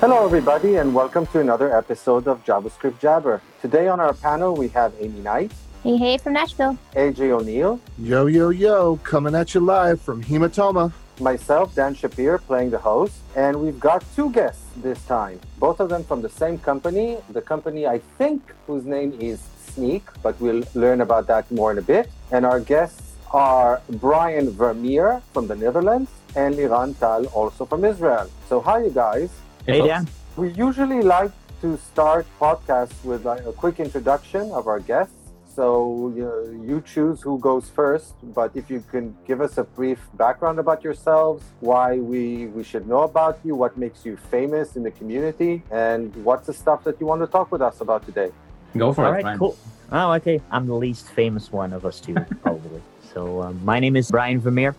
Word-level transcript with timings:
Hello, 0.00 0.24
everybody, 0.24 0.76
and 0.76 0.94
welcome 0.94 1.26
to 1.28 1.40
another 1.40 1.76
episode 1.76 2.28
of 2.28 2.44
JavaScript 2.44 2.98
Jabber. 3.00 3.40
Today 3.62 3.88
on 3.88 3.98
our 4.00 4.12
panel, 4.12 4.54
we 4.54 4.68
have 4.68 4.92
Aimee 5.00 5.20
Knight, 5.20 5.52
Hey, 5.82 5.96
hey, 5.96 6.18
from 6.18 6.32
Nashville. 6.34 6.76
AJ 6.94 7.30
O'Neal, 7.30 7.80
Yo, 7.98 8.26
yo, 8.26 8.50
yo, 8.50 8.96
coming 9.04 9.34
at 9.34 9.54
you 9.54 9.60
live 9.60 10.00
from 10.00 10.22
Hematoma. 10.22 10.92
myself, 11.20 11.74
Dan 11.74 11.94
Shappir, 11.94 12.40
playing 12.40 12.70
the 12.70 12.78
host, 12.78 13.14
and 13.34 13.60
we've 13.60 13.80
got 13.80 14.04
two 14.14 14.30
guests 14.30 14.64
this 14.76 15.02
time, 15.06 15.40
both 15.58 15.80
of 15.80 15.88
them 15.88 16.04
from 16.04 16.20
the 16.22 16.28
same 16.28 16.58
company. 16.58 17.16
The 17.30 17.40
company, 17.42 17.86
I 17.86 17.98
think, 18.18 18.42
whose 18.66 18.84
name 18.84 19.16
is 19.20 19.40
Snyk, 19.68 20.02
but 20.22 20.38
we'll 20.40 20.64
learn 20.74 21.00
about 21.00 21.26
that 21.28 21.50
more 21.50 21.72
in 21.72 21.78
a 21.78 21.82
bit. 21.82 22.10
And 22.32 22.44
our 22.44 22.60
guests 22.60 23.14
are 23.32 23.80
Brian 23.90 24.50
Vermeer 24.50 25.22
from 25.32 25.46
the 25.46 25.56
Netherlands 25.56 26.10
and 26.36 26.54
Liran 26.54 26.98
Tal, 26.98 27.26
also 27.26 27.64
from 27.64 27.84
Israel. 27.84 28.28
So, 28.48 28.60
hi, 28.60 28.84
you 28.84 28.90
guys. 28.90 29.30
Hey, 29.66 29.80
Dan. 29.82 30.06
We 30.36 30.50
usually 30.52 31.02
like 31.02 31.32
to 31.60 31.76
start 31.76 32.24
podcasts 32.40 33.02
with 33.04 33.24
like 33.24 33.44
a 33.44 33.52
quick 33.52 33.80
introduction 33.80 34.52
of 34.52 34.68
our 34.68 34.78
guests. 34.78 35.12
So 35.56 36.12
you, 36.14 36.62
you 36.64 36.82
choose 36.82 37.20
who 37.22 37.38
goes 37.40 37.68
first, 37.68 38.14
but 38.22 38.52
if 38.54 38.70
you 38.70 38.84
can 38.92 39.16
give 39.26 39.40
us 39.40 39.58
a 39.58 39.64
brief 39.64 39.98
background 40.14 40.60
about 40.60 40.84
yourselves, 40.84 41.42
why 41.60 41.96
we, 41.96 42.46
we 42.46 42.62
should 42.62 42.86
know 42.86 43.02
about 43.02 43.40
you, 43.42 43.56
what 43.56 43.76
makes 43.76 44.04
you 44.04 44.16
famous 44.30 44.76
in 44.76 44.84
the 44.84 44.90
community, 44.92 45.62
and 45.72 46.14
what's 46.24 46.46
the 46.46 46.52
stuff 46.52 46.84
that 46.84 47.00
you 47.00 47.06
want 47.06 47.22
to 47.22 47.26
talk 47.26 47.50
with 47.50 47.62
us 47.62 47.80
about 47.80 48.04
today. 48.04 48.30
Go 48.76 48.92
for 48.92 49.06
All 49.06 49.10
it, 49.10 49.14
right, 49.14 49.22
Brian. 49.22 49.38
cool. 49.38 49.56
Oh, 49.90 50.12
okay. 50.12 50.40
I'm 50.52 50.66
the 50.66 50.74
least 50.74 51.08
famous 51.10 51.50
one 51.50 51.72
of 51.72 51.84
us 51.86 52.00
two, 52.00 52.14
probably. 52.42 52.82
So, 53.14 53.42
um, 53.42 53.58
my 53.64 53.80
name 53.80 53.96
is 53.96 54.10
Brian 54.10 54.38
Vermeer. 54.40 54.76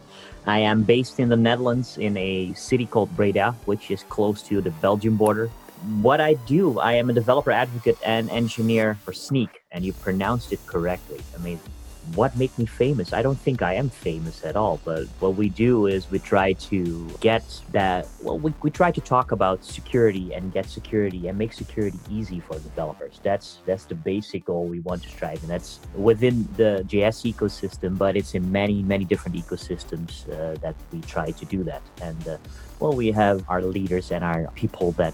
I 0.47 0.59
am 0.59 0.83
based 0.83 1.19
in 1.19 1.27
the 1.27 1.35
Netherlands 1.35 1.97
in 1.97 2.15
a 2.15 2.53
city 2.53 2.85
called 2.85 3.13
Breda, 3.17 3.53
which 3.65 3.91
is 3.91 4.03
close 4.03 4.41
to 4.43 4.61
the 4.61 4.71
Belgian 4.71 5.17
border. 5.17 5.49
What 6.01 6.21
I 6.21 6.35
do, 6.47 6.79
I 6.79 6.93
am 6.93 7.09
a 7.09 7.13
developer 7.13 7.51
advocate 7.51 7.97
and 8.03 8.29
engineer 8.29 8.95
for 9.03 9.11
Snyk, 9.11 9.49
and 9.73 9.83
you 9.83 9.91
pronounced 9.91 10.53
it 10.53 10.65
correctly. 10.65 11.19
Amazing. 11.35 11.76
What 12.15 12.35
make 12.35 12.57
me 12.57 12.65
famous? 12.65 13.13
I 13.13 13.21
don't 13.21 13.39
think 13.39 13.61
I 13.61 13.73
am 13.73 13.89
famous 13.89 14.43
at 14.43 14.55
all, 14.55 14.79
but 14.85 15.07
what 15.19 15.35
we 15.35 15.49
do 15.49 15.87
is 15.87 16.09
we 16.09 16.19
try 16.19 16.53
to 16.53 17.07
get 17.19 17.43
that, 17.71 18.07
well, 18.21 18.39
we, 18.39 18.53
we 18.61 18.69
try 18.71 18.91
to 18.91 19.01
talk 19.01 19.31
about 19.31 19.63
security 19.63 20.33
and 20.33 20.53
get 20.53 20.65
security 20.67 21.27
and 21.27 21.37
make 21.37 21.53
security 21.53 21.99
easy 22.09 22.39
for 22.39 22.53
developers. 22.59 23.19
That's 23.23 23.59
that's 23.65 23.85
the 23.85 23.95
basic 23.95 24.45
goal 24.45 24.65
we 24.65 24.79
want 24.81 25.03
to 25.03 25.09
strive, 25.09 25.41
and 25.41 25.49
that's 25.49 25.79
within 25.95 26.47
the 26.55 26.83
JS 26.87 27.33
ecosystem, 27.33 27.97
but 27.97 28.15
it's 28.15 28.33
in 28.35 28.51
many, 28.51 28.81
many 28.83 29.05
different 29.05 29.37
ecosystems 29.37 30.27
uh, 30.29 30.57
that 30.61 30.75
we 30.91 31.01
try 31.01 31.31
to 31.31 31.45
do 31.45 31.63
that. 31.63 31.81
And 32.01 32.27
uh, 32.27 32.37
well, 32.79 32.93
we 32.93 33.11
have 33.11 33.43
our 33.49 33.61
leaders 33.61 34.11
and 34.11 34.23
our 34.23 34.47
people 34.55 34.91
that 34.93 35.13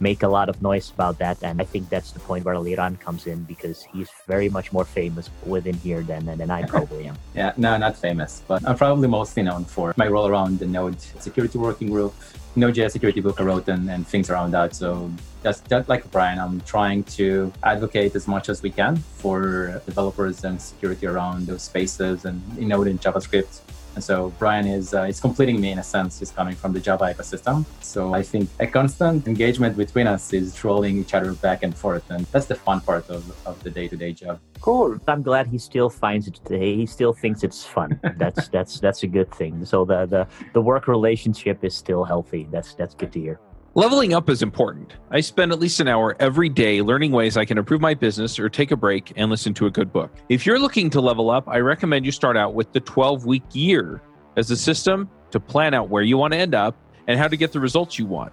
make 0.00 0.22
a 0.22 0.28
lot 0.28 0.48
of 0.48 0.60
noise 0.62 0.90
about 0.90 1.18
that. 1.18 1.42
And 1.42 1.60
I 1.60 1.64
think 1.64 1.88
that's 1.88 2.12
the 2.12 2.20
point 2.20 2.44
where 2.44 2.54
Liran 2.54 2.98
comes 3.00 3.26
in 3.26 3.44
because 3.44 3.82
he's 3.82 4.10
very 4.26 4.48
much 4.48 4.72
more 4.72 4.84
famous 4.84 5.30
within 5.44 5.74
here 5.74 6.02
than, 6.02 6.26
than 6.26 6.50
I 6.50 6.62
probably 6.74 7.06
am. 7.06 7.16
Yeah, 7.34 7.52
no, 7.56 7.76
not 7.76 7.96
famous, 7.96 8.42
but 8.46 8.66
I'm 8.66 8.76
probably 8.76 9.08
mostly 9.08 9.42
known 9.42 9.64
for 9.64 9.94
my 9.96 10.06
role 10.06 10.26
around 10.26 10.58
the 10.58 10.66
Node 10.66 11.00
security 11.00 11.58
working 11.58 11.88
group, 11.90 12.14
Node.js 12.56 12.90
security 12.90 13.20
book 13.20 13.40
I 13.40 13.44
wrote, 13.44 13.68
and, 13.68 13.88
and 13.90 14.06
things 14.06 14.30
around 14.30 14.50
that. 14.52 14.74
So 14.74 15.10
that's 15.42 15.60
just 15.60 15.88
like 15.88 16.10
Brian. 16.10 16.38
I'm 16.38 16.60
trying 16.62 17.04
to 17.04 17.52
advocate 17.62 18.14
as 18.16 18.26
much 18.26 18.48
as 18.48 18.62
we 18.62 18.70
can 18.70 18.96
for 18.96 19.80
developers 19.86 20.44
and 20.44 20.60
security 20.60 21.06
around 21.06 21.46
those 21.46 21.62
spaces 21.62 22.24
and 22.24 22.42
in 22.58 22.68
Node 22.68 22.88
and 22.88 23.00
JavaScript. 23.00 23.60
And 23.98 24.04
so 24.04 24.32
Brian 24.38 24.68
is 24.68 24.94
uh, 24.94 25.12
is 25.12 25.18
completing 25.18 25.60
me 25.60 25.72
in 25.72 25.80
a 25.80 25.82
sense. 25.82 26.20
He's 26.20 26.30
coming 26.30 26.54
from 26.54 26.72
the 26.72 26.78
Java 26.78 27.12
ecosystem. 27.12 27.64
So 27.80 28.14
I 28.14 28.22
think 28.22 28.48
a 28.60 28.66
constant 28.68 29.26
engagement 29.26 29.76
between 29.76 30.06
us 30.06 30.32
is 30.32 30.54
trolling 30.54 30.98
each 30.98 31.14
other 31.14 31.32
back 31.32 31.64
and 31.64 31.76
forth, 31.76 32.08
and 32.08 32.24
that's 32.26 32.46
the 32.46 32.54
fun 32.54 32.80
part 32.80 33.10
of, 33.10 33.22
of 33.44 33.60
the 33.64 33.70
day-to-day 33.70 34.12
job. 34.12 34.38
Cool. 34.60 35.00
I'm 35.08 35.22
glad 35.22 35.48
he 35.48 35.58
still 35.58 35.90
finds 35.90 36.28
it. 36.28 36.38
He 36.48 36.86
still 36.86 37.12
thinks 37.12 37.42
it's 37.42 37.64
fun. 37.64 37.98
That's 38.22 38.46
that's 38.56 38.78
that's 38.78 39.02
a 39.02 39.08
good 39.08 39.34
thing. 39.34 39.64
So 39.64 39.84
the 39.84 40.06
the 40.06 40.22
the 40.52 40.62
work 40.62 40.86
relationship 40.86 41.64
is 41.64 41.74
still 41.74 42.04
healthy. 42.04 42.46
That's 42.52 42.74
that's 42.74 42.94
good 42.94 43.10
to 43.14 43.20
hear. 43.20 43.40
Leveling 43.74 44.14
up 44.14 44.30
is 44.30 44.42
important. 44.42 44.94
I 45.10 45.20
spend 45.20 45.52
at 45.52 45.60
least 45.60 45.78
an 45.78 45.88
hour 45.88 46.16
every 46.18 46.48
day 46.48 46.80
learning 46.80 47.12
ways 47.12 47.36
I 47.36 47.44
can 47.44 47.58
improve 47.58 47.80
my 47.80 47.94
business 47.94 48.38
or 48.38 48.48
take 48.48 48.70
a 48.70 48.76
break 48.76 49.12
and 49.16 49.30
listen 49.30 49.52
to 49.54 49.66
a 49.66 49.70
good 49.70 49.92
book. 49.92 50.10
If 50.28 50.46
you're 50.46 50.58
looking 50.58 50.88
to 50.90 51.00
level 51.00 51.30
up, 51.30 51.46
I 51.48 51.58
recommend 51.58 52.06
you 52.06 52.10
start 52.12 52.36
out 52.36 52.54
with 52.54 52.72
the 52.72 52.80
12 52.80 53.26
week 53.26 53.42
year 53.52 54.00
as 54.36 54.50
a 54.50 54.56
system 54.56 55.10
to 55.30 55.38
plan 55.38 55.74
out 55.74 55.90
where 55.90 56.02
you 56.02 56.16
want 56.16 56.32
to 56.32 56.38
end 56.38 56.54
up 56.54 56.76
and 57.06 57.18
how 57.18 57.28
to 57.28 57.36
get 57.36 57.52
the 57.52 57.60
results 57.60 57.98
you 57.98 58.06
want. 58.06 58.32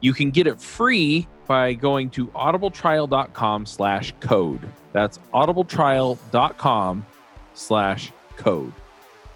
You 0.00 0.12
can 0.12 0.30
get 0.30 0.46
it 0.46 0.60
free 0.60 1.26
by 1.46 1.72
going 1.72 2.10
to 2.10 2.26
audibletrial.com 2.28 3.66
slash 3.66 4.12
code. 4.20 4.60
That's 4.92 5.18
audibletrial.com 5.32 7.06
slash 7.54 8.12
code. 8.36 8.72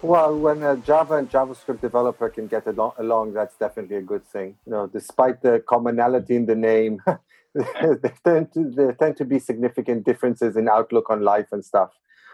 Well, 0.01 0.39
when 0.39 0.63
a 0.63 0.77
Java 0.77 1.15
and 1.15 1.29
JavaScript 1.29 1.81
developer 1.81 2.29
can 2.29 2.47
get 2.47 2.65
along, 2.65 3.33
that's 3.33 3.57
definitely 3.57 3.97
a 3.97 4.01
good 4.01 4.25
thing. 4.25 4.55
You 4.65 4.71
know, 4.71 4.87
despite 4.87 5.41
the 5.41 5.61
commonality 5.67 6.37
in 6.37 6.45
the 6.45 6.55
name, 6.55 7.01
there 7.53 8.13
tend 8.23 8.53
to 8.53 8.71
there 8.73 8.93
tend 8.93 9.17
to 9.17 9.25
be 9.25 9.39
significant 9.39 10.05
differences 10.05 10.55
in 10.55 10.69
outlook 10.69 11.09
on 11.09 11.21
life 11.21 11.47
and 11.51 11.65
stuff. 11.65 11.89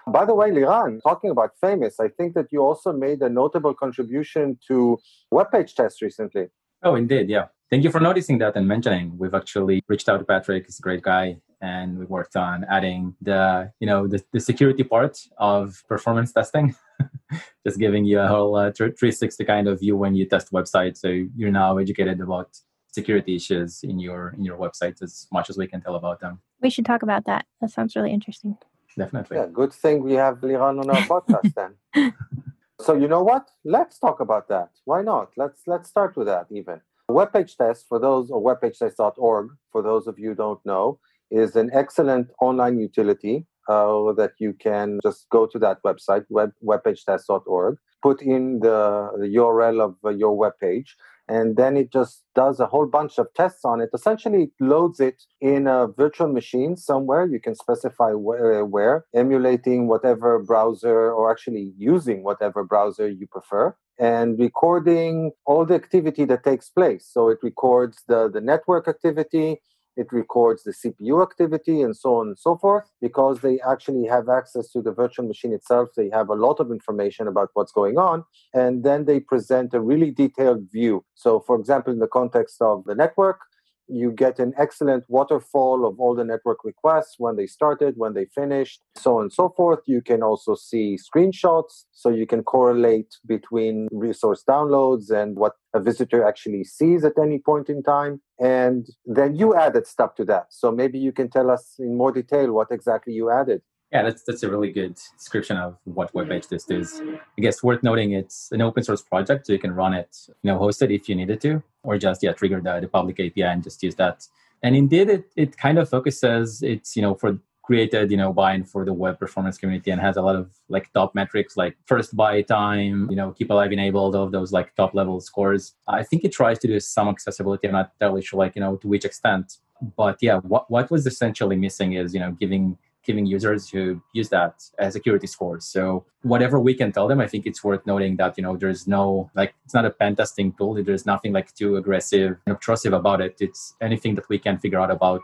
By 0.07 0.25
the 0.25 0.35
way, 0.35 0.51
Liran, 0.51 1.01
talking 1.01 1.31
about 1.31 1.51
famous, 1.59 1.99
I 1.99 2.09
think 2.09 2.35
that 2.35 2.51
you 2.51 2.61
also 2.61 2.93
made 2.93 3.23
a 3.23 3.29
notable 3.29 3.73
contribution 3.73 4.59
to 4.67 4.99
web 5.31 5.51
page 5.51 5.73
test 5.73 6.03
recently. 6.03 6.49
Oh, 6.83 6.93
indeed, 6.93 7.29
yeah. 7.29 7.47
Thank 7.71 7.83
you 7.83 7.89
for 7.89 7.99
noticing 7.99 8.37
that 8.37 8.55
and 8.55 8.67
mentioning. 8.67 9.17
We've 9.17 9.33
actually 9.33 9.81
reached 9.87 10.07
out 10.07 10.19
to 10.19 10.23
Patrick. 10.23 10.67
He's 10.67 10.77
a 10.77 10.83
great 10.83 11.01
guy, 11.01 11.37
and 11.61 11.97
we 11.97 12.05
worked 12.05 12.35
on 12.35 12.63
adding 12.69 13.15
the 13.23 13.71
you 13.79 13.87
know 13.87 14.05
the, 14.05 14.23
the 14.31 14.39
security 14.39 14.83
part 14.83 15.17
of 15.39 15.83
performance 15.89 16.31
testing. 16.31 16.75
Just 17.65 17.79
giving 17.79 18.05
you 18.05 18.19
a 18.19 18.27
whole 18.27 18.55
uh, 18.55 18.71
360 18.71 19.43
kind 19.45 19.67
of 19.67 19.79
view 19.79 19.97
when 19.97 20.15
you 20.15 20.25
test 20.27 20.51
websites, 20.51 20.97
so 20.97 21.07
you're 21.07 21.51
now 21.51 21.77
educated 21.77 22.21
about 22.21 22.49
security 22.91 23.35
issues 23.35 23.81
in 23.83 23.99
your 23.99 24.33
in 24.37 24.43
your 24.43 24.57
websites 24.57 25.01
as 25.01 25.27
much 25.31 25.49
as 25.49 25.57
we 25.57 25.67
can 25.67 25.81
tell 25.81 25.95
about 25.95 26.19
them. 26.19 26.39
We 26.61 26.69
should 26.69 26.85
talk 26.85 27.01
about 27.03 27.25
that. 27.25 27.45
That 27.61 27.71
sounds 27.71 27.95
really 27.95 28.13
interesting. 28.13 28.57
Definitely. 28.97 29.37
Yeah, 29.37 29.47
good 29.51 29.73
thing 29.73 30.03
we 30.03 30.13
have 30.13 30.39
Liran 30.39 30.79
on 30.79 30.89
our 30.89 31.03
podcast 31.13 31.53
then. 31.53 32.13
So 32.81 32.93
you 32.93 33.07
know 33.07 33.23
what? 33.23 33.49
Let's 33.63 33.97
talk 33.97 34.19
about 34.19 34.47
that. 34.49 34.69
Why 34.83 35.01
not? 35.01 35.31
Let's 35.37 35.61
let's 35.65 35.89
start 35.89 36.17
with 36.17 36.27
that 36.27 36.47
even. 36.51 36.81
Web 37.07 37.31
page 37.31 37.55
test 37.55 37.85
for 37.87 37.99
those 37.99 38.29
or 38.29 38.41
webpagetest.org 38.41 39.49
for 39.71 39.81
those 39.81 40.07
of 40.07 40.19
you 40.19 40.29
who 40.29 40.35
don't 40.35 40.65
know 40.65 40.99
is 41.31 41.55
an 41.55 41.69
excellent 41.73 42.31
online 42.41 42.79
utility 42.79 43.45
uh, 43.67 44.13
that 44.13 44.33
you 44.39 44.53
can 44.53 44.99
just 45.03 45.27
go 45.29 45.45
to 45.45 45.59
that 45.59 45.77
website 45.83 46.25
web 46.29 46.51
webpagetest.org 46.63 47.77
put 48.01 48.21
in 48.21 48.59
the, 48.59 49.09
the 49.17 49.25
URL 49.25 49.81
of 49.81 49.95
uh, 50.03 50.09
your 50.09 50.37
web 50.37 50.53
page 50.61 50.95
and 51.27 51.57
then 51.57 51.75
it 51.75 51.91
just 51.91 52.23
does 52.35 52.59
a 52.59 52.67
whole 52.67 52.85
bunch 52.85 53.17
of 53.17 53.27
tests 53.35 53.65
on 53.65 53.81
it. 53.81 53.89
Essentially, 53.93 54.43
it 54.43 54.51
loads 54.59 54.99
it 54.99 55.23
in 55.41 55.65
a 55.67 55.87
virtual 55.87 56.27
machine 56.27 56.77
somewhere. 56.77 57.25
You 57.25 57.39
can 57.39 57.55
specify 57.55 58.11
where, 58.11 58.63
where, 58.63 59.05
emulating 59.15 59.87
whatever 59.87 60.37
browser 60.39 61.11
or 61.11 61.31
actually 61.31 61.73
using 61.77 62.23
whatever 62.23 62.63
browser 62.63 63.09
you 63.09 63.25
prefer 63.25 63.75
and 63.97 64.37
recording 64.37 65.31
all 65.45 65.65
the 65.65 65.73
activity 65.73 66.25
that 66.25 66.43
takes 66.43 66.69
place. 66.69 67.09
So 67.11 67.29
it 67.29 67.39
records 67.41 68.03
the, 68.07 68.29
the 68.29 68.41
network 68.41 68.87
activity, 68.87 69.61
it 69.95 70.11
records 70.11 70.63
the 70.63 70.71
CPU 70.71 71.21
activity 71.21 71.81
and 71.81 71.95
so 71.95 72.15
on 72.15 72.27
and 72.27 72.39
so 72.39 72.57
forth. 72.57 72.89
Because 73.01 73.41
they 73.41 73.59
actually 73.61 74.05
have 74.07 74.29
access 74.29 74.71
to 74.71 74.81
the 74.81 74.91
virtual 74.91 75.27
machine 75.27 75.53
itself, 75.53 75.89
they 75.95 76.09
have 76.11 76.29
a 76.29 76.35
lot 76.35 76.59
of 76.59 76.71
information 76.71 77.27
about 77.27 77.49
what's 77.53 77.71
going 77.71 77.97
on. 77.97 78.23
And 78.53 78.83
then 78.83 79.05
they 79.05 79.19
present 79.19 79.73
a 79.73 79.81
really 79.81 80.11
detailed 80.11 80.71
view. 80.71 81.03
So, 81.15 81.39
for 81.39 81.59
example, 81.59 81.93
in 81.93 81.99
the 81.99 82.07
context 82.07 82.61
of 82.61 82.83
the 82.85 82.95
network, 82.95 83.39
you 83.87 84.11
get 84.11 84.39
an 84.39 84.53
excellent 84.57 85.05
waterfall 85.07 85.85
of 85.85 85.99
all 85.99 86.15
the 86.15 86.23
network 86.23 86.63
requests 86.63 87.15
when 87.17 87.35
they 87.35 87.45
started, 87.45 87.95
when 87.97 88.13
they 88.13 88.25
finished, 88.25 88.81
so 88.95 89.17
on 89.17 89.23
and 89.23 89.33
so 89.33 89.49
forth. 89.49 89.79
You 89.85 90.01
can 90.01 90.23
also 90.23 90.55
see 90.55 90.97
screenshots, 90.97 91.85
so 91.91 92.09
you 92.09 92.25
can 92.25 92.43
correlate 92.43 93.15
between 93.25 93.87
resource 93.91 94.43
downloads 94.47 95.09
and 95.09 95.35
what 95.35 95.53
a 95.73 95.79
visitor 95.79 96.25
actually 96.25 96.63
sees 96.63 97.03
at 97.03 97.13
any 97.21 97.39
point 97.39 97.69
in 97.69 97.83
time. 97.83 98.21
And 98.39 98.87
then 99.05 99.35
you 99.35 99.55
added 99.55 99.87
stuff 99.87 100.15
to 100.15 100.25
that. 100.25 100.47
So 100.49 100.71
maybe 100.71 100.99
you 100.99 101.11
can 101.11 101.29
tell 101.29 101.49
us 101.49 101.75
in 101.79 101.97
more 101.97 102.11
detail 102.11 102.51
what 102.51 102.67
exactly 102.71 103.13
you 103.13 103.29
added. 103.29 103.61
Yeah, 103.91 104.03
that's 104.03 104.23
that's 104.23 104.43
a 104.43 104.49
really 104.49 104.71
good 104.71 104.97
description 105.17 105.57
of 105.57 105.77
what 105.83 106.13
web 106.13 106.27
page 106.27 106.47
test 106.47 106.71
is. 106.71 107.01
I 107.37 107.41
guess 107.41 107.63
worth 107.63 107.83
noting 107.83 108.11
it's 108.13 108.49
an 108.51 108.61
open 108.61 108.83
source 108.83 109.01
project, 109.01 109.47
so 109.47 109.53
you 109.53 109.59
can 109.59 109.73
run 109.73 109.93
it, 109.93 110.09
you 110.27 110.51
know, 110.51 110.57
host 110.57 110.81
it 110.81 110.91
if 110.91 111.07
you 111.07 111.15
needed 111.15 111.39
to, 111.41 111.63
or 111.85 111.97
just 111.97 112.23
yeah, 112.23 112.33
trigger 112.33 112.61
the, 112.61 112.79
the 112.79 112.87
public 112.87 113.19
API 113.19 113.43
and 113.43 113.63
just 113.63 113.81
use 113.83 113.95
that. 113.95 114.27
And 114.63 114.75
indeed 114.75 115.09
it 115.09 115.31
it 115.35 115.57
kind 115.57 115.77
of 115.77 115.89
focuses 115.89 116.61
it's, 116.63 116.95
you 116.95 117.01
know, 117.01 117.15
for 117.15 117.39
created, 117.65 118.11
you 118.11 118.17
know, 118.17 118.31
by 118.31 118.53
and 118.53 118.69
for 118.69 118.85
the 118.85 118.93
web 118.93 119.19
performance 119.19 119.57
community 119.57 119.89
and 119.89 119.99
has 119.99 120.17
a 120.17 120.21
lot 120.21 120.35
of 120.35 120.51
like 120.69 120.91
top 120.93 121.15
metrics 121.15 121.57
like 121.57 121.75
first 121.85 122.15
byte 122.15 122.47
time, 122.47 123.07
you 123.09 123.15
know, 123.15 123.31
keep 123.31 123.49
alive 123.49 123.71
enabled, 123.71 124.15
of 124.15 124.31
those 124.31 124.51
like 124.51 124.73
top 124.75 124.93
level 124.93 125.19
scores. 125.19 125.73
I 125.87 126.03
think 126.03 126.23
it 126.23 126.31
tries 126.31 126.59
to 126.59 126.67
do 126.67 126.79
some 126.79 127.07
accessibility. 127.07 127.67
I'm 127.67 127.73
not 127.73 127.91
entirely 127.99 128.21
sure 128.21 128.39
like, 128.39 128.55
you 128.55 128.61
know, 128.61 128.75
to 128.77 128.87
which 128.87 129.03
extent. 129.03 129.57
But 129.97 130.17
yeah, 130.21 130.37
what 130.37 130.69
what 130.69 130.89
was 130.91 131.05
essentially 131.05 131.55
missing 131.55 131.93
is, 131.93 132.13
you 132.13 132.19
know, 132.19 132.31
giving 132.31 132.77
giving 133.05 133.25
users 133.25 133.69
who 133.69 134.01
use 134.13 134.29
that 134.29 134.63
as 134.79 134.93
security 134.93 135.27
scores. 135.27 135.65
So 135.65 136.05
whatever 136.23 136.59
we 136.59 136.73
can 136.73 136.91
tell 136.91 137.07
them, 137.07 137.19
I 137.19 137.27
think 137.27 137.45
it's 137.45 137.63
worth 137.63 137.85
noting 137.85 138.17
that 138.17 138.37
you 138.37 138.43
know 138.43 138.57
there's 138.57 138.87
no 138.87 139.29
like 139.35 139.53
it's 139.65 139.73
not 139.73 139.85
a 139.85 139.91
pen 139.91 140.15
testing 140.15 140.53
tool. 140.53 140.83
There's 140.83 141.05
nothing 141.05 141.33
like 141.33 141.53
too 141.53 141.77
aggressive 141.77 142.37
and 142.45 142.55
obtrusive 142.55 142.93
about 142.93 143.21
it. 143.21 143.35
It's 143.39 143.73
anything 143.81 144.15
that 144.15 144.27
we 144.29 144.39
can 144.39 144.57
figure 144.57 144.79
out 144.79 144.91
about 144.91 145.21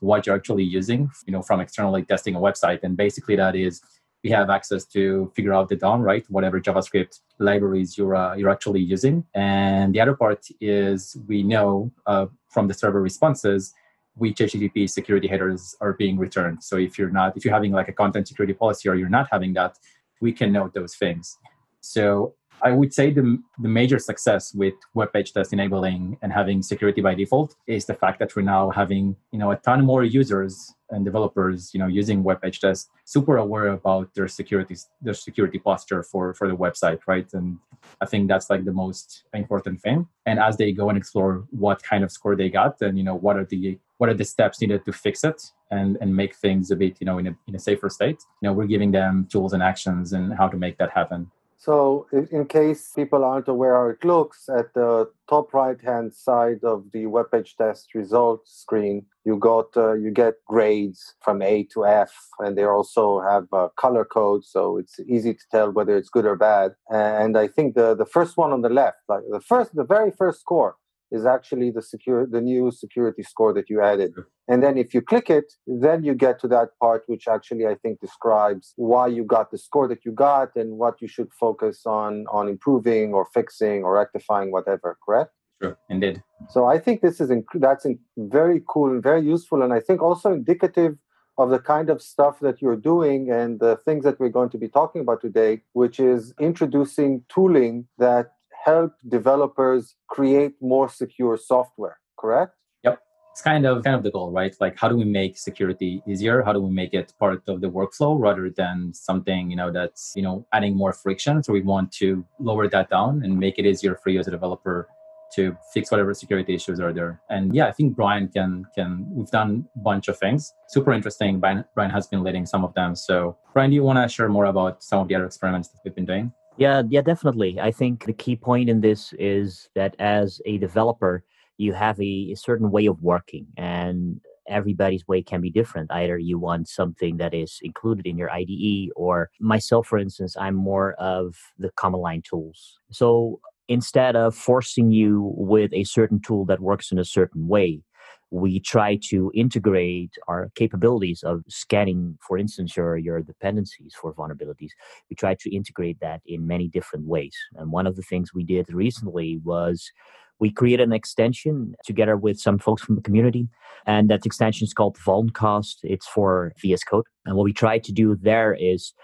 what 0.00 0.26
you're 0.26 0.36
actually 0.36 0.64
using, 0.64 1.10
you 1.26 1.32
know, 1.32 1.42
from 1.42 1.60
externally 1.60 2.02
testing 2.04 2.34
a 2.34 2.40
website. 2.40 2.82
And 2.82 2.96
basically 2.96 3.36
that 3.36 3.54
is 3.54 3.82
we 4.24 4.30
have 4.30 4.50
access 4.50 4.84
to 4.84 5.32
figure 5.34 5.52
out 5.52 5.68
the 5.68 5.76
DOM, 5.76 6.02
right? 6.02 6.24
Whatever 6.28 6.60
JavaScript 6.60 7.20
libraries 7.38 7.96
you're 7.96 8.14
uh, 8.14 8.34
you're 8.34 8.50
actually 8.50 8.80
using. 8.80 9.24
And 9.34 9.94
the 9.94 10.00
other 10.00 10.14
part 10.14 10.46
is 10.60 11.16
we 11.26 11.42
know 11.42 11.92
uh, 12.06 12.26
from 12.48 12.68
the 12.68 12.74
server 12.74 13.00
responses 13.00 13.72
which 14.20 14.36
HTTP 14.36 14.88
security 14.88 15.26
headers 15.26 15.74
are 15.80 15.94
being 15.94 16.18
returned. 16.18 16.62
So 16.62 16.76
if 16.76 16.98
you're 16.98 17.10
not, 17.10 17.36
if 17.36 17.44
you're 17.44 17.54
having 17.54 17.72
like 17.72 17.88
a 17.88 17.92
content 17.92 18.28
security 18.28 18.52
policy 18.52 18.86
or 18.90 18.94
you're 18.94 19.08
not 19.08 19.28
having 19.32 19.54
that, 19.54 19.78
we 20.20 20.30
can 20.30 20.52
note 20.52 20.74
those 20.74 20.94
things. 20.94 21.38
So 21.80 22.34
I 22.62 22.72
would 22.72 22.92
say 22.92 23.10
the, 23.10 23.42
the 23.58 23.68
major 23.68 23.98
success 23.98 24.54
with 24.54 24.74
web 24.92 25.10
page 25.14 25.32
test 25.32 25.54
enabling 25.54 26.18
and 26.20 26.30
having 26.30 26.62
security 26.62 27.00
by 27.00 27.14
default 27.14 27.56
is 27.66 27.86
the 27.86 27.94
fact 27.94 28.18
that 28.18 28.36
we're 28.36 28.42
now 28.42 28.68
having 28.68 29.16
you 29.32 29.38
know 29.38 29.52
a 29.52 29.56
ton 29.56 29.84
more 29.86 30.04
users 30.04 30.74
and 30.90 31.02
developers 31.04 31.72
you 31.72 31.80
know 31.80 31.86
using 31.86 32.22
web 32.22 32.42
page 32.42 32.60
test 32.60 32.90
super 33.06 33.38
aware 33.38 33.68
about 33.68 34.12
their 34.14 34.28
security 34.28 34.76
their 35.00 35.14
security 35.14 35.58
posture 35.58 36.02
for 36.02 36.34
for 36.34 36.46
the 36.48 36.56
website 36.64 37.00
right 37.06 37.28
and 37.32 37.58
I 38.02 38.06
think 38.06 38.28
that's 38.28 38.50
like 38.50 38.64
the 38.66 38.76
most 38.84 39.24
important 39.32 39.80
thing 39.80 40.06
and 40.26 40.38
as 40.38 40.58
they 40.58 40.72
go 40.72 40.90
and 40.90 40.98
explore 40.98 41.44
what 41.50 41.82
kind 41.82 42.04
of 42.04 42.12
score 42.12 42.36
they 42.36 42.50
got 42.50 42.82
and 42.82 42.98
you 42.98 43.04
know 43.04 43.14
what 43.14 43.36
are 43.38 43.46
the 43.46 43.78
what 44.00 44.08
are 44.08 44.14
the 44.14 44.24
steps 44.24 44.60
needed 44.60 44.82
to 44.84 44.92
fix 44.92 45.24
it 45.24 45.40
and 45.70 45.98
and 46.00 46.16
make 46.16 46.34
things 46.34 46.70
a 46.70 46.76
bit 46.76 46.96
you 47.00 47.06
know 47.06 47.18
in 47.18 47.26
a, 47.26 47.34
in 47.48 47.54
a 47.54 47.58
safer 47.58 47.90
state 47.90 48.20
you 48.40 48.46
know 48.46 48.52
we're 48.52 48.72
giving 48.74 48.90
them 48.90 49.26
tools 49.30 49.52
and 49.52 49.62
actions 49.62 50.12
and 50.12 50.32
how 50.34 50.48
to 50.48 50.56
make 50.56 50.78
that 50.78 50.90
happen 50.90 51.30
so, 51.60 52.06
in 52.32 52.46
case 52.46 52.90
people 52.96 53.22
aren't 53.22 53.46
aware 53.46 53.74
how 53.74 53.88
it 53.90 54.02
looks, 54.02 54.48
at 54.48 54.72
the 54.72 55.10
top 55.28 55.52
right-hand 55.52 56.14
side 56.14 56.64
of 56.64 56.86
the 56.90 57.04
web 57.04 57.26
page 57.30 57.54
test 57.54 57.94
results 57.94 58.50
screen, 58.62 59.04
you 59.26 59.36
got 59.36 59.76
uh, 59.76 59.92
you 59.92 60.10
get 60.10 60.36
grades 60.46 61.16
from 61.20 61.42
A 61.42 61.64
to 61.74 61.84
F, 61.84 62.14
and 62.38 62.56
they 62.56 62.64
also 62.64 63.20
have 63.20 63.46
uh, 63.52 63.68
color 63.76 64.06
code, 64.06 64.42
so 64.42 64.78
it's 64.78 64.98
easy 65.00 65.34
to 65.34 65.44
tell 65.50 65.70
whether 65.70 65.98
it's 65.98 66.08
good 66.08 66.24
or 66.24 66.34
bad. 66.34 66.72
And 66.88 67.36
I 67.36 67.46
think 67.46 67.74
the 67.74 67.94
the 67.94 68.06
first 68.06 68.38
one 68.38 68.52
on 68.52 68.62
the 68.62 68.70
left, 68.70 69.02
like 69.06 69.24
the 69.30 69.42
first, 69.42 69.74
the 69.74 69.84
very 69.84 70.12
first 70.12 70.40
score, 70.40 70.76
is 71.10 71.26
actually 71.26 71.70
the 71.70 71.82
secure 71.82 72.26
the 72.26 72.40
new 72.40 72.70
security 72.70 73.22
score 73.22 73.52
that 73.52 73.68
you 73.68 73.82
added. 73.82 74.12
And 74.48 74.62
then 74.62 74.76
if 74.78 74.94
you 74.94 75.00
click 75.00 75.30
it 75.30 75.52
then 75.66 76.04
you 76.04 76.14
get 76.14 76.40
to 76.40 76.48
that 76.48 76.68
part 76.80 77.02
which 77.06 77.28
actually 77.28 77.66
i 77.66 77.76
think 77.82 78.00
describes 78.00 78.72
why 78.76 79.06
you 79.06 79.22
got 79.24 79.50
the 79.50 79.58
score 79.58 79.86
that 79.88 80.04
you 80.04 80.12
got 80.12 80.48
and 80.56 80.78
what 80.82 81.00
you 81.00 81.08
should 81.08 81.30
focus 81.38 81.82
on 81.86 82.26
on 82.30 82.48
improving 82.48 83.14
or 83.14 83.26
fixing 83.32 83.82
or 83.84 83.94
rectifying 83.94 84.50
whatever 84.50 84.96
correct? 85.04 85.32
Sure, 85.62 85.76
indeed. 85.88 86.22
So 86.48 86.66
I 86.66 86.78
think 86.78 87.02
this 87.02 87.20
is 87.20 87.30
inc- 87.30 87.60
that's 87.66 87.84
in- 87.84 87.98
very 88.16 88.62
cool 88.68 88.90
and 88.90 89.02
very 89.02 89.22
useful, 89.22 89.62
and 89.62 89.72
I 89.72 89.80
think 89.80 90.00
also 90.00 90.32
indicative 90.32 90.96
of 91.38 91.50
the 91.50 91.58
kind 91.58 91.90
of 91.90 92.02
stuff 92.02 92.40
that 92.40 92.60
you're 92.60 92.76
doing 92.76 93.30
and 93.30 93.60
the 93.60 93.76
things 93.84 94.04
that 94.04 94.18
we're 94.20 94.28
going 94.28 94.50
to 94.50 94.58
be 94.58 94.68
talking 94.68 95.00
about 95.00 95.20
today, 95.20 95.62
which 95.72 95.98
is 95.98 96.34
introducing 96.38 97.24
tooling 97.28 97.86
that 97.98 98.32
help 98.64 98.92
developers 99.08 99.96
create 100.08 100.52
more 100.60 100.88
secure 100.88 101.36
software 101.36 101.98
correct 102.18 102.54
yep 102.84 102.98
it's 103.32 103.42
kind 103.42 103.66
of 103.66 103.82
kind 103.84 103.96
of 103.96 104.02
the 104.02 104.10
goal 104.10 104.30
right 104.30 104.54
like 104.60 104.78
how 104.78 104.88
do 104.88 104.96
we 104.96 105.04
make 105.04 105.38
security 105.38 106.02
easier 106.06 106.42
how 106.42 106.52
do 106.52 106.60
we 106.60 106.70
make 106.70 106.92
it 106.94 107.12
part 107.18 107.42
of 107.48 107.60
the 107.60 107.70
workflow 107.70 108.18
rather 108.18 108.50
than 108.50 108.92
something 108.92 109.50
you 109.50 109.56
know 109.56 109.70
that's 109.70 110.12
you 110.14 110.22
know 110.22 110.46
adding 110.52 110.76
more 110.76 110.92
friction 110.92 111.42
so 111.42 111.52
we 111.52 111.62
want 111.62 111.90
to 111.90 112.24
lower 112.38 112.68
that 112.68 112.90
down 112.90 113.22
and 113.24 113.38
make 113.38 113.58
it 113.58 113.66
easier 113.66 113.96
for 113.96 114.10
you 114.10 114.20
as 114.20 114.28
a 114.28 114.30
developer 114.30 114.88
to 115.32 115.56
fix 115.72 115.90
whatever 115.90 116.12
security 116.12 116.54
issues 116.54 116.80
are 116.80 116.92
there. 116.92 117.20
And 117.30 117.54
yeah, 117.54 117.66
I 117.66 117.72
think 117.72 117.94
Brian 117.94 118.28
can 118.28 118.66
can 118.74 119.06
we've 119.10 119.30
done 119.30 119.66
a 119.76 119.78
bunch 119.78 120.08
of 120.08 120.18
things. 120.18 120.52
Super 120.68 120.92
interesting. 120.92 121.40
Brian, 121.40 121.64
Brian 121.74 121.90
has 121.90 122.06
been 122.06 122.22
leading 122.22 122.46
some 122.46 122.64
of 122.64 122.74
them. 122.74 122.94
So 122.94 123.36
Brian, 123.54 123.70
do 123.70 123.76
you 123.76 123.82
want 123.82 123.98
to 123.98 124.08
share 124.12 124.28
more 124.28 124.46
about 124.46 124.82
some 124.82 125.00
of 125.00 125.08
the 125.08 125.14
other 125.14 125.26
experiments 125.26 125.68
that 125.68 125.78
we've 125.84 125.94
been 125.94 126.06
doing? 126.06 126.32
Yeah, 126.60 126.82
yeah, 126.90 127.00
definitely. 127.02 127.58
I 127.60 127.72
think 127.72 128.04
the 128.06 128.12
key 128.12 128.36
point 128.36 128.70
in 128.70 128.82
this 128.82 129.14
is 129.18 129.70
that 129.74 129.96
as 129.98 130.42
a 130.46 130.58
developer, 130.58 131.24
you 131.58 131.72
have 131.72 131.98
a, 132.00 132.32
a 132.32 132.36
certain 132.36 132.70
way 132.70 132.86
of 132.86 133.02
working 133.02 133.46
and 133.56 134.20
everybody's 134.48 135.06
way 135.08 135.22
can 135.22 135.40
be 135.40 135.50
different. 135.50 135.90
Either 135.92 136.18
you 136.18 136.38
want 136.38 136.68
something 136.68 137.16
that 137.18 137.34
is 137.34 137.58
included 137.62 138.06
in 138.06 138.18
your 138.18 138.30
IDE, 138.30 138.90
or 138.96 139.30
myself, 139.40 139.86
for 139.86 139.98
instance, 139.98 140.36
I'm 140.38 140.54
more 140.54 140.94
of 140.94 141.34
the 141.58 141.70
command 141.78 142.02
line 142.02 142.22
tools. 142.28 142.78
So 142.92 143.40
instead 143.68 144.16
of 144.16 144.34
forcing 144.34 144.92
you 144.92 145.32
with 145.36 145.72
a 145.72 145.84
certain 145.84 146.20
tool 146.20 146.44
that 146.46 146.60
works 146.60 146.92
in 146.92 146.98
a 146.98 147.04
certain 147.04 147.48
way, 147.48 147.82
we 148.30 148.60
try 148.60 148.98
to 149.08 149.32
integrate 149.34 150.12
our 150.28 150.50
capabilities 150.54 151.22
of 151.24 151.42
scanning, 151.48 152.16
for 152.26 152.38
instance, 152.38 152.76
your, 152.76 152.96
your 152.96 153.20
dependencies 153.20 153.94
for 154.00 154.14
vulnerabilities. 154.14 154.70
We 155.08 155.16
try 155.16 155.34
to 155.40 155.54
integrate 155.54 155.98
that 156.00 156.20
in 156.26 156.46
many 156.46 156.68
different 156.68 157.06
ways. 157.06 157.36
And 157.56 157.72
one 157.72 157.86
of 157.86 157.96
the 157.96 158.02
things 158.02 158.32
we 158.32 158.44
did 158.44 158.72
recently 158.72 159.40
was 159.42 159.90
we 160.38 160.50
created 160.50 160.84
an 160.84 160.92
extension 160.92 161.74
together 161.84 162.16
with 162.16 162.38
some 162.38 162.58
folks 162.58 162.82
from 162.82 162.94
the 162.94 163.02
community. 163.02 163.48
And 163.86 164.08
that 164.10 164.24
extension 164.24 164.64
is 164.64 164.72
called 164.72 164.96
Vuln 164.96 165.32
Cost. 165.32 165.80
It's 165.82 166.06
for 166.06 166.52
VS 166.60 166.84
Code. 166.84 167.04
And 167.26 167.36
what 167.36 167.44
we 167.44 167.52
try 167.52 167.78
to 167.78 167.92
do 167.92 168.16
there 168.16 168.56
is 168.58 168.94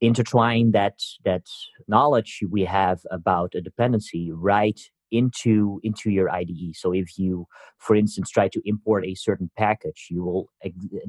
intertwine 0.00 0.72
that 0.72 1.00
that 1.24 1.46
knowledge 1.88 2.40
we 2.50 2.64
have 2.64 3.00
about 3.10 3.54
a 3.54 3.60
dependency 3.60 4.30
right 4.30 4.80
into 5.10 5.80
into 5.82 6.10
your 6.10 6.30
IDE. 6.30 6.74
So 6.74 6.92
if 6.92 7.18
you, 7.18 7.46
for 7.78 7.96
instance, 7.96 8.30
try 8.30 8.48
to 8.48 8.60
import 8.64 9.04
a 9.04 9.14
certain 9.14 9.50
package, 9.56 10.08
you 10.10 10.24
will 10.24 10.50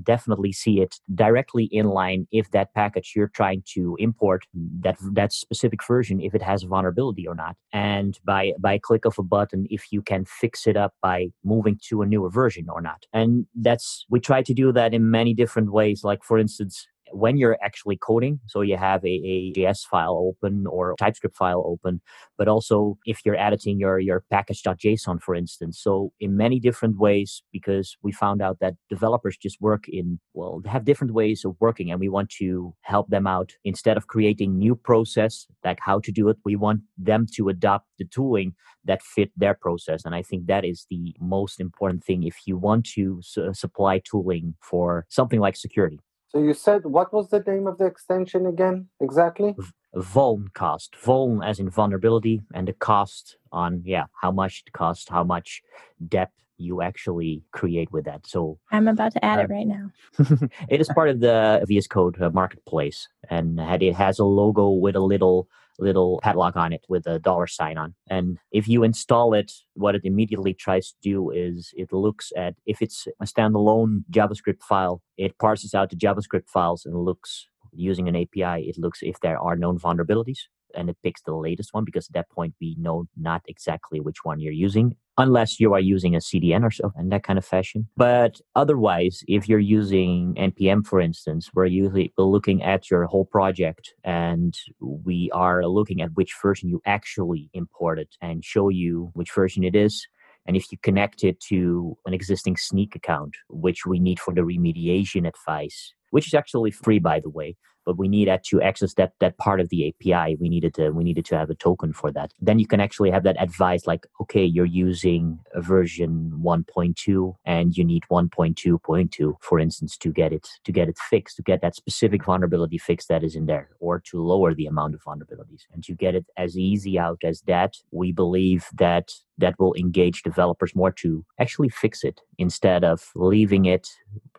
definitely 0.04 0.52
see 0.52 0.82
it 0.82 0.96
directly 1.14 1.66
in 1.66 1.88
line 1.88 2.28
if 2.32 2.52
that 2.52 2.74
package 2.74 3.14
you're 3.16 3.30
trying 3.30 3.64
to 3.74 3.96
import 4.00 4.46
that 4.54 4.98
that 5.14 5.34
specific 5.34 5.86
version 5.86 6.22
if 6.22 6.34
it 6.36 6.42
has 6.42 6.64
a 6.64 6.68
vulnerability 6.68 7.28
or 7.28 7.36
not. 7.36 7.56
And 7.74 8.20
by 8.24 8.54
by 8.60 8.80
click 8.80 9.06
of 9.06 9.18
a 9.20 9.24
button, 9.24 9.68
if 9.70 9.92
you 9.92 10.02
can 10.02 10.26
fix 10.26 10.68
it 10.68 10.78
up 10.78 10.94
by 11.02 11.28
moving 11.44 11.80
to 11.90 12.02
a 12.02 12.06
newer 12.06 12.30
version 12.30 12.68
or 12.70 12.82
not. 12.82 13.06
And 13.14 13.46
that's 13.56 14.06
we 14.10 14.20
try 14.20 14.42
to 14.44 14.54
do 14.54 14.72
that 14.74 14.94
in 14.94 15.12
many 15.12 15.34
different 15.34 15.72
ways. 15.72 16.04
Like 16.04 16.24
for 16.24 16.38
instance, 16.38 16.88
when 17.12 17.38
you're 17.38 17.58
actually 17.64 17.98
coding. 17.98 18.40
So 18.48 18.62
you 18.62 18.78
have 18.78 19.04
a, 19.04 19.08
a 19.08 19.54
JS 19.54 19.86
file 19.86 20.14
open 20.14 20.66
or 20.68 20.96
TypeScript 21.00 21.36
file 21.36 21.64
open, 21.66 22.02
but 22.38 22.48
also 22.48 22.98
if 23.06 23.22
you're 23.26 23.36
editing 23.36 23.80
your, 23.80 24.00
your 24.00 24.24
package.json, 24.30 25.22
for 25.22 25.36
instance. 25.36 25.80
So 25.80 26.12
in 26.20 26.38
many 26.38 26.60
different 26.60 26.98
ways, 26.98 27.44
because 27.52 27.96
we 28.02 28.12
found 28.12 28.42
out 28.42 28.60
that 28.60 28.76
developers 28.90 29.38
just 29.38 29.62
work 29.62 29.88
in, 29.88 30.20
well, 30.34 30.62
have 30.66 30.86
different 30.86 31.14
ways 31.14 31.46
of 31.46 31.56
working 31.60 31.92
and 31.92 32.00
we 32.00 32.10
want 32.10 32.30
to 32.40 32.74
help 32.82 33.10
them 33.10 33.28
out. 33.28 33.54
Instead 33.64 33.98
of 33.98 34.08
creating 34.08 34.58
new 34.58 34.76
process, 34.76 35.48
like 35.64 35.80
how 35.82 36.00
to 36.00 36.12
do 36.12 36.30
it, 36.30 36.38
we 36.46 36.56
want 36.56 36.82
them 36.98 37.26
to 37.36 37.50
adopt 37.50 37.88
the 37.98 38.06
tooling 38.06 38.54
that 38.86 39.02
fit 39.02 39.32
their 39.36 39.54
process. 39.54 40.06
And 40.06 40.16
I 40.16 40.22
think 40.22 40.48
that 40.48 40.66
is 40.66 40.86
the 40.90 41.16
most 41.20 41.60
important 41.60 42.04
thing 42.04 42.24
if 42.24 42.38
you 42.46 42.58
want 42.58 42.86
to 42.96 43.20
su- 43.22 43.54
supply 43.54 44.00
tooling 44.00 44.56
for 44.62 45.06
something 45.10 45.40
like 45.40 45.56
security. 45.56 46.00
So 46.30 46.40
you 46.40 46.54
said 46.54 46.86
what 46.86 47.14
was 47.14 47.30
the 47.30 47.40
name 47.40 47.68
of 47.68 47.78
the 47.78 47.86
extension 47.86 48.46
again 48.46 48.88
exactly? 49.00 49.56
Vuln 49.96 50.54
Cost. 50.54 50.96
Vuln 51.04 51.46
as 51.46 51.60
in 51.60 51.70
vulnerability, 51.70 52.42
and 52.54 52.68
the 52.68 52.74
cost 52.74 53.38
on 53.52 53.82
yeah 53.86 54.06
how 54.22 54.32
much 54.32 54.64
it 54.66 54.74
costs, 54.74 55.10
how 55.10 55.24
much 55.24 55.62
depth 56.08 56.34
you 56.58 56.82
actually 56.82 57.44
create 57.52 57.92
with 57.92 58.06
that. 58.06 58.28
So 58.28 58.60
I'm 58.72 58.88
about 58.88 59.14
to 59.14 59.24
add 59.24 59.40
uh, 59.40 59.44
it 59.44 59.50
right 59.50 59.68
now. 59.68 59.92
it 60.70 60.82
is 60.82 60.90
part 60.90 61.10
of 61.10 61.20
the 61.20 61.64
VS 61.68 61.88
Code 61.88 62.22
uh, 62.22 62.30
marketplace, 62.32 63.08
and 63.30 63.60
it 63.60 63.96
has 63.96 64.20
a 64.20 64.26
logo 64.26 64.70
with 64.70 64.96
a 64.96 65.00
little 65.00 65.48
little 65.80 66.20
padlock 66.24 66.56
on 66.56 66.74
it 66.74 66.84
with 66.90 67.06
a 67.06 67.20
dollar 67.20 67.48
sign 67.48 67.78
on. 67.78 67.94
And 68.10 68.38
if 68.52 68.68
you 68.68 68.84
install 68.84 69.34
it, 69.34 69.52
what 69.74 69.96
it 69.96 70.02
immediately 70.04 70.54
tries 70.54 70.90
to 70.90 70.96
do 71.02 71.30
is 71.32 71.72
it 71.76 71.94
looks 71.94 72.32
at 72.36 72.56
if 72.66 72.82
it's 72.82 73.08
a 73.22 73.26
standalone 73.26 74.04
JavaScript 74.12 74.64
file, 74.64 75.02
it 75.18 75.38
parses 75.38 75.74
out 75.74 75.90
the 75.90 75.96
JavaScript 75.96 76.50
files 76.50 76.86
and 76.86 76.96
looks 76.96 77.48
using 77.74 78.08
an 78.08 78.16
API, 78.16 78.68
it 78.68 78.78
looks 78.78 79.00
if 79.02 79.20
there 79.20 79.40
are 79.40 79.56
known 79.56 79.78
vulnerabilities 79.78 80.40
and 80.78 80.90
it 80.90 80.98
picks 81.04 81.22
the 81.24 81.36
latest 81.36 81.74
one 81.74 81.84
because 81.84 82.08
at 82.08 82.14
that 82.14 82.30
point 82.30 82.54
we 82.62 82.76
know 82.80 83.06
not 83.18 83.42
exactly 83.48 84.00
which 84.00 84.24
one 84.24 84.40
you're 84.40 84.54
using 84.54 84.96
unless 85.18 85.60
you 85.60 85.74
are 85.74 85.80
using 85.80 86.16
a 86.16 86.20
CDN 86.20 86.64
or 86.64 86.72
so 86.72 86.94
in 86.98 87.10
that 87.10 87.24
kind 87.24 87.40
of 87.40 87.46
fashion. 87.46 87.88
But 87.98 88.40
otherwise, 88.56 89.24
if 89.28 89.50
you're 89.50 89.60
using 89.60 90.36
NPM, 90.36 90.86
for 90.86 91.02
instance, 91.02 91.50
we're 91.54 91.66
usually 91.66 92.14
looking 92.18 92.62
at 92.62 92.92
your 92.92 93.06
whole 93.06 93.26
project 93.26 93.96
and 94.04 94.56
we 94.80 95.32
are 95.34 95.66
looking 95.66 96.02
at 96.02 96.14
which 96.14 96.34
version 96.42 96.70
you 96.70 96.82
actually 96.86 97.50
imported 97.54 98.10
and 98.22 98.46
show 98.46 98.70
you 98.70 99.10
which 99.14 99.34
version 99.34 99.64
it 99.64 99.76
is. 99.76 100.08
And 100.46 100.56
if 100.56 100.72
you 100.72 100.78
connect 100.82 101.24
it 101.24 101.42
to 101.50 101.98
an 102.06 102.14
existing 102.14 102.56
Snyk 102.56 102.96
account, 102.96 103.36
which 103.50 103.86
we 103.86 104.00
need 104.00 104.20
for 104.20 104.34
the 104.34 104.42
remediation 104.42 105.28
advice, 105.28 105.94
which 106.12 106.28
is 106.28 106.34
actually 106.34 106.72
free, 106.72 107.00
by 107.00 107.20
the 107.20 107.30
way, 107.30 107.56
but 107.88 107.98
we 107.98 108.10
needed 108.10 108.42
to 108.44 108.62
access 108.62 108.94
that 108.96 109.14
that 109.22 109.38
part 109.38 109.62
of 109.62 109.70
the 109.70 109.88
API. 109.88 110.36
We 110.42 110.50
needed 110.50 110.74
to 110.74 110.90
we 110.90 111.06
needed 111.06 111.24
to 111.28 111.38
have 111.38 111.50
a 111.50 111.56
token 111.56 111.94
for 111.94 112.12
that. 112.12 112.34
Then 112.42 112.60
you 112.60 112.68
can 112.68 112.82
actually 112.82 113.12
have 113.12 113.24
that 113.24 113.42
advice 113.42 113.88
like, 113.88 114.06
okay, 114.22 114.44
you're 114.44 114.66
using 114.66 115.40
a 115.54 115.62
version 115.62 116.34
1.2 116.44 117.36
and 117.46 117.78
you 117.78 117.86
need 117.86 118.04
1.2.2, 118.12 119.36
for 119.40 119.58
instance, 119.58 119.96
to 119.98 120.12
get 120.12 120.34
it 120.34 120.50
to 120.66 120.72
get 120.74 120.90
it 120.90 120.98
fixed, 120.98 121.38
to 121.38 121.44
get 121.44 121.62
that 121.62 121.76
specific 121.76 122.26
vulnerability 122.26 122.78
fixed 122.78 123.08
that 123.08 123.24
is 123.24 123.36
in 123.38 123.46
there, 123.46 123.70
or 123.80 124.02
to 124.12 124.22
lower 124.22 124.54
the 124.54 124.66
amount 124.66 124.94
of 124.94 125.02
vulnerabilities. 125.02 125.64
And 125.74 125.82
to 125.86 125.94
get 125.94 126.14
it 126.14 126.26
as 126.36 126.58
easy 126.58 127.00
out 127.00 127.20
as 127.24 127.42
that, 127.48 127.76
we 127.92 128.12
believe 128.12 128.66
that 128.78 129.14
that 129.38 129.56
will 129.60 129.74
engage 129.76 130.24
developers 130.24 130.76
more 130.76 130.92
to 130.92 131.24
actually 131.40 131.70
fix 131.70 132.04
it 132.04 132.20
instead 132.38 132.84
of 132.84 133.12
leaving 133.16 133.66
it 133.66 133.88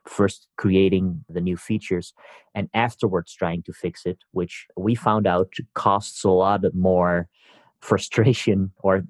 first 0.09 0.49
creating 0.57 1.25
the 1.29 1.41
new 1.41 1.57
features 1.57 2.12
and 2.55 2.69
afterwards 2.75 3.35
trying 3.35 3.62
to 3.62 3.73
fix 3.73 4.07
it, 4.07 4.19
which 4.33 4.67
we 4.77 4.95
found 4.95 5.27
out 5.27 5.53
costs 5.75 6.25
a 6.25 6.31
lot 6.31 6.62
more 6.75 7.29
frustration 7.81 8.73
or 8.83 9.03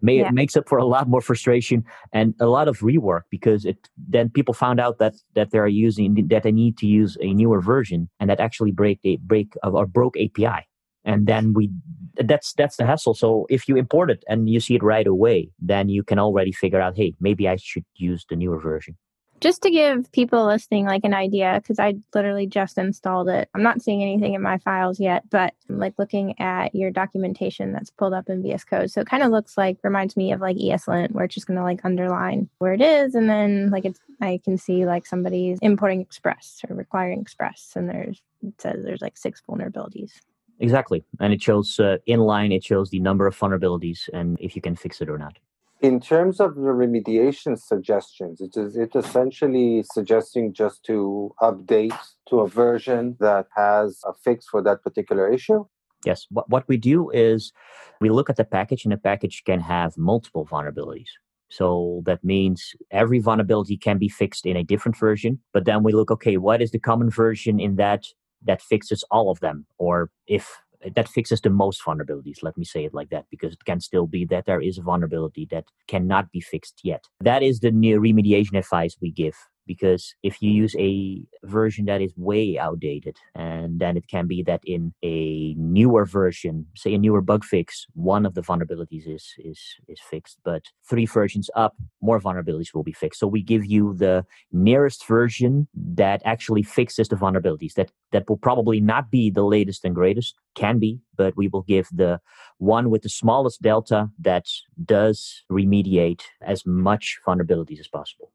may, 0.00 0.18
yeah. 0.18 0.30
makes 0.30 0.56
up 0.56 0.68
for 0.68 0.78
a 0.78 0.84
lot 0.84 1.08
more 1.08 1.20
frustration 1.20 1.84
and 2.12 2.34
a 2.40 2.46
lot 2.46 2.68
of 2.68 2.78
rework 2.78 3.22
because 3.30 3.64
it 3.64 3.88
then 4.08 4.30
people 4.30 4.54
found 4.54 4.80
out 4.80 4.98
that 4.98 5.14
that 5.34 5.50
they're 5.50 5.66
using 5.66 6.26
that 6.28 6.42
they 6.42 6.52
need 6.52 6.78
to 6.78 6.86
use 6.86 7.18
a 7.20 7.34
newer 7.34 7.60
version 7.60 8.08
and 8.20 8.30
that 8.30 8.40
actually 8.40 8.70
break 8.70 8.98
a 9.04 9.16
break 9.18 9.54
or 9.62 9.86
broke 9.86 10.16
API 10.16 10.66
and 11.04 11.26
then 11.26 11.52
we 11.52 11.70
that's 12.16 12.54
that's 12.54 12.76
the 12.76 12.86
hassle. 12.86 13.12
So 13.12 13.46
if 13.50 13.68
you 13.68 13.76
import 13.76 14.10
it 14.10 14.24
and 14.26 14.48
you 14.48 14.60
see 14.60 14.74
it 14.74 14.82
right 14.82 15.06
away 15.06 15.50
then 15.58 15.88
you 15.90 16.02
can 16.02 16.18
already 16.18 16.52
figure 16.52 16.80
out 16.80 16.96
hey 16.96 17.14
maybe 17.20 17.46
i 17.48 17.56
should 17.56 17.84
use 17.94 18.24
the 18.30 18.36
newer 18.36 18.58
version 18.58 18.96
just 19.44 19.60
to 19.60 19.70
give 19.70 20.10
people 20.12 20.46
listening 20.46 20.86
like 20.86 21.04
an 21.04 21.12
idea, 21.12 21.60
because 21.62 21.78
I 21.78 21.96
literally 22.14 22.46
just 22.46 22.78
installed 22.78 23.28
it. 23.28 23.50
I'm 23.54 23.62
not 23.62 23.82
seeing 23.82 24.02
anything 24.02 24.32
in 24.32 24.40
my 24.40 24.56
files 24.56 24.98
yet, 24.98 25.28
but 25.28 25.52
I'm 25.68 25.78
like 25.78 25.92
looking 25.98 26.40
at 26.40 26.74
your 26.74 26.90
documentation 26.90 27.70
that's 27.70 27.90
pulled 27.90 28.14
up 28.14 28.30
in 28.30 28.42
VS 28.42 28.64
Code. 28.64 28.90
So 28.90 29.02
it 29.02 29.06
kind 29.06 29.22
of 29.22 29.30
looks 29.30 29.58
like 29.58 29.76
reminds 29.82 30.16
me 30.16 30.32
of 30.32 30.40
like 30.40 30.56
ESLint, 30.56 31.10
where 31.10 31.26
it's 31.26 31.34
just 31.34 31.46
gonna 31.46 31.62
like 31.62 31.84
underline 31.84 32.48
where 32.56 32.72
it 32.72 32.80
is, 32.80 33.14
and 33.14 33.28
then 33.28 33.68
like 33.68 33.84
it's 33.84 34.00
I 34.22 34.40
can 34.42 34.56
see 34.56 34.86
like 34.86 35.04
somebody's 35.04 35.58
importing 35.60 36.00
Express 36.00 36.62
or 36.66 36.74
requiring 36.74 37.20
Express, 37.20 37.74
and 37.76 37.86
there's 37.86 38.22
it 38.42 38.58
says 38.58 38.82
there's 38.82 39.02
like 39.02 39.18
six 39.18 39.42
vulnerabilities. 39.46 40.12
Exactly, 40.58 41.04
and 41.20 41.34
it 41.34 41.42
shows 41.42 41.78
uh, 41.78 41.98
in 42.06 42.20
line. 42.20 42.50
It 42.50 42.64
shows 42.64 42.88
the 42.88 43.00
number 43.00 43.26
of 43.26 43.38
vulnerabilities 43.38 44.08
and 44.14 44.38
if 44.40 44.56
you 44.56 44.62
can 44.62 44.74
fix 44.74 45.02
it 45.02 45.10
or 45.10 45.18
not. 45.18 45.36
In 45.80 46.00
terms 46.00 46.40
of 46.40 46.54
the 46.54 46.60
remediation 46.60 47.58
suggestions, 47.58 48.40
it 48.40 48.56
is 48.56 48.76
it 48.76 48.94
essentially 48.94 49.84
suggesting 49.92 50.52
just 50.52 50.84
to 50.84 51.34
update 51.42 51.98
to 52.28 52.40
a 52.40 52.48
version 52.48 53.16
that 53.20 53.46
has 53.54 54.00
a 54.06 54.12
fix 54.14 54.46
for 54.46 54.62
that 54.62 54.82
particular 54.82 55.30
issue? 55.30 55.66
Yes. 56.04 56.26
What, 56.30 56.48
what 56.48 56.68
we 56.68 56.76
do 56.76 57.10
is 57.10 57.52
we 58.00 58.10
look 58.10 58.30
at 58.30 58.36
the 58.36 58.44
package, 58.44 58.84
and 58.84 58.92
the 58.92 58.98
package 58.98 59.42
can 59.44 59.60
have 59.60 59.96
multiple 59.98 60.46
vulnerabilities. 60.46 61.08
So 61.50 62.02
that 62.06 62.24
means 62.24 62.72
every 62.90 63.18
vulnerability 63.18 63.76
can 63.76 63.98
be 63.98 64.08
fixed 64.08 64.46
in 64.46 64.56
a 64.56 64.64
different 64.64 64.96
version. 64.96 65.40
But 65.52 65.66
then 65.66 65.82
we 65.82 65.92
look, 65.92 66.10
okay, 66.10 66.36
what 66.36 66.62
is 66.62 66.70
the 66.70 66.78
common 66.78 67.10
version 67.10 67.60
in 67.60 67.76
that 67.76 68.06
that 68.44 68.62
fixes 68.62 69.04
all 69.10 69.30
of 69.30 69.40
them? 69.40 69.66
Or 69.78 70.10
if 70.26 70.58
that 70.94 71.08
fixes 71.08 71.40
the 71.40 71.50
most 71.50 71.82
vulnerabilities 71.84 72.42
let 72.42 72.56
me 72.56 72.64
say 72.64 72.84
it 72.84 72.94
like 72.94 73.10
that 73.10 73.24
because 73.30 73.52
it 73.52 73.64
can 73.64 73.80
still 73.80 74.06
be 74.06 74.24
that 74.24 74.46
there 74.46 74.60
is 74.60 74.78
a 74.78 74.82
vulnerability 74.82 75.46
that 75.50 75.64
cannot 75.88 76.30
be 76.30 76.40
fixed 76.40 76.80
yet. 76.82 77.04
That 77.20 77.42
is 77.42 77.60
the 77.60 77.70
remediation 77.70 78.58
advice 78.58 78.96
we 79.00 79.10
give 79.10 79.34
because 79.66 80.14
if 80.22 80.42
you 80.42 80.50
use 80.50 80.74
a 80.78 81.22
version 81.44 81.84
that 81.86 82.00
is 82.00 82.12
way 82.16 82.58
outdated 82.58 83.16
and 83.34 83.80
then 83.80 83.96
it 83.96 84.06
can 84.08 84.26
be 84.26 84.42
that 84.42 84.60
in 84.64 84.92
a 85.02 85.54
newer 85.54 86.04
version 86.04 86.66
say 86.76 86.94
a 86.94 86.98
newer 86.98 87.20
bug 87.20 87.44
fix 87.44 87.86
one 87.94 88.26
of 88.26 88.34
the 88.34 88.42
vulnerabilities 88.42 89.06
is 89.06 89.34
is 89.38 89.60
is 89.88 90.00
fixed 90.10 90.38
but 90.44 90.62
three 90.88 91.06
versions 91.06 91.50
up 91.54 91.74
more 92.00 92.20
vulnerabilities 92.20 92.74
will 92.74 92.82
be 92.82 92.92
fixed. 92.92 93.20
So 93.20 93.26
we 93.26 93.42
give 93.42 93.64
you 93.64 93.94
the 93.94 94.24
nearest 94.52 95.06
version 95.06 95.66
that 95.74 96.20
actually 96.24 96.62
fixes 96.62 97.08
the 97.08 97.16
vulnerabilities 97.16 97.74
that 97.74 97.90
that 98.12 98.28
will 98.28 98.36
probably 98.36 98.80
not 98.80 99.10
be 99.10 99.30
the 99.30 99.42
latest 99.42 99.84
and 99.84 99.94
greatest 99.94 100.34
can 100.54 100.78
be 100.78 101.00
but 101.16 101.36
we 101.36 101.48
will 101.48 101.62
give 101.62 101.88
the 101.92 102.20
one 102.58 102.90
with 102.90 103.02
the 103.02 103.08
smallest 103.08 103.60
delta 103.62 104.08
that 104.18 104.46
does 104.84 105.42
remediate 105.50 106.22
as 106.42 106.64
much 106.64 107.18
vulnerabilities 107.26 107.80
as 107.80 107.88
possible 107.88 108.30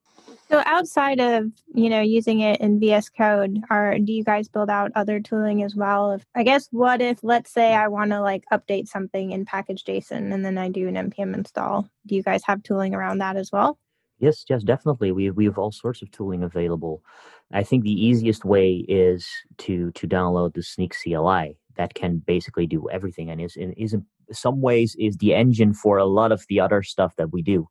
so 0.50 0.64
outside 0.66 1.20
of, 1.20 1.52
you 1.76 1.90
know, 1.90 2.02
using 2.02 2.40
it 2.40 2.60
in 2.60 2.80
VS 2.80 3.10
Code, 3.10 3.62
are 3.70 4.00
do 4.00 4.12
you 4.12 4.24
guys 4.24 4.48
build 4.48 4.70
out 4.70 4.92
other 4.96 5.20
tooling 5.20 5.62
as 5.62 5.76
well? 5.76 6.12
If 6.12 6.26
I 6.36 6.44
guess 6.44 6.68
what 6.72 7.02
if 7.02 7.20
let's 7.22 7.52
say 7.52 7.74
I 7.74 7.88
want 7.88 8.12
to 8.12 8.22
like 8.22 8.44
update 8.52 8.88
something 8.88 9.32
in 9.32 9.46
package 9.46 9.84
JSON 9.84 10.34
and 10.34 10.44
then 10.44 10.58
I 10.58 10.70
do 10.70 10.88
an 10.88 10.96
npm 10.96 11.36
install. 11.36 11.88
Do 12.08 12.16
you 12.16 12.24
guys 12.24 12.42
have 12.46 12.64
tooling 12.64 12.96
around 12.96 13.20
that 13.20 13.36
as 13.36 13.52
well? 13.52 13.78
Yes, 14.18 14.44
yes, 14.50 14.64
definitely. 14.64 15.12
We 15.12 15.30
we 15.30 15.46
have 15.46 15.58
all 15.58 15.72
sorts 15.72 16.02
of 16.02 16.12
tooling 16.12 16.44
available. 16.44 17.04
I 17.52 17.64
think 17.64 17.84
the 17.84 18.06
easiest 18.06 18.44
way 18.44 18.86
is 18.88 19.28
to 19.60 19.92
to 19.92 20.08
download 20.08 20.56
the 20.56 20.62
Snyk 20.62 20.94
CLI 20.94 21.58
that 21.78 21.94
can 21.94 22.18
basically 22.18 22.66
do 22.66 22.90
everything 22.90 23.30
and 23.30 23.40
is 23.40 23.56
is 23.56 23.94
in 23.94 24.06
some 24.32 24.62
ways 24.62 24.96
is 25.00 25.18
the 25.18 25.34
engine 25.34 25.74
for 25.74 25.98
a 25.98 26.06
lot 26.06 26.32
of 26.32 26.44
the 26.50 26.60
other 26.60 26.84
stuff 26.84 27.16
that 27.18 27.32
we 27.32 27.42
do 27.42 27.68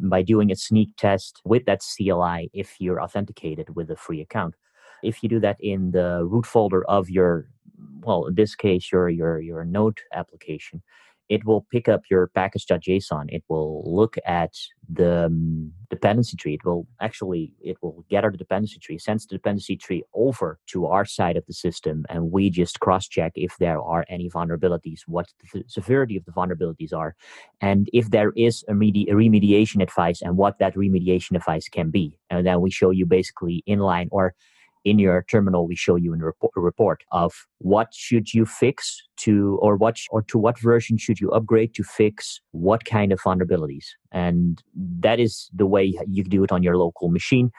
by 0.00 0.22
doing 0.22 0.50
a 0.50 0.54
snyk 0.54 0.96
test 0.96 1.40
with 1.44 1.64
that 1.66 1.80
CLI 1.80 2.50
if 2.52 2.76
you're 2.80 3.02
authenticated 3.02 3.74
with 3.74 3.90
a 3.90 3.96
free 3.96 4.20
account. 4.20 4.54
If 5.02 5.22
you 5.22 5.28
do 5.28 5.40
that 5.40 5.56
in 5.60 5.90
the 5.92 6.24
root 6.24 6.46
folder 6.46 6.84
of 6.84 7.08
your, 7.10 7.48
well, 8.02 8.26
in 8.26 8.34
this 8.34 8.54
case, 8.54 8.90
your 8.90 9.08
your 9.08 9.40
your 9.40 9.64
Node 9.64 10.00
application, 10.12 10.82
it 11.28 11.44
will 11.44 11.66
pick 11.70 11.88
up 11.88 12.02
your 12.10 12.28
package.json. 12.28 13.26
It 13.28 13.44
will 13.48 13.82
look 13.84 14.16
at 14.26 14.54
the 14.88 15.26
um, 15.26 15.72
dependency 15.90 16.36
tree. 16.36 16.54
It 16.54 16.64
will 16.64 16.86
actually, 17.00 17.52
it 17.60 17.76
will 17.82 18.04
gather 18.08 18.30
the 18.30 18.38
dependency 18.38 18.78
tree, 18.78 18.98
sends 18.98 19.26
the 19.26 19.36
dependency 19.36 19.76
tree 19.76 20.02
over 20.14 20.58
to 20.68 20.86
our 20.86 21.04
side 21.04 21.36
of 21.36 21.44
the 21.46 21.52
system, 21.52 22.06
and 22.08 22.32
we 22.32 22.50
just 22.50 22.80
cross-check 22.80 23.32
if 23.34 23.56
there 23.58 23.80
are 23.80 24.04
any 24.08 24.30
vulnerabilities, 24.30 25.00
what 25.06 25.26
the 25.52 25.64
severity 25.66 26.16
of 26.16 26.24
the 26.24 26.32
vulnerabilities 26.32 26.94
are, 26.94 27.14
and 27.60 27.88
if 27.92 28.10
there 28.10 28.32
is 28.36 28.64
a, 28.68 28.74
medi- 28.74 29.08
a 29.10 29.14
remediation 29.14 29.82
advice 29.82 30.22
and 30.22 30.36
what 30.36 30.58
that 30.58 30.74
remediation 30.74 31.36
advice 31.36 31.68
can 31.68 31.90
be. 31.90 32.18
And 32.30 32.46
then 32.46 32.60
we 32.60 32.70
show 32.70 32.90
you 32.90 33.06
basically 33.06 33.62
inline 33.68 34.08
or 34.10 34.34
in 34.84 34.98
your 34.98 35.24
terminal 35.30 35.66
we 35.66 35.74
show 35.76 35.96
you 35.96 36.12
in 36.12 36.20
a 36.20 36.24
report, 36.24 36.52
a 36.56 36.60
report 36.60 37.02
of 37.12 37.32
what 37.58 37.88
should 37.92 38.32
you 38.32 38.46
fix 38.46 39.02
to 39.18 39.58
or 39.60 39.76
what 39.76 39.98
or 40.10 40.22
to 40.22 40.38
what 40.38 40.58
version 40.58 40.96
should 40.96 41.20
you 41.20 41.30
upgrade 41.30 41.74
to 41.74 41.82
fix 41.82 42.40
what 42.52 42.84
kind 42.84 43.12
of 43.12 43.20
vulnerabilities. 43.20 43.86
And 44.12 44.62
that 45.00 45.20
is 45.20 45.50
the 45.54 45.66
way 45.66 45.98
you 46.06 46.24
do 46.24 46.44
it 46.44 46.52
on 46.52 46.62
your 46.62 46.76
local 46.76 47.08
machine 47.08 47.50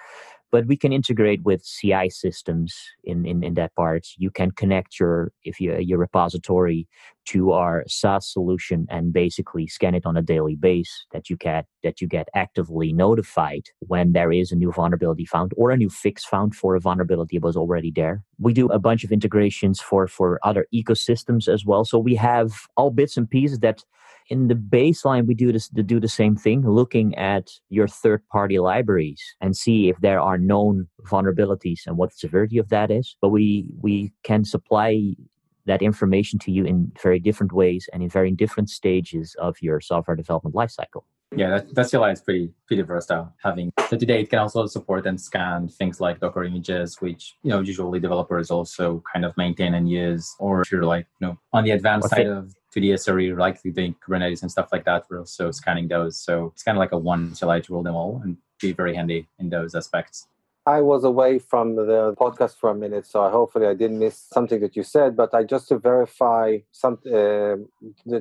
but 0.51 0.65
we 0.65 0.77
can 0.77 0.91
integrate 0.91 1.43
with 1.43 1.65
CI 1.65 2.09
systems 2.09 2.75
in, 3.03 3.25
in, 3.25 3.43
in 3.43 3.53
that 3.55 3.75
part. 3.75 4.07
You 4.17 4.31
can 4.31 4.51
connect 4.51 4.99
your 4.99 5.31
if 5.43 5.59
you 5.59 5.77
your 5.77 5.99
repository 5.99 6.87
to 7.25 7.51
our 7.51 7.83
SaaS 7.87 8.31
solution 8.31 8.87
and 8.89 9.13
basically 9.13 9.67
scan 9.67 9.93
it 9.93 10.05
on 10.05 10.17
a 10.17 10.21
daily 10.21 10.55
base 10.55 11.05
that 11.11 11.29
you 11.29 11.37
get 11.37 11.65
that 11.83 12.01
you 12.01 12.07
get 12.07 12.27
actively 12.33 12.91
notified 12.91 13.63
when 13.79 14.13
there 14.13 14.31
is 14.31 14.51
a 14.51 14.55
new 14.55 14.71
vulnerability 14.71 15.25
found 15.25 15.51
or 15.55 15.71
a 15.71 15.77
new 15.77 15.89
fix 15.89 16.25
found 16.25 16.55
for 16.55 16.75
a 16.75 16.79
vulnerability 16.79 17.37
that 17.37 17.45
was 17.45 17.55
already 17.55 17.91
there. 17.91 18.23
We 18.39 18.53
do 18.53 18.67
a 18.67 18.79
bunch 18.79 19.03
of 19.03 19.11
integrations 19.11 19.79
for 19.79 20.07
for 20.07 20.39
other 20.43 20.65
ecosystems 20.73 21.47
as 21.47 21.65
well. 21.65 21.85
So 21.85 21.99
we 21.99 22.15
have 22.15 22.51
all 22.75 22.91
bits 22.91 23.17
and 23.17 23.29
pieces 23.29 23.59
that 23.59 23.83
in 24.29 24.47
the 24.47 24.55
baseline 24.55 25.25
we 25.25 25.33
do 25.33 25.51
this 25.51 25.67
to 25.69 25.83
do 25.83 25.99
the 25.99 26.07
same 26.07 26.35
thing 26.35 26.61
looking 26.61 27.15
at 27.15 27.49
your 27.69 27.87
third 27.87 28.25
party 28.29 28.59
libraries 28.59 29.21
and 29.41 29.55
see 29.55 29.89
if 29.89 29.97
there 30.01 30.21
are 30.21 30.37
known 30.37 30.87
vulnerabilities 31.05 31.81
and 31.87 31.97
what 31.97 32.11
the 32.11 32.17
severity 32.17 32.57
of 32.57 32.69
that 32.69 32.91
is. 32.91 33.15
But 33.21 33.29
we 33.29 33.65
we 33.81 34.11
can 34.23 34.45
supply 34.45 35.15
that 35.65 35.81
information 35.81 36.39
to 36.39 36.51
you 36.51 36.65
in 36.65 36.91
very 37.01 37.19
different 37.19 37.51
ways 37.51 37.89
and 37.91 38.01
in 38.01 38.09
very 38.09 38.31
different 38.31 38.69
stages 38.69 39.35
of 39.39 39.55
your 39.61 39.81
software 39.81 40.15
development 40.15 40.55
lifecycle 40.55 41.03
Yeah, 41.35 41.49
that, 41.49 41.75
that 41.75 41.91
CLI 41.91 42.11
is 42.11 42.21
pretty 42.21 42.51
pretty 42.65 42.81
versatile. 42.81 43.31
Having 43.43 43.71
so 43.87 43.97
today 43.97 44.21
it 44.21 44.29
can 44.29 44.39
also 44.39 44.65
support 44.65 45.05
and 45.05 45.19
scan 45.19 45.67
things 45.67 46.01
like 46.01 46.19
Docker 46.19 46.43
images, 46.43 46.99
which 47.01 47.35
you 47.43 47.51
know 47.51 47.59
usually 47.59 47.99
developers 47.99 48.49
also 48.49 49.03
kind 49.11 49.23
of 49.25 49.37
maintain 49.37 49.75
and 49.75 49.89
use. 49.89 50.35
Or 50.39 50.61
if 50.61 50.71
you're 50.71 50.85
like 50.85 51.05
you 51.21 51.27
know 51.27 51.39
on 51.53 51.63
the 51.65 51.71
advanced 51.71 52.09
side 52.09 52.25
of 52.25 52.55
2D 52.75 52.93
SRE, 52.93 53.37
like 53.37 53.61
doing 53.61 53.95
Kubernetes 54.05 54.41
and 54.41 54.51
stuff 54.51 54.69
like 54.71 54.85
that, 54.85 55.05
we're 55.09 55.19
also 55.19 55.51
scanning 55.51 55.87
those. 55.87 56.17
So 56.17 56.47
it's 56.53 56.63
kind 56.63 56.77
of 56.77 56.79
like 56.79 56.93
a 56.93 56.97
one 56.97 57.35
CLI 57.35 57.61
to 57.61 57.73
rule 57.73 57.83
them 57.83 57.95
all 57.95 58.21
and 58.23 58.35
be 58.59 58.73
very 58.73 58.95
handy 58.95 59.27
in 59.37 59.49
those 59.49 59.75
aspects. 59.75 60.27
I 60.75 60.81
was 60.81 61.03
away 61.03 61.39
from 61.51 61.65
the 61.75 62.15
podcast 62.23 62.55
for 62.61 62.69
a 62.69 62.75
minute, 62.75 63.05
so 63.07 63.17
hopefully 63.39 63.65
I 63.65 63.73
didn't 63.81 63.99
miss 64.05 64.17
something 64.37 64.59
that 64.61 64.75
you 64.75 64.83
said. 64.83 65.09
But 65.21 65.33
I 65.33 65.41
just 65.43 65.67
to 65.69 65.79
verify 65.79 66.45
some 66.71 66.95
uh, 67.07 67.55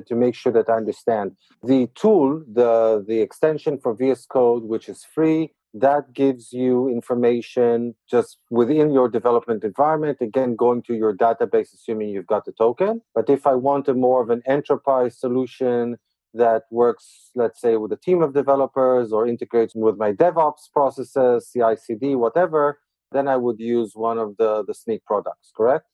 to 0.09 0.15
make 0.23 0.35
sure 0.41 0.53
that 0.57 0.67
I 0.67 0.75
understand 0.83 1.27
the 1.71 1.81
tool, 2.01 2.29
the 2.59 3.03
the 3.07 3.19
extension 3.27 3.73
for 3.77 3.93
VS 3.93 4.25
Code, 4.25 4.63
which 4.73 4.89
is 4.93 4.99
free, 5.15 5.41
that 5.73 6.13
gives 6.13 6.51
you 6.51 6.89
information 6.89 7.95
just 8.09 8.37
within 8.49 8.87
your 8.97 9.07
development 9.09 9.63
environment. 9.63 10.17
Again, 10.19 10.55
going 10.55 10.81
to 10.83 10.93
your 10.95 11.13
database, 11.15 11.73
assuming 11.73 12.09
you've 12.09 12.33
got 12.35 12.45
the 12.45 12.51
token. 12.53 13.01
But 13.13 13.29
if 13.29 13.45
I 13.45 13.55
want 13.67 13.87
a 13.87 13.93
more 13.93 14.21
of 14.23 14.29
an 14.31 14.41
enterprise 14.47 15.13
solution 15.25 15.97
that 16.33 16.63
works, 16.71 17.31
let's 17.35 17.59
say, 17.59 17.75
with 17.77 17.91
a 17.91 17.97
team 17.97 18.21
of 18.21 18.33
developers 18.33 19.11
or 19.11 19.27
integrates 19.27 19.73
with 19.75 19.97
my 19.97 20.13
DevOps 20.13 20.71
processes, 20.71 21.49
CI 21.51 21.75
CD, 21.75 22.15
whatever, 22.15 22.79
then 23.11 23.27
I 23.27 23.37
would 23.37 23.59
use 23.59 23.93
one 23.95 24.17
of 24.17 24.37
the, 24.37 24.63
the 24.65 24.73
Snyk 24.73 25.03
products, 25.05 25.51
correct? 25.55 25.85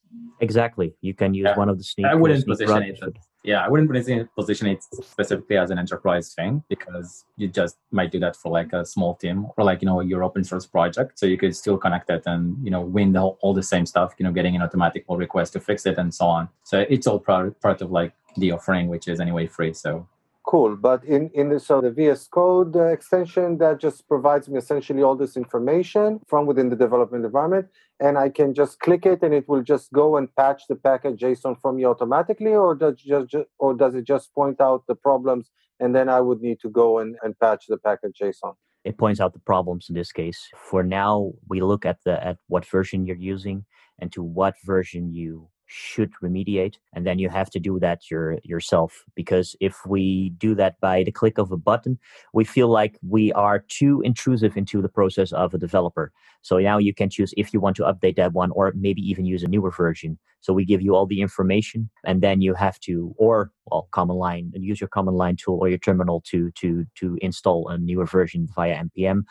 Exactly. 0.42 0.94
You 1.01 1.13
can 1.13 1.34
use 1.34 1.46
yeah. 1.50 1.58
one 1.58 1.70
of 1.70 1.77
the 1.77 1.84
Snyk. 1.84 2.10
I 2.10 2.15
wouldn't 2.15 2.46
position 2.46 2.84
it. 2.84 3.18
yeah, 3.44 3.65
I 3.65 3.70
wouldn't 3.70 3.89
position 3.89 4.68
it 4.68 4.84
specifically 4.84 5.58
as 5.58 5.72
an 5.72 5.80
enterprise 5.80 6.34
thing 6.34 6.63
because 6.70 7.25
you 7.38 7.48
just 7.48 7.77
might 7.92 8.12
do 8.12 8.20
that 8.20 8.36
for 8.36 8.51
like 8.51 8.74
a 8.74 8.86
small 8.86 9.15
team 9.15 9.48
or 9.58 9.63
like 9.63 9.82
you 9.82 9.88
know 9.88 10.01
your 10.01 10.24
open 10.24 10.44
source 10.44 10.65
project. 10.65 11.20
So 11.20 11.25
you 11.25 11.38
could 11.38 11.56
still 11.56 11.77
connect 11.77 12.10
it 12.10 12.24
and 12.25 12.58
you 12.63 12.72
know 12.72 12.82
win 12.82 13.13
the 13.13 13.20
whole, 13.20 13.38
all 13.42 13.54
the 13.54 13.63
same 13.63 13.86
stuff. 13.86 14.13
You 14.18 14.25
know, 14.25 14.32
getting 14.32 14.56
an 14.56 14.62
automatic 14.62 15.08
pull 15.08 15.18
request 15.18 15.54
to 15.54 15.60
fix 15.60 15.86
it 15.86 15.98
and 15.98 16.13
so 16.13 16.25
on. 16.25 16.50
So 16.63 16.86
it's 16.89 17.08
all 17.08 17.20
part 17.20 17.60
part 17.62 17.82
of 17.82 17.92
like 17.92 18.13
the 18.38 18.51
offering, 18.51 18.88
which 18.88 19.08
is 19.08 19.20
anyway 19.20 19.48
free. 19.48 19.74
So 19.74 20.08
cool. 20.47 20.75
But 20.75 21.03
in 21.03 21.29
in 21.33 21.49
the 21.49 21.59
so 21.59 21.81
the 21.81 21.91
vs 21.91 22.27
code 22.27 22.75
uh, 22.75 22.85
extension 22.85 23.57
that 23.57 23.79
just 23.79 24.07
provides 24.07 24.47
me 24.49 24.57
essentially 24.57 25.03
all 25.03 25.15
this 25.15 25.35
information 25.37 26.19
from 26.27 26.45
within 26.45 26.69
the 26.69 26.75
development 26.75 27.25
environment 27.25 27.67
and 27.99 28.17
i 28.17 28.29
can 28.29 28.53
just 28.53 28.79
click 28.79 29.05
it 29.05 29.21
and 29.23 29.33
it 29.33 29.47
will 29.47 29.63
just 29.63 29.91
go 29.93 30.17
and 30.17 30.33
patch 30.35 30.63
the 30.67 30.75
package 30.75 31.19
json 31.21 31.55
for 31.61 31.71
me 31.71 31.85
automatically 31.85 32.53
or 32.53 32.75
does 32.75 32.95
just, 33.01 33.35
or 33.59 33.73
does 33.73 33.95
it 33.95 34.05
just 34.05 34.33
point 34.33 34.59
out 34.59 34.83
the 34.87 34.95
problems 34.95 35.51
and 35.79 35.95
then 35.95 36.09
i 36.09 36.19
would 36.19 36.41
need 36.41 36.59
to 36.59 36.69
go 36.69 36.99
and, 36.99 37.15
and 37.23 37.39
patch 37.39 37.65
the 37.67 37.77
package 37.77 38.17
json? 38.21 38.55
It 38.83 38.99
points 38.99 39.19
out 39.19 39.33
the 39.33 39.39
problems 39.39 39.87
in 39.89 39.95
this 39.95 40.11
case. 40.11 40.47
For 40.55 40.83
now 40.83 41.31
we 41.47 41.59
look 41.61 41.87
at 41.87 41.97
the 42.05 42.23
at 42.23 42.37
what 42.47 42.65
version 42.67 43.07
you're 43.07 43.15
using 43.15 43.65
and 43.99 44.11
to 44.11 44.21
what 44.21 44.53
version 44.63 45.11
you 45.11 45.49
should 45.67 46.12
remediate 46.24 46.75
and 46.93 47.05
then 47.05 47.19
you 47.19 47.29
have 47.29 47.50
to 47.50 47.60
do 47.60 47.79
that 47.79 48.10
your, 48.10 48.38
yourself. 48.43 49.03
Because 49.15 49.55
if 49.60 49.86
we 49.86 50.29
do 50.38 50.55
that 50.55 50.79
by 50.79 51.03
the 51.03 51.12
click 51.12 51.38
of 51.38 51.51
a 51.51 51.57
button 51.57 51.98
we 52.34 52.43
feel 52.43 52.67
like 52.67 52.98
we 53.07 53.31
are 53.34 53.60
too 53.60 54.01
intrusive 54.01 54.57
into 54.57 54.81
the 54.81 54.89
process 54.89 55.31
of 55.31 55.53
a 55.53 55.57
developer. 55.57 56.12
So 56.41 56.57
now 56.57 56.77
you 56.77 56.93
can 56.93 57.10
choose 57.10 57.34
if 57.38 57.53
you 57.53 57.60
want 57.60 57.75
to 57.77 57.84
update 57.84 58.15
that 58.17 58.34
one 58.34 58.51
or 58.51 58.74
maybe 58.75 59.01
even 59.01 59.25
use 59.25 59.43
a 59.43 59.48
newer 59.48 59.72
version 59.72 60.17
so 60.45 60.53
we 60.53 60.63
give 60.63 60.81
you 60.81 60.95
all 60.95 61.07
the 61.07 61.21
information 61.21 61.89
and 62.05 62.21
then 62.21 62.39
you 62.39 62.53
have 62.53 62.79
to 62.79 63.13
or 63.17 63.51
well 63.65 63.87
command 63.91 64.19
line 64.19 64.51
and 64.53 64.63
use 64.63 64.79
your 64.79 64.87
command 64.87 65.17
line 65.17 65.35
tool 65.35 65.57
or 65.59 65.67
your 65.67 65.79
terminal 65.79 66.21
to 66.21 66.51
to 66.51 66.85
to 66.93 67.17
install 67.21 67.67
a 67.69 67.77
newer 67.79 68.05
version 68.05 68.47
via 68.55 68.75
npm 68.85 69.23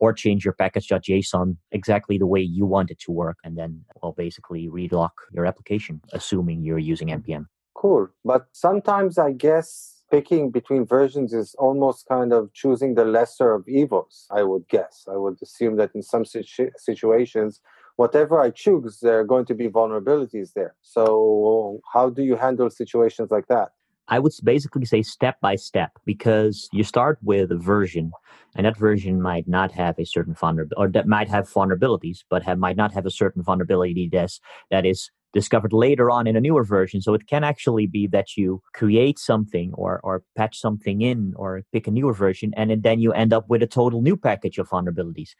or 0.00 0.12
change 0.14 0.44
your 0.46 0.54
package.json 0.54 1.56
exactly 1.72 2.16
the 2.16 2.26
way 2.26 2.40
you 2.40 2.64
want 2.64 2.90
it 2.90 2.98
to 2.98 3.12
work 3.12 3.36
and 3.44 3.58
then 3.58 3.84
well 4.02 4.14
basically 4.16 4.68
relock 4.68 5.12
your 5.32 5.44
application 5.44 6.00
assuming 6.14 6.62
you're 6.62 6.78
using 6.78 7.08
npm 7.08 7.44
cool. 7.74 8.08
But 8.24 8.46
sometimes 8.52 9.18
i 9.18 9.32
guess 9.32 9.98
picking 10.10 10.50
between 10.50 10.84
versions 10.86 11.32
is 11.32 11.54
almost 11.58 12.06
kind 12.06 12.32
of 12.32 12.52
choosing 12.52 12.94
the 12.94 13.04
lesser 13.04 13.52
of 13.52 13.68
evils 13.68 14.26
i 14.30 14.42
would 14.42 14.66
guess. 14.68 15.04
I 15.14 15.16
would 15.16 15.36
assume 15.42 15.76
that 15.76 15.90
in 15.94 16.02
some 16.02 16.24
situ- 16.24 16.70
situations 16.76 17.60
whatever 17.96 18.40
i 18.40 18.50
choose 18.50 18.98
there 19.00 19.20
are 19.20 19.24
going 19.24 19.44
to 19.44 19.54
be 19.54 19.68
vulnerabilities 19.68 20.52
there 20.54 20.74
so 20.82 21.80
how 21.92 22.08
do 22.08 22.22
you 22.22 22.36
handle 22.36 22.70
situations 22.70 23.30
like 23.30 23.46
that 23.48 23.70
I 24.08 24.18
would 24.18 24.32
basically 24.42 24.84
say 24.84 25.02
step 25.02 25.40
by 25.40 25.56
step 25.56 25.92
because 26.04 26.68
you 26.72 26.84
start 26.84 27.18
with 27.22 27.50
a 27.52 27.56
version, 27.56 28.12
and 28.56 28.66
that 28.66 28.76
version 28.76 29.22
might 29.22 29.48
not 29.48 29.72
have 29.72 29.98
a 29.98 30.04
certain 30.04 30.34
vulnerability, 30.34 30.74
or 30.76 30.88
that 30.88 31.06
might 31.06 31.28
have 31.28 31.48
vulnerabilities, 31.48 32.18
but 32.28 32.42
have, 32.42 32.58
might 32.58 32.76
not 32.76 32.92
have 32.92 33.06
a 33.06 33.10
certain 33.10 33.42
vulnerability 33.42 34.10
that's, 34.12 34.40
that 34.70 34.84
is 34.84 35.10
discovered 35.32 35.72
later 35.72 36.10
on 36.10 36.26
in 36.26 36.36
a 36.36 36.40
newer 36.40 36.64
version. 36.64 37.00
So 37.00 37.14
it 37.14 37.26
can 37.26 37.42
actually 37.42 37.86
be 37.86 38.06
that 38.08 38.36
you 38.36 38.60
create 38.74 39.18
something 39.18 39.72
or, 39.74 40.00
or 40.04 40.22
patch 40.36 40.58
something 40.58 41.00
in 41.00 41.32
or 41.36 41.62
pick 41.72 41.86
a 41.86 41.90
newer 41.90 42.12
version, 42.12 42.52
and 42.56 42.82
then 42.82 43.00
you 43.00 43.12
end 43.12 43.32
up 43.32 43.48
with 43.48 43.62
a 43.62 43.66
total 43.66 44.02
new 44.02 44.16
package 44.16 44.58
of 44.58 44.68
vulnerabilities. 44.68 45.30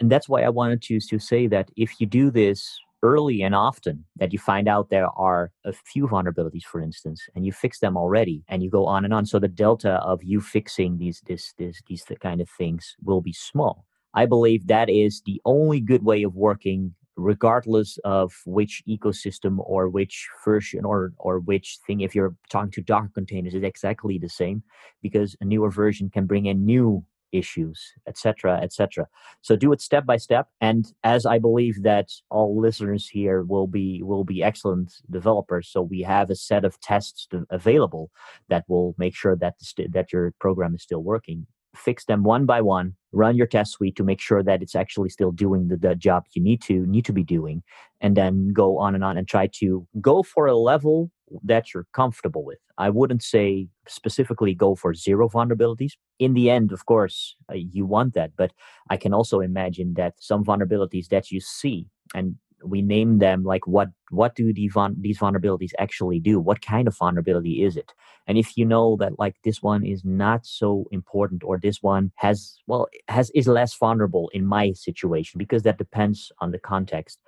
And 0.00 0.10
that's 0.10 0.28
why 0.28 0.42
I 0.42 0.48
wanted 0.48 0.82
to, 0.82 0.98
to 0.98 1.18
say 1.18 1.46
that 1.48 1.70
if 1.76 2.00
you 2.00 2.06
do 2.06 2.30
this 2.30 2.80
early 3.02 3.42
and 3.42 3.54
often 3.54 4.04
that 4.16 4.32
you 4.32 4.38
find 4.38 4.68
out 4.68 4.90
there 4.90 5.08
are 5.08 5.50
a 5.64 5.72
few 5.72 6.06
vulnerabilities 6.06 6.64
for 6.64 6.80
instance 6.82 7.22
and 7.34 7.46
you 7.46 7.52
fix 7.52 7.78
them 7.78 7.96
already 7.96 8.42
and 8.48 8.62
you 8.62 8.68
go 8.68 8.84
on 8.86 9.06
and 9.06 9.14
on 9.14 9.24
so 9.24 9.38
the 9.38 9.48
delta 9.48 9.92
of 10.02 10.22
you 10.22 10.38
fixing 10.38 10.98
these 10.98 11.22
this 11.26 11.54
this 11.56 11.80
these 11.88 12.04
kind 12.20 12.40
of 12.42 12.48
things 12.58 12.96
will 13.02 13.22
be 13.22 13.32
small. 13.32 13.86
I 14.12 14.26
believe 14.26 14.66
that 14.66 14.90
is 14.90 15.22
the 15.24 15.40
only 15.44 15.80
good 15.80 16.04
way 16.04 16.22
of 16.24 16.34
working 16.34 16.94
regardless 17.16 17.98
of 18.04 18.32
which 18.46 18.82
ecosystem 18.88 19.58
or 19.60 19.88
which 19.88 20.28
version 20.44 20.84
or 20.84 21.12
or 21.18 21.40
which 21.40 21.78
thing 21.86 22.00
if 22.00 22.14
you're 22.14 22.34
talking 22.48 22.70
to 22.70 22.80
docker 22.80 23.10
containers 23.14 23.54
it's 23.54 23.64
exactly 23.64 24.18
the 24.18 24.28
same 24.28 24.62
because 25.02 25.36
a 25.40 25.44
newer 25.44 25.70
version 25.70 26.08
can 26.08 26.26
bring 26.26 26.46
in 26.46 26.64
new 26.64 27.04
issues, 27.32 27.92
etc., 28.06 28.60
etc. 28.62 29.06
So 29.42 29.56
do 29.56 29.72
it 29.72 29.80
step 29.80 30.06
by 30.06 30.16
step. 30.16 30.48
And 30.60 30.92
as 31.04 31.26
I 31.26 31.38
believe 31.38 31.82
that 31.82 32.08
all 32.30 32.60
listeners 32.60 33.08
here 33.08 33.42
will 33.42 33.66
be 33.66 34.02
will 34.02 34.24
be 34.24 34.42
excellent 34.42 34.92
developers, 35.10 35.68
so 35.68 35.82
we 35.82 36.02
have 36.02 36.30
a 36.30 36.34
set 36.36 36.64
of 36.64 36.80
tests 36.80 37.26
to, 37.30 37.46
available 37.50 38.10
that 38.48 38.64
will 38.68 38.94
make 38.98 39.14
sure 39.14 39.36
that 39.36 39.54
st- 39.60 39.92
that 39.92 40.12
your 40.12 40.32
program 40.40 40.74
is 40.74 40.82
still 40.82 41.02
working. 41.02 41.46
Fix 41.74 42.04
them 42.04 42.22
one 42.24 42.46
by 42.46 42.60
one. 42.60 42.94
Run 43.12 43.36
your 43.36 43.46
test 43.46 43.72
suite 43.72 43.96
to 43.96 44.04
make 44.04 44.20
sure 44.20 44.42
that 44.42 44.62
it's 44.62 44.74
actually 44.74 45.08
still 45.08 45.32
doing 45.32 45.68
the, 45.68 45.76
the 45.76 45.94
job 45.94 46.24
you 46.34 46.42
need 46.42 46.62
to 46.62 46.86
need 46.86 47.04
to 47.04 47.12
be 47.12 47.24
doing, 47.24 47.62
and 48.00 48.16
then 48.16 48.52
go 48.52 48.78
on 48.78 48.94
and 48.94 49.04
on 49.04 49.16
and 49.16 49.26
try 49.26 49.48
to 49.54 49.86
go 50.00 50.22
for 50.22 50.46
a 50.46 50.56
level 50.56 51.10
that 51.44 51.72
you're 51.72 51.86
comfortable 51.92 52.44
with. 52.44 52.58
I 52.78 52.90
wouldn't 52.90 53.22
say 53.22 53.68
specifically 53.88 54.54
go 54.54 54.74
for 54.74 54.94
zero 54.94 55.28
vulnerabilities. 55.28 55.92
In 56.18 56.34
the 56.34 56.50
end, 56.50 56.72
of 56.72 56.86
course, 56.86 57.36
uh, 57.50 57.54
you 57.54 57.86
want 57.86 58.14
that, 58.14 58.32
but 58.36 58.52
I 58.88 58.96
can 58.96 59.12
also 59.12 59.40
imagine 59.40 59.94
that 59.94 60.14
some 60.18 60.44
vulnerabilities 60.44 61.08
that 61.08 61.30
you 61.30 61.40
see 61.40 61.86
and 62.14 62.36
we 62.64 62.82
name 62.82 63.18
them 63.18 63.44
like 63.44 63.66
what 63.66 63.88
what 64.10 64.34
do 64.34 64.52
the 64.52 64.70
these 64.98 65.18
vulnerabilities 65.18 65.72
actually 65.78 66.20
do 66.20 66.38
what 66.38 66.60
kind 66.62 66.88
of 66.88 66.96
vulnerability 66.96 67.62
is 67.62 67.76
it 67.76 67.92
and 68.26 68.38
if 68.38 68.56
you 68.56 68.64
know 68.64 68.96
that 68.98 69.18
like 69.18 69.36
this 69.44 69.62
one 69.62 69.84
is 69.84 70.04
not 70.04 70.44
so 70.44 70.84
important 70.90 71.42
or 71.44 71.58
this 71.58 71.82
one 71.82 72.10
has 72.16 72.56
well 72.66 72.86
has 73.08 73.30
is 73.30 73.46
less 73.46 73.74
vulnerable 73.76 74.30
in 74.32 74.44
my 74.46 74.72
situation 74.72 75.38
because 75.38 75.62
that 75.62 75.78
depends 75.78 76.32
on 76.40 76.50
the 76.50 76.58
context 76.58 77.18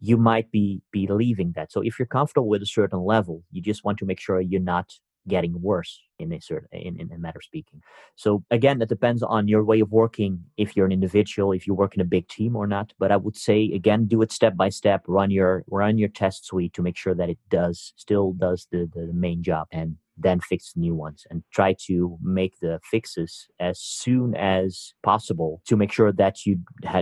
you 0.00 0.16
might 0.16 0.50
be 0.50 0.82
be 0.90 1.06
leaving 1.06 1.52
that. 1.52 1.70
So 1.70 1.82
if 1.82 1.98
you're 1.98 2.06
comfortable 2.06 2.48
with 2.48 2.62
a 2.62 2.66
certain 2.66 3.00
level, 3.04 3.42
you 3.52 3.62
just 3.62 3.84
want 3.84 3.98
to 3.98 4.06
make 4.06 4.18
sure 4.18 4.40
you're 4.40 4.60
not 4.60 4.94
getting 5.30 5.60
worse 5.60 6.00
in 6.18 6.32
a 6.32 6.40
certain 6.40 6.68
in, 6.72 7.00
in 7.00 7.12
a 7.12 7.18
matter 7.18 7.38
of 7.38 7.44
speaking. 7.44 7.80
So 8.16 8.44
again, 8.50 8.78
that 8.78 8.88
depends 8.88 9.22
on 9.22 9.48
your 9.48 9.64
way 9.64 9.80
of 9.80 9.90
working. 9.90 10.44
If 10.56 10.76
you're 10.76 10.86
an 10.86 10.92
individual, 10.92 11.52
if 11.52 11.66
you 11.66 11.74
work 11.74 11.94
in 11.94 12.00
a 12.00 12.04
big 12.04 12.28
team 12.28 12.56
or 12.56 12.66
not. 12.66 12.92
But 12.98 13.12
I 13.12 13.16
would 13.16 13.36
say 13.36 13.70
again, 13.72 14.06
do 14.06 14.22
it 14.22 14.32
step 14.32 14.56
by 14.56 14.68
step. 14.68 15.02
Run 15.06 15.30
your 15.30 15.64
run 15.68 15.98
your 15.98 16.08
test 16.08 16.46
suite 16.46 16.74
to 16.74 16.82
make 16.82 16.96
sure 16.96 17.14
that 17.14 17.30
it 17.30 17.38
does 17.48 17.92
still 17.96 18.32
does 18.32 18.66
the 18.70 18.90
the 18.94 19.12
main 19.12 19.42
job 19.42 19.66
and 19.72 19.96
then 20.22 20.40
fix 20.40 20.72
new 20.76 20.94
ones 20.94 21.26
and 21.30 21.42
try 21.52 21.74
to 21.86 22.18
make 22.22 22.58
the 22.60 22.80
fixes 22.84 23.48
as 23.58 23.80
soon 23.80 24.34
as 24.34 24.92
possible 25.02 25.62
to 25.66 25.76
make 25.76 25.92
sure 25.92 26.12
that 26.12 26.44
you 26.44 26.58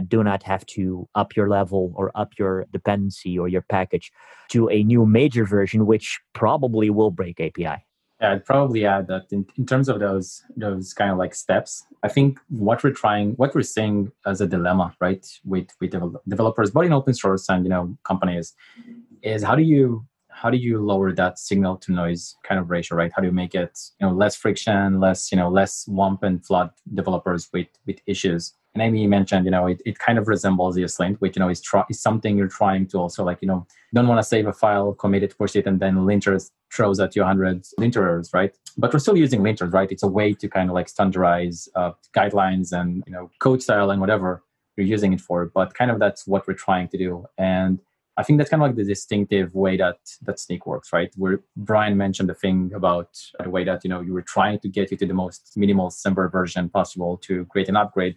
do 0.07 0.23
not 0.23 0.43
have 0.43 0.65
to 0.67 1.09
up 1.15 1.35
your 1.37 1.49
level 1.49 1.93
or 1.97 2.13
up 2.15 2.31
your 2.39 2.67
dependency 2.73 3.39
or 3.39 3.49
your 3.49 3.63
package 3.63 4.13
to 4.49 4.69
a 4.71 4.83
new 4.85 5.05
major 5.05 5.45
version, 5.45 5.87
which 5.87 6.21
probably 6.33 6.91
will 6.91 7.11
break 7.11 7.41
API. 7.41 7.85
Yeah, 8.21 8.33
I'd 8.33 8.45
probably 8.45 8.85
add 8.85 9.07
that 9.09 9.27
in, 9.31 9.47
in 9.57 9.65
terms 9.65 9.89
of 9.89 10.01
those 10.01 10.43
those 10.57 10.93
kind 10.93 11.13
of 11.13 11.19
like 11.19 11.35
steps, 11.35 11.85
I 12.03 12.09
think 12.09 12.41
what 12.49 12.83
we're 12.83 12.91
trying, 12.93 13.33
what 13.35 13.55
we're 13.55 13.63
seeing 13.63 14.11
as 14.27 14.41
a 14.41 14.47
dilemma, 14.47 14.95
right, 15.01 15.25
with 15.45 15.69
with 15.81 15.93
developers, 16.27 16.73
both 16.73 16.87
in 16.87 16.93
open 16.93 17.15
source 17.15 17.49
and 17.49 17.65
you 17.65 17.71
know 17.71 17.97
companies, 18.03 18.55
is 19.23 19.45
how 19.45 19.55
do 19.55 19.63
you 19.63 20.05
how 20.31 20.51
do 20.51 20.57
you 20.57 20.81
lower 20.81 21.13
that 21.13 21.39
signal 21.39 21.77
to 21.79 21.93
noise 21.93 22.37
kind 22.45 22.61
of 22.61 22.71
ratio, 22.71 22.97
right? 22.97 23.13
How 23.15 23.23
do 23.23 23.27
you 23.29 23.33
make 23.35 23.55
it, 23.55 23.77
you 24.01 24.07
know, 24.07 24.13
less 24.13 24.37
friction, 24.37 25.01
less, 25.01 25.33
you 25.33 25.39
know, 25.39 25.49
less 25.49 25.85
womp 25.89 26.23
and 26.23 26.45
flood 26.45 26.71
developers 26.95 27.49
with 27.53 27.69
with 27.87 27.99
issues? 28.07 28.55
And 28.75 28.83
Aimee 28.83 29.09
mentioned, 29.09 29.45
you 29.45 29.51
know, 29.51 29.67
it, 29.67 29.81
it 29.85 29.99
kind 29.99 30.19
of 30.19 30.29
resembles 30.29 30.77
ESLint, 30.77 31.17
which, 31.19 31.37
you 31.37 31.41
know, 31.41 31.49
is, 31.49 31.61
try, 31.61 31.85
is 31.89 32.01
something 32.01 32.37
you're 32.37 32.49
trying 32.49 32.87
to 32.89 32.99
also 32.99 33.25
like, 33.25 33.39
you 33.41 33.49
know, 33.49 33.67
don't 33.95 34.07
want 34.07 34.19
to 34.19 34.23
save 34.23 34.47
a 34.47 34.53
file, 34.53 34.93
commit 34.93 35.23
it, 35.23 35.37
push 35.37 35.57
it, 35.57 35.67
and 35.67 35.81
then 35.81 35.97
linters 35.97 36.51
throws 36.73 37.01
at 37.01 37.17
you 37.17 37.23
100 37.23 37.65
linter 37.79 38.03
errors, 38.03 38.31
right? 38.33 38.55
But 38.77 38.93
we're 38.93 38.99
still 38.99 39.17
using 39.17 39.41
linters, 39.41 39.73
right? 39.73 39.91
It's 39.91 40.03
a 40.03 40.09
way 40.09 40.35
to 40.35 40.49
kind 40.49 40.69
of 40.69 40.75
like 40.75 40.89
standardize 40.89 41.69
uh, 41.75 41.93
guidelines 42.15 42.73
and, 42.73 43.03
you 43.07 43.13
know, 43.13 43.31
code 43.41 43.63
style 43.63 43.91
and 43.91 44.01
whatever 44.01 44.45
you're 44.77 44.87
using 44.87 45.13
it 45.13 45.21
for. 45.21 45.47
But 45.47 45.75
kind 45.75 45.91
of 45.91 45.99
that's 45.99 46.27
what 46.27 46.47
we're 46.47 46.55
trying 46.55 46.89
to 46.89 46.99
do. 46.99 47.27
And 47.39 47.81
I 48.19 48.25
think 48.25 48.39
that's 48.39 48.51
kind 48.51 48.61
of 48.61 48.69
like 48.69 48.77
the 48.77 48.85
distinctive 48.85 49.55
way 49.55 49.77
that 49.77 49.99
that 50.23 50.39
Snyk 50.39 50.67
works, 50.67 50.93
right? 50.93 51.11
Where 51.17 51.41
Brian 51.57 51.97
mentioned 51.97 52.29
the 52.29 52.35
thing 52.35 52.73
about 52.75 53.17
the 53.41 53.49
way 53.49 53.63
that 53.63 53.85
you 53.85 53.91
know 53.91 54.01
you 54.01 54.13
were 54.13 54.23
trying 54.23 54.59
to 54.59 54.69
get 54.69 54.91
you 54.91 54.97
to 54.97 55.07
the 55.07 55.15
most 55.15 55.53
minimal 55.57 55.89
Semver 55.91 56.31
version 56.31 56.69
possible 56.69 57.17
to 57.19 57.45
create 57.45 57.69
an 57.69 57.77
upgrade 57.77 58.17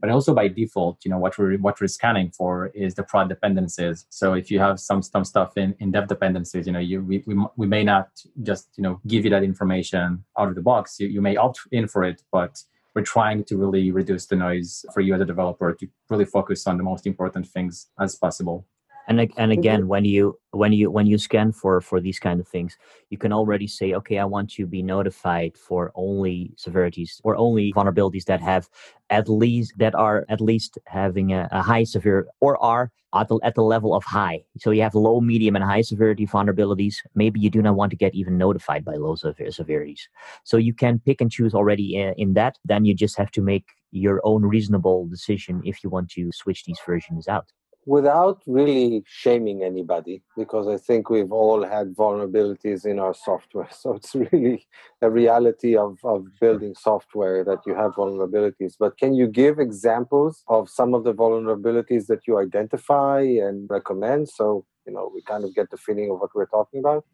but 0.00 0.10
also 0.10 0.34
by 0.34 0.48
default 0.48 1.04
you 1.04 1.10
know 1.10 1.18
what 1.18 1.36
we're 1.38 1.56
what 1.58 1.80
we're 1.80 1.86
scanning 1.86 2.30
for 2.30 2.68
is 2.68 2.94
the 2.94 3.02
prod 3.02 3.28
dependencies. 3.28 4.06
So 4.08 4.34
if 4.34 4.50
you 4.50 4.58
have 4.60 4.78
some 4.80 5.02
some 5.02 5.24
stuff 5.24 5.56
in 5.56 5.74
in 5.80 5.90
dev 5.90 6.08
dependencies 6.08 6.66
you 6.66 6.72
know 6.72 6.78
you 6.78 7.02
we, 7.02 7.22
we, 7.26 7.34
we 7.56 7.66
may 7.66 7.84
not 7.84 8.08
just 8.42 8.68
you 8.76 8.82
know 8.82 9.00
give 9.06 9.24
you 9.24 9.30
that 9.30 9.42
information 9.42 10.24
out 10.38 10.48
of 10.48 10.54
the 10.54 10.62
box. 10.62 11.00
You, 11.00 11.08
you 11.08 11.20
may 11.20 11.36
opt 11.36 11.60
in 11.72 11.88
for 11.88 12.04
it 12.04 12.22
but 12.32 12.62
we're 12.94 13.02
trying 13.02 13.44
to 13.44 13.56
really 13.56 13.90
reduce 13.90 14.26
the 14.26 14.36
noise 14.36 14.84
for 14.92 15.00
you 15.00 15.14
as 15.14 15.20
a 15.20 15.24
developer 15.24 15.72
to 15.74 15.86
really 16.10 16.24
focus 16.24 16.66
on 16.66 16.78
the 16.78 16.82
most 16.82 17.06
important 17.06 17.46
things 17.46 17.88
as 18.00 18.16
possible 18.16 18.66
and 19.08 19.20
and 19.20 19.30
mm-hmm. 19.32 19.52
again 19.52 19.88
when 19.88 20.04
you 20.04 20.38
when 20.52 20.72
you 20.72 20.90
when 20.90 21.06
you 21.06 21.18
scan 21.18 21.50
for 21.50 21.80
for 21.80 22.00
these 22.00 22.18
kind 22.20 22.38
of 22.40 22.46
things 22.46 22.76
you 23.10 23.18
can 23.18 23.32
already 23.32 23.66
say 23.66 23.94
okay 23.94 24.18
i 24.18 24.24
want 24.24 24.50
to 24.50 24.66
be 24.66 24.82
notified 24.82 25.56
for 25.56 25.90
only 25.94 26.52
severities 26.56 27.20
or 27.24 27.34
only 27.36 27.72
vulnerabilities 27.72 28.24
that 28.26 28.40
have 28.40 28.68
at 29.10 29.28
least 29.28 29.72
that 29.78 29.94
are 29.94 30.24
at 30.28 30.40
least 30.40 30.78
having 30.86 31.32
a, 31.32 31.48
a 31.50 31.62
high 31.62 31.84
severe 31.84 32.28
or 32.40 32.62
are 32.62 32.92
at 33.14 33.28
the, 33.28 33.38
at 33.42 33.54
the 33.54 33.62
level 33.62 33.94
of 33.94 34.04
high. 34.04 34.42
So 34.58 34.70
you 34.70 34.82
have 34.82 34.94
low 34.94 35.22
medium 35.22 35.56
and 35.56 35.64
high 35.64 35.80
severity 35.80 36.26
vulnerabilities. 36.26 36.96
Maybe 37.14 37.40
you 37.40 37.48
do 37.48 37.62
not 37.62 37.74
want 37.74 37.88
to 37.90 37.96
get 37.96 38.14
even 38.14 38.36
notified 38.36 38.84
by 38.84 38.96
low 38.96 39.14
severities. 39.14 40.06
So 40.44 40.58
you 40.58 40.74
can 40.74 40.98
pick 40.98 41.22
and 41.22 41.32
choose 41.32 41.54
already 41.54 41.96
in, 41.96 42.12
in 42.18 42.34
that. 42.34 42.58
Then 42.66 42.84
you 42.84 42.94
just 42.94 43.16
have 43.16 43.30
to 43.30 43.40
make 43.40 43.64
your 43.92 44.20
own 44.24 44.42
reasonable 44.42 45.06
decision 45.06 45.62
if 45.64 45.82
you 45.82 45.88
want 45.88 46.10
to 46.10 46.30
switch 46.32 46.64
these 46.64 46.78
versions 46.84 47.28
out 47.28 47.50
without 47.88 48.42
really 48.46 49.02
shaming 49.06 49.62
anybody, 49.62 50.22
because 50.36 50.68
I 50.68 50.76
think 50.76 51.08
we've 51.08 51.32
all 51.32 51.64
had 51.64 51.96
vulnerabilities 51.96 52.84
in 52.84 52.98
our 52.98 53.14
software. 53.14 53.68
So 53.80 53.94
it's 53.94 54.14
really 54.14 54.66
a 55.00 55.08
reality 55.08 55.74
of, 55.74 55.98
of 56.04 56.26
building 56.38 56.74
software 56.74 57.44
that 57.44 57.60
you 57.66 57.74
have 57.74 57.92
vulnerabilities. 57.92 58.74
But 58.78 58.98
can 58.98 59.14
you 59.14 59.26
give 59.26 59.58
examples 59.58 60.44
of 60.48 60.68
some 60.68 60.92
of 60.92 61.04
the 61.04 61.14
vulnerabilities 61.14 62.06
that 62.08 62.26
you 62.26 62.38
identify 62.38 63.20
and 63.46 63.70
recommend? 63.70 64.28
So, 64.28 64.66
you 64.86 64.92
know, 64.92 65.10
we 65.14 65.22
kind 65.22 65.44
of 65.44 65.54
get 65.54 65.70
the 65.70 65.78
feeling 65.78 66.10
of 66.10 66.20
what 66.20 66.34
we're 66.34 66.52
talking 66.58 66.80
about. 66.80 67.06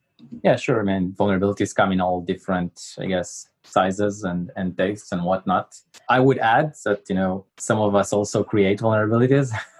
Yeah, 0.43 0.57
sure. 0.57 0.81
I 0.81 0.85
mean, 0.85 1.13
vulnerabilities 1.13 1.75
come 1.75 1.93
in 1.93 2.01
all 2.01 2.21
different, 2.21 2.81
I 2.99 3.07
guess, 3.07 3.49
sizes 3.63 4.25
and, 4.25 4.51
and 4.57 4.77
tastes 4.77 5.13
and 5.13 5.23
whatnot. 5.25 5.77
I 6.09 6.19
would 6.19 6.39
add 6.39 6.75
that, 6.85 7.03
you 7.09 7.15
know, 7.15 7.47
some 7.59 7.81
of 7.81 7.95
us 7.95 8.13
also 8.13 8.43
create 8.43 8.81
vulnerabilities. 8.81 9.53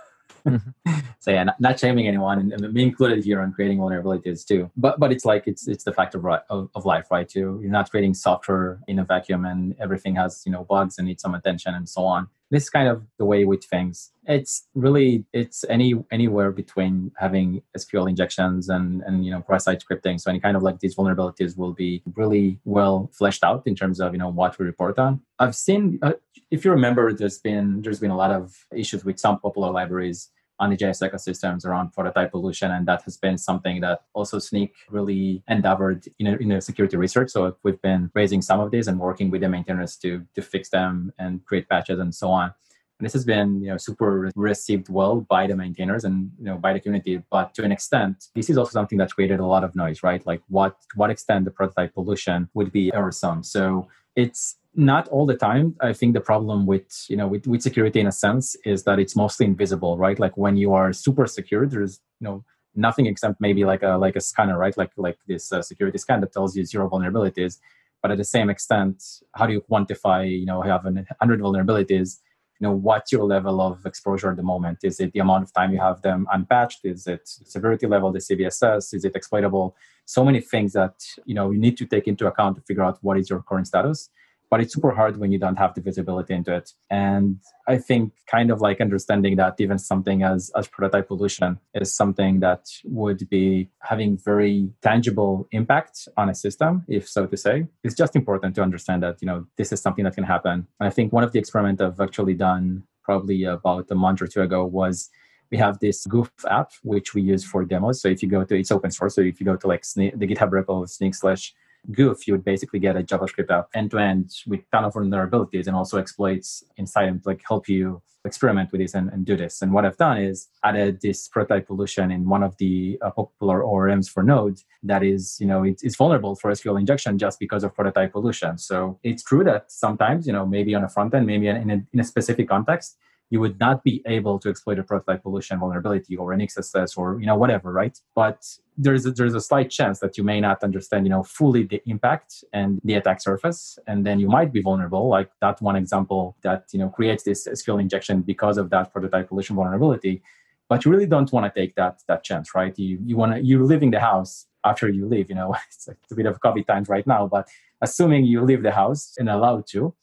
Mm-hmm. 0.47 0.99
so 1.21 1.31
yeah, 1.31 1.45
not, 1.45 1.61
not, 1.61 1.79
shaming 1.79 2.07
anyone, 2.07 2.39
and, 2.39 2.53
and 2.53 2.73
me 2.75 2.83
included 2.83 3.25
here 3.25 3.41
on 3.41 3.53
creating 3.53 3.79
vulnerabilities 3.79 4.47
too. 4.47 4.71
But 4.77 5.01
but 5.01 5.11
it's 5.11 5.25
like 5.25 5.45
it's 5.47 5.67
it's 5.67 5.85
the 5.85 5.93
fact 5.93 6.15
of, 6.15 6.25
of, 6.51 6.69
of 6.75 6.85
life, 6.85 7.11
right? 7.11 7.33
You 7.35 7.61
you're 7.63 7.71
not 7.71 7.91
creating 7.91 8.15
software 8.15 8.81
in 8.87 8.99
a 8.99 9.05
vacuum, 9.05 9.45
and 9.45 9.75
everything 9.81 10.17
has 10.17 10.43
you 10.45 10.53
know 10.53 10.65
bugs 10.65 10.99
and 10.99 11.09
needs 11.09 11.23
some 11.23 11.35
attention 11.35 11.75
and 11.75 11.89
so 11.89 12.05
on. 12.05 12.29
This 12.51 12.71
kind 12.71 12.89
of 12.89 13.05
the 13.19 13.25
way 13.25 13.45
with 13.45 13.65
things. 13.65 14.13
It's 14.27 14.67
really 14.75 15.25
it's 15.33 15.65
any 15.69 15.95
anywhere 16.11 16.53
between 16.53 17.13
having 17.19 17.63
SQL 17.77 18.09
injections 18.09 18.69
and 18.69 19.03
and 19.03 19.25
you 19.25 19.31
know 19.31 19.41
cross-site 19.43 19.83
scripting. 19.83 20.21
So 20.21 20.31
any 20.31 20.41
kind 20.41 20.57
of 20.57 20.63
like 20.63 20.81
these 20.81 20.95
vulnerabilities 20.95 21.57
will 21.57 21.73
be 21.73 22.03
really 22.15 22.61
well 22.65 23.11
fleshed 23.13 23.43
out 23.45 23.63
in 23.67 23.75
terms 23.75 24.01
of 24.01 24.13
you 24.13 24.19
know 24.19 24.29
what 24.29 24.59
we 24.59 24.67
report 24.67 24.99
on. 24.99 25.21
I've 25.39 25.57
seen 25.57 25.99
uh, 26.03 26.13
if 26.51 26.65
you 26.65 26.71
remember, 26.71 27.13
there's 27.13 27.39
been 27.39 27.83
there's 27.83 28.01
been 28.01 28.11
a 28.11 28.17
lot 28.17 28.31
of 28.31 28.55
issues 28.73 29.05
with 29.05 29.19
some 29.19 29.41
popular 29.41 29.71
libraries 29.71 30.31
on 30.65 30.71
the 30.71 30.77
JS 30.77 31.07
ecosystems 31.07 31.67
around 31.67 31.93
prototype 31.93 32.31
pollution. 32.33 32.71
And 32.71 32.87
that 32.89 33.03
has 33.03 33.17
been 33.17 33.37
something 33.37 33.81
that 33.83 34.01
also 34.15 34.39
Snyk 34.39 34.73
really 34.91 35.43
endeavored 35.49 36.07
in 36.19 36.27
a, 36.27 36.37
in 36.37 36.53
a 36.53 36.61
security 36.61 36.97
research. 36.97 37.31
So 37.31 37.57
we've 37.63 37.81
been 37.83 38.11
raising 38.15 38.41
some 38.41 38.61
of 38.61 38.71
these 38.71 38.89
and 38.89 38.99
working 38.99 39.31
with 39.31 39.43
the 39.43 39.49
maintainers 39.49 39.97
to, 39.99 40.25
to 40.35 40.43
fix 40.43 40.71
them 40.71 41.13
and 41.19 41.45
create 41.45 41.69
patches 41.69 41.99
and 42.01 42.15
so 42.15 42.31
on. 42.31 42.53
And 42.99 43.05
this 43.05 43.13
has 43.13 43.25
been, 43.25 43.61
you 43.61 43.71
know, 43.71 43.77
super 43.77 44.31
received 44.37 44.89
well 44.89 45.21
by 45.21 45.47
the 45.47 45.57
maintainers 45.57 46.05
and, 46.05 46.31
you 46.39 46.47
know, 46.47 46.57
by 46.57 46.73
the 46.73 46.81
community. 46.81 47.23
But 47.31 47.53
to 47.55 47.65
an 47.65 47.73
extent, 47.73 48.29
this 48.35 48.49
is 48.49 48.57
also 48.57 48.71
something 48.71 48.99
that 48.99 49.11
created 49.13 49.41
a 49.41 49.47
lot 49.47 49.65
of 49.65 49.75
noise, 49.77 50.03
right? 50.03 50.25
Like 50.25 50.43
what, 50.49 50.77
what 50.95 51.11
extent 51.11 51.45
the 51.45 51.51
prototype 51.51 51.93
pollution 51.93 52.49
would 52.55 52.73
be 52.73 52.91
errorsome. 52.93 53.45
So 53.45 53.89
it's 54.17 54.57
not 54.75 55.09
all 55.09 55.27
the 55.27 55.37
time. 55.37 55.77
I 55.81 55.93
think 55.93 56.15
the 56.15 56.21
problem 56.21 56.67
with 56.67 57.07
you 57.09 57.17
know 57.17 57.29
with, 57.29 57.47
with 57.47 57.63
security 57.63 58.01
in 58.01 58.07
a 58.07 58.13
sense 58.13 58.57
is 58.65 58.85
that 58.85 58.99
it's 58.99 59.17
mostly 59.17 59.47
invisible 59.47 59.97
right? 59.97 60.19
Like 60.19 60.37
when 60.37 60.57
you 60.57 60.75
are 60.75 60.93
super 60.93 61.27
secure 61.27 61.67
there's 61.67 62.01
you 62.21 62.27
know 62.27 62.45
nothing 62.75 63.07
except 63.07 63.41
maybe 63.41 63.65
like 63.65 63.83
a 63.83 63.97
like 63.97 64.17
a 64.17 64.21
scanner 64.21 64.59
right? 64.59 64.77
Like 64.77 64.91
like 64.97 65.19
this 65.29 65.53
uh, 65.53 65.63
security 65.63 65.99
scan 65.99 66.21
that 66.23 66.33
tells 66.33 66.57
you 66.57 66.65
zero 66.65 66.89
vulnerabilities. 66.89 67.59
But 68.03 68.11
at 68.11 68.19
the 68.19 68.25
same 68.25 68.51
extent 68.51 69.03
how 69.35 69.47
do 69.47 69.53
you 69.53 69.61
quantify 69.61 70.29
you 70.29 70.47
know 70.47 70.65
you 70.65 70.71
have 70.71 70.85
100 70.85 71.41
vulnerabilities? 71.41 72.19
You 72.59 72.69
know 72.69 72.73
what's 72.73 73.13
your 73.13 73.25
level 73.25 73.61
of 73.61 73.87
exposure 73.87 74.31
at 74.31 74.37
the 74.37 74.43
moment? 74.43 74.79
Is 74.83 74.99
it 74.99 75.13
the 75.13 75.21
amount 75.21 75.45
of 75.45 75.53
time 75.53 75.73
you 75.73 75.81
have 75.81 76.03
them 76.03 76.27
unpatched? 76.33 76.81
Is 76.85 77.07
it 77.07 77.23
severity 77.25 77.87
level 77.87 78.11
the 78.11 78.19
cvss 78.19 78.93
is 78.93 79.05
it 79.05 79.15
exploitable 79.15 79.77
so 80.07 80.25
many 80.25 80.41
things 80.41 80.73
that 80.73 80.95
you 81.25 81.35
know 81.35 81.51
you 81.51 81.59
need 81.59 81.77
to 81.77 81.87
take 81.87 82.07
into 82.07 82.27
account 82.27 82.57
to 82.57 82.63
figure 82.63 82.83
out 82.83 82.99
what 83.03 83.19
is 83.19 83.29
your 83.31 83.43
current 83.43 83.67
status 83.67 84.11
but 84.55 84.61
it's 84.61 84.75
super 84.75 84.93
hard 84.93 85.17
when 85.17 85.33
you 85.33 85.39
don't 85.39 85.57
have 85.57 85.75
the 85.75 85.81
visibility 85.81 86.33
into 86.33 86.55
it. 86.55 86.73
And 86.91 87.41
i 87.67 87.77
think 87.77 88.13
kind 88.31 88.51
of 88.53 88.61
like 88.61 88.81
understanding 88.81 89.35
that 89.37 89.55
even 89.59 89.79
something 89.79 90.23
as 90.23 90.51
as 90.59 90.69
prototype 90.69 91.09
pollution 91.09 91.59
is 91.75 91.93
something 91.93 92.41
that 92.41 92.63
would 92.85 93.29
be 93.31 93.69
having 93.81 94.11
very 94.19 94.71
tangible 94.83 95.49
impact 95.51 96.07
on 96.17 96.29
a 96.29 96.35
system 96.35 96.85
if 96.89 97.09
so 97.09 97.27
to 97.27 97.37
say 97.37 97.67
it's 97.83 97.97
just 98.03 98.15
important 98.15 98.55
to 98.55 98.63
understand 98.63 99.03
that 99.03 99.17
you 99.23 99.27
know 99.27 99.47
this 99.57 99.73
is 99.73 99.81
something 99.81 100.05
that 100.05 100.15
can 100.15 100.25
happen. 100.35 100.57
And 100.79 100.87
i 100.91 100.91
think 100.91 101.13
one 101.13 101.25
of 101.25 101.33
the 101.33 101.39
experiments 101.39 101.81
i've 101.83 102.01
actually 102.07 102.35
done 102.35 102.85
probably 103.03 103.45
about 103.45 103.91
a 103.91 103.95
month 103.95 104.23
or 104.23 104.27
two 104.27 104.43
ago 104.43 104.65
was 104.65 105.11
we 105.55 105.59
have 105.67 105.79
this 105.79 105.99
goof 106.15 106.31
app 106.59 106.71
which 106.83 107.09
we 107.15 107.23
use 107.33 107.45
for 107.51 107.65
demos 107.65 108.01
so 108.03 108.09
if 108.15 108.23
you 108.23 108.29
go 108.37 108.43
to 108.49 108.55
it's 108.61 108.73
open 108.77 108.91
source 108.91 109.15
so 109.15 109.21
if 109.33 109.37
you 109.41 109.47
go 109.47 109.57
to 109.63 109.67
like 109.73 109.85
the 110.21 110.27
github 110.31 110.51
repo 110.57 110.77
snyk 110.95 111.15
slash 111.15 111.55
goof, 111.93 112.27
you 112.27 112.35
would 112.35 112.45
basically 112.45 112.79
get 112.79 112.97
a 112.97 113.03
JavaScript 113.03 113.51
app 113.51 113.69
end 113.75 113.91
to 113.91 113.99
end 113.99 114.31
with 114.47 114.61
ton 114.71 114.85
of 114.85 114.95
vulnerabilities 114.95 115.67
and 115.67 115.77
also 115.77 115.99
exploits 115.99 116.65
inside 116.77 117.09
and 117.09 117.21
like 117.25 117.43
help 117.47 117.69
you 117.69 118.03
experiment 118.27 118.73
with 118.73 118.81
this 118.81 118.95
and, 118.95 119.11
and, 119.11 119.27
do 119.27 119.37
this. 119.37 119.61
And 119.61 119.71
what 119.71 119.85
I've 119.85 119.99
done 119.99 120.17
is 120.17 120.49
added 120.65 121.03
this 121.03 121.29
prototype 121.29 121.67
pollution 121.67 122.11
in 122.11 122.27
one 122.27 122.43
of 122.43 122.57
the 122.57 122.99
uh, 123.03 123.11
popular 123.11 123.61
ORMs 123.61 124.09
for 124.09 124.23
Node 124.23 124.61
that 124.83 125.03
is, 125.03 125.37
you 125.39 125.47
know, 125.47 125.63
it's, 125.63 125.83
it's 125.83 125.95
vulnerable 125.95 126.35
for 126.35 126.51
SQL 126.51 126.81
injection 126.81 127.19
just 127.19 127.39
because 127.39 127.65
of 127.65 127.75
prototype 127.75 128.13
pollution. 128.13 128.57
So 128.57 128.99
it's 129.03 129.23
true 129.23 129.45
that 129.45 129.71
sometimes, 129.71 130.27
you 130.27 130.33
know, 130.33 130.47
maybe 130.47 130.75
on 130.75 130.85
a 130.85 130.89
front 130.89 131.13
end, 131.13 131.27
maybe 131.27 131.49
in 131.49 131.71
a, 131.71 131.83
in 131.93 132.01
a 132.01 132.05
specific 132.05 132.49
context, 132.49 132.97
you 133.31 133.41
would 133.41 133.59
not 133.59 133.83
be 133.83 134.03
able 134.07 134.39
to 134.39 134.49
exploit 134.49 134.79
a 134.79 134.83
prototype 134.83 135.23
pollution 135.23 135.59
vulnerability 135.59 136.17
or 136.17 136.33
an 136.33 136.41
XSS 136.41 136.97
or 136.97 137.19
you 137.21 137.27
know 137.27 137.37
whatever, 137.37 137.73
right? 137.73 137.99
But 138.15 138.47
there's 138.77 139.07
a, 139.07 139.13
there's 139.13 139.35
a 139.35 139.41
slight 139.41 139.71
chance 139.71 140.01
that 140.01 140.19
you 140.19 140.25
may 140.25 140.41
not 140.41 140.63
understand 140.63 141.07
you 141.07 141.11
know 141.11 141.23
fully 141.23 141.65
the 141.65 141.83
impact 141.87 142.45
and 142.53 142.81
the 142.85 142.95
attack 142.95 143.21
surface, 143.21 143.79
and 143.87 144.07
then 144.07 144.21
you 144.21 144.29
might 144.29 144.53
be 144.53 144.61
vulnerable. 144.61 145.09
Like 145.09 145.31
that 145.41 145.61
one 145.63 145.77
example 145.77 146.37
that 146.43 146.67
you 146.73 146.79
know 146.79 146.89
creates 146.89 147.25
this 147.25 147.47
SQL 147.47 147.81
injection 147.81 148.23
because 148.23 148.59
of 148.59 148.71
that 148.71 148.93
prototype 148.93 149.29
pollution 149.29 149.57
vulnerability. 149.57 150.23
But 150.69 150.85
you 150.85 150.91
really 150.91 151.07
don't 151.07 151.31
want 151.33 151.53
to 151.53 151.61
take 151.61 151.75
that 151.77 152.03
that 152.09 152.25
chance, 152.25 152.55
right? 152.55 152.79
You 152.79 152.99
you 153.05 153.17
want 153.17 153.35
to 153.35 153.45
you're 153.45 153.65
leaving 153.65 153.91
the 153.91 154.01
house 154.01 154.47
after 154.65 154.89
you 154.89 155.07
leave. 155.07 155.29
You 155.29 155.37
know, 155.37 155.55
it's 155.67 155.89
a 155.89 156.15
bit 156.15 156.27
of 156.27 156.41
COVID 156.41 156.67
times 156.67 156.89
right 156.89 157.07
now, 157.07 157.27
but 157.27 157.49
assuming 157.81 158.25
you 158.25 158.43
leave 158.43 158.63
the 158.63 158.73
house 158.73 159.15
and 159.19 159.29
allowed 159.29 159.67
to, 159.69 159.95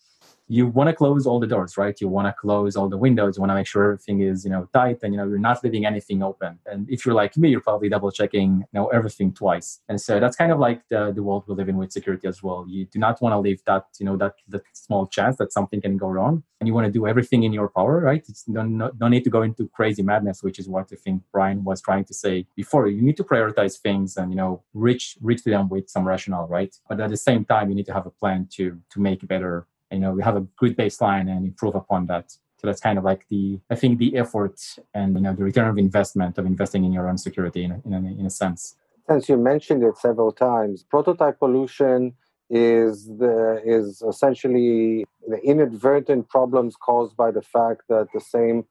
you 0.52 0.68
want 0.68 0.90
to 0.90 0.94
close 0.94 1.26
all 1.26 1.40
the 1.40 1.48
doors, 1.48 1.78
right? 1.78 1.96
You 2.02 2.10
want 2.10 2.28
to 2.28 2.34
close 2.34 2.76
all 2.76 2.90
the 2.90 2.98
windows. 2.98 3.38
You 3.38 3.42
want 3.42 3.52
to 3.52 3.56
make 3.56 3.68
sure 3.68 3.84
everything 3.94 4.20
is, 4.20 4.44
you 4.44 4.52
know, 4.52 4.68
tight 4.74 5.00
and, 5.02 5.14
you 5.14 5.18
know, 5.18 5.26
you're 5.26 5.40
not 5.40 5.64
leaving 5.64 5.86
anything 5.86 6.22
open. 6.22 6.60
And 6.66 6.90
if 6.90 7.06
you're 7.06 7.16
like 7.16 7.38
me, 7.38 7.48
you're 7.50 7.62
probably 7.62 7.88
double 7.88 8.12
checking, 8.12 8.58
you 8.58 8.74
know, 8.74 8.88
everything 8.88 9.34
twice. 9.34 9.80
And 9.88 10.00
so 10.02 10.20
that's 10.20 10.36
kind 10.36 10.52
of 10.52 10.60
like 10.60 10.82
the, 10.90 11.14
the 11.14 11.24
world 11.24 11.46
we 11.48 11.56
live 11.56 11.70
in 11.70 11.78
with 11.78 11.94
security 11.94 12.28
as 12.28 12.44
well. 12.44 12.66
You 12.68 12.86
do 12.86 13.00
not 13.00 13.22
want 13.22 13.32
to 13.32 13.40
leave 13.40 13.64
that, 13.66 13.86
you 13.98 14.06
know, 14.06 14.18
that, 14.18 14.34
that 14.50 14.64
small 14.74 15.08
chance 15.08 15.38
that 15.38 15.54
something 15.54 15.80
can 15.80 15.96
go 15.96 16.08
wrong. 16.08 16.44
And 16.60 16.68
you 16.68 16.74
want 16.74 16.86
to 16.86 16.92
do 16.92 17.08
everything 17.08 17.44
in 17.44 17.54
your 17.54 17.70
power, 17.70 18.02
right? 18.02 18.24
It's 18.28 18.44
don't, 18.44 18.78
no, 18.78 19.08
need 19.08 19.24
to 19.24 19.32
go 19.32 19.42
into 19.42 19.70
crazy 19.70 20.04
madness, 20.04 20.44
which 20.44 20.60
is 20.60 20.68
what 20.68 20.90
I 20.92 20.96
think 20.98 21.24
Brian 21.32 21.64
was 21.64 21.82
trying 21.82 22.06
to 22.06 22.14
say 22.14 22.46
before. 22.56 22.88
You 22.88 23.02
need 23.02 23.18
to 23.18 23.24
prioritize 23.24 23.80
things 23.80 24.18
and, 24.18 24.32
you 24.32 24.38
know, 24.38 24.62
reach, 24.74 25.18
reach 25.22 25.44
them 25.44 25.70
with 25.70 25.90
some 25.90 26.06
rationale, 26.06 26.48
right? 26.48 26.76
But 26.88 27.00
at 27.00 27.10
the 27.10 27.18
same 27.18 27.46
time, 27.46 27.70
you 27.70 27.76
need 27.76 27.88
to 27.88 27.94
have 27.94 28.06
a 28.06 28.12
plan 28.12 28.48
to, 28.58 28.78
to 28.92 29.00
make 29.00 29.28
better 29.28 29.66
you 29.92 30.00
know 30.00 30.12
we 30.14 30.24
have 30.24 30.36
a 30.36 30.42
good 30.58 30.78
baseline 30.78 31.30
and 31.30 31.46
improve 31.46 31.76
upon 31.76 32.08
that. 32.08 32.32
So 32.62 32.68
that's 32.68 32.80
kind 32.80 33.00
of 33.00 33.04
like 33.04 33.28
the 33.30 33.60
i 33.72 33.76
think 33.76 33.98
the 33.98 34.16
effort 34.18 34.58
and 34.94 35.16
you 35.16 35.22
know 35.22 35.34
the 35.34 35.44
return 35.44 35.68
of 35.68 35.78
investment 35.80 36.38
of 36.38 36.46
investing 36.46 36.86
in 36.86 36.94
your 36.94 37.10
own 37.10 37.18
security 37.18 37.64
in 37.64 37.72
a, 37.72 37.82
in 37.86 37.94
a, 37.94 38.20
in 38.20 38.26
a 38.28 38.30
sense. 38.30 38.76
Since 39.10 39.30
you 39.30 39.38
mentioned 39.38 39.84
it 39.84 39.98
several 39.98 40.32
times 40.32 40.84
prototype 40.84 41.40
pollution 41.40 42.14
is 42.52 43.08
the 43.08 43.62
is 43.66 44.04
essentially 44.08 45.06
the 45.28 45.40
inadvertent 45.44 46.30
problems 46.30 46.76
caused 46.76 47.16
by 47.18 47.32
the 47.32 47.42
fact 47.42 47.82
that 47.90 48.08
the 48.14 48.22
same 48.22 48.66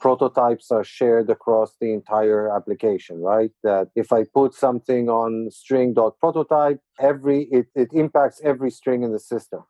prototypes 0.00 0.70
are 0.70 0.84
shared 0.84 1.28
across 1.28 1.76
the 1.80 1.92
entire 1.92 2.48
application 2.56 3.20
right? 3.20 3.50
That 3.62 3.88
if 3.94 4.10
i 4.10 4.24
put 4.24 4.54
something 4.54 5.10
on 5.10 5.50
string.prototype 5.50 6.80
every 6.98 7.42
it, 7.58 7.66
it 7.74 7.90
impacts 7.92 8.40
every 8.42 8.70
string 8.70 9.02
in 9.02 9.12
the 9.12 9.20
system 9.20 9.64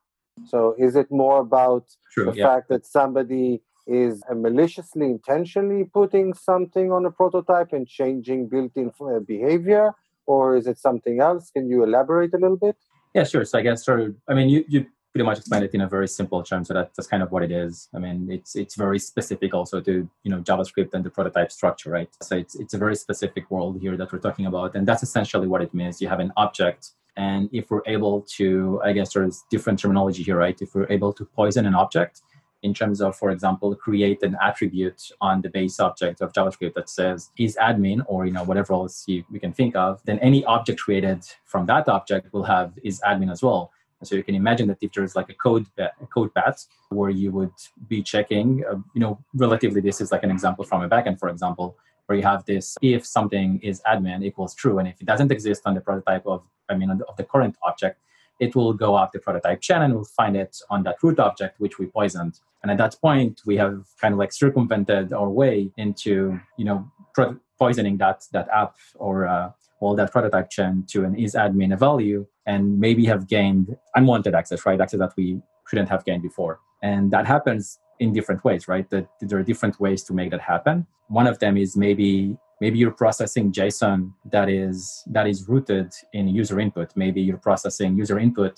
so 0.46 0.74
is 0.78 0.96
it 0.96 1.10
more 1.10 1.40
about 1.40 1.86
True, 2.12 2.26
the 2.26 2.36
yeah. 2.36 2.46
fact 2.46 2.68
that 2.68 2.86
somebody 2.86 3.62
is 3.86 4.22
maliciously 4.34 5.06
intentionally 5.06 5.84
putting 5.84 6.34
something 6.34 6.90
on 6.90 7.04
a 7.06 7.10
prototype 7.10 7.72
and 7.72 7.86
changing 7.86 8.48
built-in 8.48 8.90
uh, 9.00 9.20
behavior? 9.20 9.92
Or 10.26 10.56
is 10.56 10.66
it 10.66 10.78
something 10.78 11.20
else? 11.20 11.50
Can 11.50 11.68
you 11.68 11.84
elaborate 11.84 12.32
a 12.32 12.38
little 12.38 12.56
bit? 12.56 12.76
Yeah 13.14 13.24
sure. 13.24 13.44
So 13.44 13.58
i 13.58 13.62
guess 13.62 13.84
sort 13.84 14.00
of, 14.00 14.14
i 14.28 14.34
mean 14.34 14.48
you, 14.48 14.64
you 14.68 14.86
pretty 15.12 15.24
much 15.24 15.38
explained 15.38 15.64
it 15.64 15.74
in 15.74 15.82
a 15.82 15.88
very 15.88 16.08
simple 16.08 16.42
term 16.42 16.64
so 16.64 16.74
that, 16.74 16.90
that's 16.96 17.06
kind 17.06 17.22
of 17.22 17.30
what 17.30 17.42
it 17.42 17.52
is. 17.52 17.88
I 17.94 17.98
mean 17.98 18.28
it's 18.30 18.56
it's 18.56 18.74
very 18.74 18.98
specific 18.98 19.54
also 19.54 19.80
to 19.82 20.08
you 20.24 20.30
know 20.30 20.40
javascript 20.40 20.94
and 20.94 21.04
the 21.04 21.10
prototype 21.10 21.52
structure 21.52 21.90
right? 21.90 22.08
So 22.22 22.36
it's 22.36 22.54
it's 22.56 22.74
a 22.74 22.78
very 22.78 22.96
specific 22.96 23.50
world 23.50 23.80
here 23.80 23.96
that 23.98 24.10
we're 24.12 24.18
talking 24.18 24.46
about 24.46 24.74
and 24.74 24.88
that's 24.88 25.02
essentially 25.02 25.46
what 25.46 25.62
it 25.62 25.74
means. 25.74 26.00
You 26.00 26.08
have 26.08 26.20
an 26.20 26.32
object 26.36 26.92
and 27.16 27.48
if 27.53 27.70
we're 27.70 27.83
able 27.87 28.22
to, 28.37 28.81
I 28.85 28.92
guess 28.92 29.12
there's 29.12 29.44
different 29.50 29.79
terminology 29.79 30.22
here, 30.22 30.37
right? 30.37 30.61
If 30.61 30.74
we're 30.74 30.90
able 30.90 31.12
to 31.12 31.24
poison 31.24 31.66
an 31.66 31.74
object 31.74 32.22
in 32.62 32.74
terms 32.74 33.00
of, 33.00 33.14
for 33.14 33.31
example, 33.31 33.74
create 33.74 34.22
an 34.22 34.37
attribute 34.42 35.11
on 35.20 35.42
the 35.42 35.50
base 35.50 35.79
object 35.79 36.20
of 36.22 36.33
JavaScript 36.33 36.74
that 36.74 36.88
says 36.88 37.31
is 37.38 37.57
admin 37.61 38.03
or 38.07 38.27
you 38.27 38.33
know 38.33 38.42
whatever 38.42 38.72
else 38.72 39.05
you, 39.07 39.22
we 39.31 39.38
can 39.38 39.53
think 39.53 39.77
of, 39.77 40.03
then 40.07 40.18
any 40.20 40.44
object 40.46 40.81
created 40.81 41.20
from 41.44 41.66
that 41.66 41.88
object 41.88 42.33
will 42.33 42.44
have 42.44 42.72
is 42.83 43.00
admin 43.03 43.31
as 43.31 43.42
well. 43.42 43.70
And 44.00 44.09
so 44.09 44.16
you 44.16 44.24
can 44.24 44.35
imagine 44.35 44.66
that 44.68 44.79
if 44.81 44.92
there's 44.92 45.14
like 45.14 45.29
a 45.29 45.35
code 45.35 45.66
a 45.79 46.07
code 46.12 46.35
path 46.35 46.66
where 46.88 47.11
you 47.11 47.31
would 47.33 47.53
be 47.88 48.03
checking, 48.03 48.64
uh, 48.68 48.77
you 48.94 49.00
know, 49.00 49.18
relatively 49.35 49.81
this 49.81 50.00
is 50.00 50.11
like 50.11 50.24
an 50.24 50.31
example 50.31 50.64
from 50.64 50.83
a 50.83 50.88
backend, 50.88 51.20
for 51.20 51.29
example, 51.29 51.77
where 52.07 52.16
you 52.16 52.24
have 52.24 52.44
this 52.44 52.77
if 52.83 53.07
something 53.07 53.61
is 53.62 53.81
admin 53.87 54.24
equals 54.24 54.55
true, 54.55 54.79
and 54.79 54.88
if 54.88 55.00
it 55.00 55.07
doesn't 55.07 55.31
exist 55.31 55.62
on 55.66 55.74
the 55.74 55.81
prototype 55.81 56.27
of 56.27 56.42
I 56.68 56.77
mean, 56.77 56.90
of 56.90 57.16
the 57.16 57.24
current 57.24 57.57
object, 57.62 58.00
it 58.40 58.55
will 58.55 58.72
go 58.72 58.94
up 58.94 59.12
the 59.12 59.20
prototype 59.20 59.61
chain 59.61 59.83
and 59.83 59.94
we'll 59.94 60.05
find 60.05 60.37
it 60.37 60.57
on 60.70 60.83
that 60.85 60.96
root 61.03 61.18
object, 61.18 61.61
which 61.61 61.79
we 61.79 61.87
poisoned. 61.87 62.40
And 62.62 62.70
at 62.70 62.79
that 62.79 62.96
point, 63.00 63.42
we 63.46 63.57
have 63.57 63.85
kind 64.00 64.12
of 64.12 64.18
like 64.18 64.33
circumvented 64.33 65.12
our 65.12 65.29
way 65.29 65.70
into, 65.77 66.40
you 66.57 66.64
know, 66.64 66.90
pro- 67.14 67.38
poisoning 67.59 67.98
that 67.98 68.24
that 68.33 68.48
app 68.48 68.74
or 68.96 69.27
uh, 69.27 69.50
all 69.81 69.94
that 69.94 70.11
prototype 70.11 70.50
chain 70.50 70.85
to 70.88 71.05
an 71.05 71.14
is 71.14 71.35
admin 71.35 71.79
value 71.79 72.27
and 72.46 72.81
maybe 72.81 73.05
have 73.05 73.29
gained 73.29 73.77
unwanted 73.94 74.35
access, 74.35 74.64
right? 74.66 74.81
Access 74.81 74.98
that 75.00 75.12
we 75.16 75.40
shouldn't 75.68 75.88
have 75.88 76.05
gained 76.05 76.22
before. 76.22 76.61
And 76.83 77.11
that 77.12 77.27
happens 77.27 77.79
in 78.00 78.12
different 78.12 78.44
ways, 78.44 78.66
right? 78.66 78.88
That 78.90 79.09
there 79.20 79.38
are 79.38 79.42
different 79.42 79.79
ways 79.81 80.03
to 80.05 80.12
make 80.12 80.31
that 80.31 80.40
happen. 80.40 80.87
One 81.09 81.27
of 81.27 81.38
them 81.38 81.57
is 81.57 81.77
maybe 81.77 82.37
maybe 82.64 82.79
you're 82.79 82.98
processing 83.05 83.46
json 83.59 83.98
that 84.35 84.48
is 84.48 85.05
that 85.16 85.27
is 85.33 85.38
rooted 85.53 85.88
in 86.14 86.24
user 86.40 86.59
input. 86.64 86.88
Maybe 87.05 87.20
you're 87.27 87.44
processing 87.50 87.90
user 88.03 88.18
input 88.27 88.55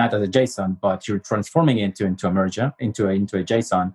not 0.00 0.10
as 0.14 0.22
a 0.28 0.30
json 0.36 0.70
but 0.86 0.98
you're 1.06 1.24
transforming 1.30 1.76
it 1.78 1.84
into 1.88 2.02
into 2.10 2.24
a 2.30 2.32
merge 2.38 2.60
into 2.86 3.02
a 3.10 3.12
into 3.22 3.34
a 3.42 3.44
json 3.50 3.86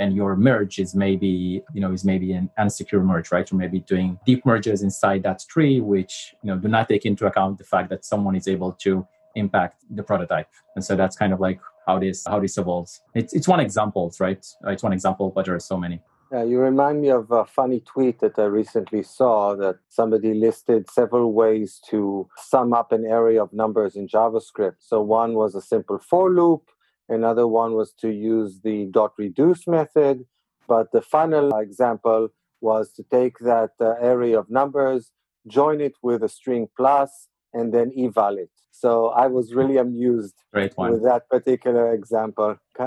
and 0.00 0.08
your 0.20 0.32
merge 0.48 0.76
is 0.84 0.90
maybe 1.04 1.34
you 1.74 1.80
know 1.82 1.92
is 1.96 2.04
maybe 2.12 2.28
an 2.40 2.46
unsecure 2.62 3.04
merge 3.10 3.28
right? 3.34 3.48
Or 3.52 3.56
maybe 3.64 3.78
doing 3.94 4.08
deep 4.28 4.40
merges 4.50 4.78
inside 4.88 5.20
that 5.28 5.38
tree 5.52 5.76
which 5.92 6.12
you 6.42 6.48
know 6.48 6.58
do 6.64 6.68
not 6.76 6.84
take 6.92 7.04
into 7.10 7.24
account 7.30 7.52
the 7.62 7.68
fact 7.74 7.86
that 7.92 8.00
someone 8.12 8.34
is 8.40 8.46
able 8.54 8.72
to 8.84 9.06
impact 9.42 9.76
the 9.98 10.04
prototype. 10.10 10.50
And 10.74 10.82
so 10.86 10.92
that's 11.00 11.16
kind 11.22 11.32
of 11.34 11.38
like 11.46 11.60
how 11.86 11.96
this 12.04 12.18
how 12.32 12.38
this 12.44 12.54
evolves. 12.62 12.92
It's, 13.20 13.32
it's 13.38 13.48
one 13.54 13.60
example 13.68 14.04
right? 14.26 14.44
It's 14.74 14.82
one 14.88 14.94
example 14.98 15.26
but 15.34 15.42
there 15.46 15.56
are 15.60 15.66
so 15.72 15.78
many 15.84 15.98
yeah, 16.32 16.44
you 16.44 16.58
remind 16.58 17.02
me 17.02 17.10
of 17.10 17.30
a 17.30 17.44
funny 17.44 17.80
tweet 17.80 18.20
that 18.20 18.38
I 18.38 18.44
recently 18.44 19.02
saw 19.02 19.54
that 19.56 19.76
somebody 19.90 20.32
listed 20.32 20.88
several 20.88 21.34
ways 21.34 21.78
to 21.90 22.26
sum 22.38 22.72
up 22.72 22.90
an 22.90 23.04
array 23.04 23.36
of 23.36 23.52
numbers 23.52 23.96
in 23.96 24.08
JavaScript. 24.08 24.76
So 24.78 25.02
one 25.02 25.34
was 25.34 25.54
a 25.54 25.60
simple 25.60 25.98
for 25.98 26.30
loop, 26.30 26.70
another 27.08 27.46
one 27.46 27.74
was 27.74 27.92
to 28.00 28.08
use 28.10 28.60
the 28.64 28.86
dot 28.86 29.12
reduce 29.18 29.66
method, 29.66 30.24
but 30.66 30.90
the 30.92 31.02
final 31.02 31.54
example 31.58 32.28
was 32.62 32.92
to 32.92 33.02
take 33.02 33.38
that 33.40 33.72
uh, 33.78 33.96
array 34.00 34.32
of 34.32 34.48
numbers, 34.48 35.10
join 35.46 35.82
it 35.82 35.96
with 36.02 36.22
a 36.22 36.30
string 36.30 36.66
plus, 36.78 37.28
and 37.52 37.74
then 37.74 37.92
eval 37.98 38.38
it. 38.38 38.50
So 38.70 39.08
I 39.08 39.26
was 39.26 39.52
really 39.52 39.76
amused 39.76 40.36
with 40.92 41.02
that 41.02 41.28
particular 41.28 41.92
example. 41.92 42.56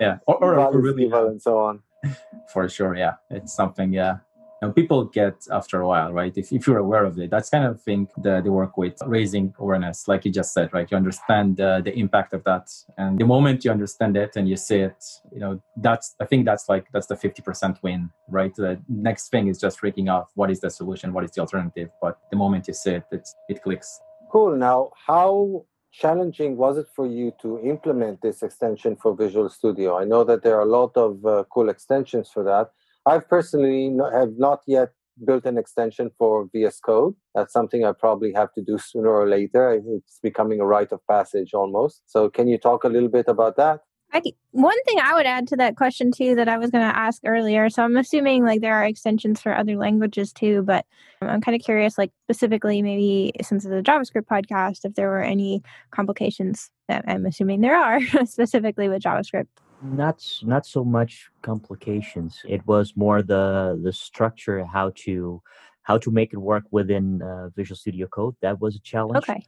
yeah, 0.00 0.18
or, 0.26 0.42
or, 0.42 0.58
or 0.58 0.80
really, 0.80 1.06
eval 1.06 1.28
and 1.28 1.40
so 1.40 1.58
on. 1.58 1.83
for 2.52 2.68
sure 2.68 2.96
yeah. 2.96 3.14
It's 3.30 3.54
something 3.54 3.92
yeah. 3.92 4.18
Know, 4.62 4.72
people 4.72 5.04
get 5.04 5.36
after 5.52 5.82
a 5.82 5.86
while 5.86 6.12
right? 6.12 6.32
If, 6.36 6.50
if 6.50 6.66
you're 6.66 6.78
aware 6.78 7.04
of 7.04 7.18
it 7.18 7.30
that's 7.30 7.50
kind 7.50 7.66
of 7.66 7.82
thing 7.82 8.08
that 8.22 8.44
they 8.44 8.50
work 8.50 8.78
with 8.78 8.96
raising 9.06 9.54
awareness 9.58 10.08
like 10.08 10.24
you 10.24 10.30
just 10.30 10.54
said 10.54 10.72
right? 10.72 10.90
You 10.90 10.96
understand 10.96 11.60
uh, 11.60 11.80
the 11.80 11.92
impact 11.92 12.32
of 12.32 12.44
that. 12.44 12.70
And 12.96 13.18
the 13.18 13.26
moment 13.26 13.64
you 13.64 13.70
understand 13.70 14.16
it 14.16 14.36
and 14.36 14.48
you 14.48 14.56
see 14.56 14.78
it 14.78 15.04
you 15.32 15.40
know 15.40 15.60
that's 15.76 16.14
i 16.20 16.24
think 16.24 16.44
that's 16.44 16.68
like 16.68 16.86
that's 16.92 17.06
the 17.08 17.16
50% 17.16 17.82
win 17.82 18.10
right? 18.28 18.54
The 18.54 18.80
next 18.88 19.28
thing 19.28 19.48
is 19.48 19.60
just 19.60 19.80
freaking 19.80 20.08
out 20.08 20.28
what 20.34 20.50
is 20.50 20.60
the 20.60 20.70
solution? 20.70 21.12
What 21.12 21.24
is 21.24 21.32
the 21.32 21.40
alternative? 21.42 21.90
But 22.00 22.18
the 22.30 22.36
moment 22.36 22.68
you 22.68 22.74
see 22.74 22.92
it 22.92 23.04
it's, 23.10 23.34
it 23.48 23.62
clicks. 23.62 24.00
Cool. 24.30 24.56
Now 24.56 24.90
how 25.06 25.64
challenging 25.94 26.56
was 26.56 26.76
it 26.76 26.86
for 26.94 27.06
you 27.06 27.32
to 27.40 27.58
implement 27.60 28.20
this 28.20 28.42
extension 28.42 28.96
for 28.96 29.14
Visual 29.14 29.48
Studio? 29.48 29.98
I 29.98 30.04
know 30.04 30.24
that 30.24 30.42
there 30.42 30.56
are 30.56 30.62
a 30.62 30.76
lot 30.80 30.96
of 30.96 31.24
uh, 31.24 31.44
cool 31.50 31.68
extensions 31.68 32.30
for 32.32 32.42
that. 32.44 32.70
I've 33.06 33.28
personally 33.28 33.96
have 34.12 34.32
not 34.36 34.62
yet 34.66 34.90
built 35.24 35.44
an 35.44 35.56
extension 35.58 36.10
for 36.18 36.48
VS 36.52 36.80
Code. 36.80 37.14
That's 37.34 37.52
something 37.52 37.84
I 37.84 37.92
probably 37.92 38.32
have 38.32 38.52
to 38.54 38.62
do 38.62 38.78
sooner 38.78 39.10
or 39.10 39.28
later. 39.28 39.80
It's 39.86 40.18
becoming 40.22 40.60
a 40.60 40.66
rite 40.66 40.90
of 40.90 41.06
passage 41.06 41.54
almost. 41.54 42.02
So, 42.06 42.28
can 42.28 42.48
you 42.48 42.58
talk 42.58 42.82
a 42.82 42.88
little 42.88 43.08
bit 43.08 43.26
about 43.28 43.56
that? 43.56 43.80
I, 44.14 44.22
one 44.52 44.80
thing 44.84 44.98
I 45.02 45.14
would 45.14 45.26
add 45.26 45.48
to 45.48 45.56
that 45.56 45.76
question 45.76 46.12
too 46.12 46.36
that 46.36 46.48
I 46.48 46.56
was 46.56 46.70
going 46.70 46.88
to 46.88 46.96
ask 46.96 47.20
earlier. 47.26 47.68
So 47.68 47.82
I'm 47.82 47.96
assuming 47.96 48.44
like 48.44 48.60
there 48.60 48.74
are 48.74 48.84
extensions 48.84 49.42
for 49.42 49.56
other 49.56 49.76
languages 49.76 50.32
too, 50.32 50.62
but 50.62 50.86
I'm 51.20 51.40
kind 51.40 51.56
of 51.56 51.64
curious, 51.64 51.98
like 51.98 52.12
specifically 52.26 52.80
maybe 52.80 53.32
since 53.42 53.64
it's 53.64 53.74
a 53.74 53.82
JavaScript 53.82 54.26
podcast, 54.26 54.84
if 54.84 54.94
there 54.94 55.08
were 55.08 55.22
any 55.22 55.62
complications 55.90 56.70
that 56.88 57.04
I'm 57.08 57.26
assuming 57.26 57.60
there 57.60 57.76
are 57.76 58.00
specifically 58.26 58.88
with 58.88 59.02
JavaScript. 59.02 59.48
Not 59.82 60.24
not 60.42 60.64
so 60.64 60.84
much 60.84 61.28
complications. 61.42 62.40
It 62.48 62.64
was 62.66 62.96
more 62.96 63.20
the 63.20 63.78
the 63.82 63.92
structure, 63.92 64.64
how 64.64 64.92
to 65.04 65.42
how 65.82 65.98
to 65.98 66.10
make 66.10 66.32
it 66.32 66.38
work 66.38 66.64
within 66.70 67.20
uh, 67.20 67.48
Visual 67.50 67.76
Studio 67.76 68.06
Code. 68.06 68.36
That 68.40 68.60
was 68.60 68.76
a 68.76 68.80
challenge. 68.80 69.18
Okay 69.18 69.44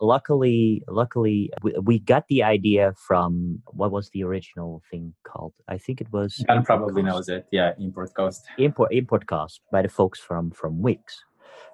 luckily, 0.00 0.82
luckily, 0.88 1.50
we, 1.62 1.72
we, 1.82 1.98
got 1.98 2.26
the 2.28 2.42
idea 2.42 2.94
from 2.96 3.62
what 3.66 3.90
was 3.90 4.10
the 4.10 4.22
original 4.24 4.82
thing 4.90 5.14
called? 5.24 5.54
I 5.68 5.78
think 5.78 6.00
it 6.00 6.12
was. 6.12 6.44
Ben 6.46 6.64
probably 6.64 7.02
knows 7.02 7.28
it. 7.28 7.46
Yeah, 7.50 7.72
import 7.78 8.12
cost. 8.14 8.44
Import 8.58 8.92
import 8.92 9.26
cost 9.26 9.60
by 9.70 9.82
the 9.82 9.88
folks 9.88 10.20
from 10.20 10.50
from 10.50 10.82
Wix, 10.82 11.24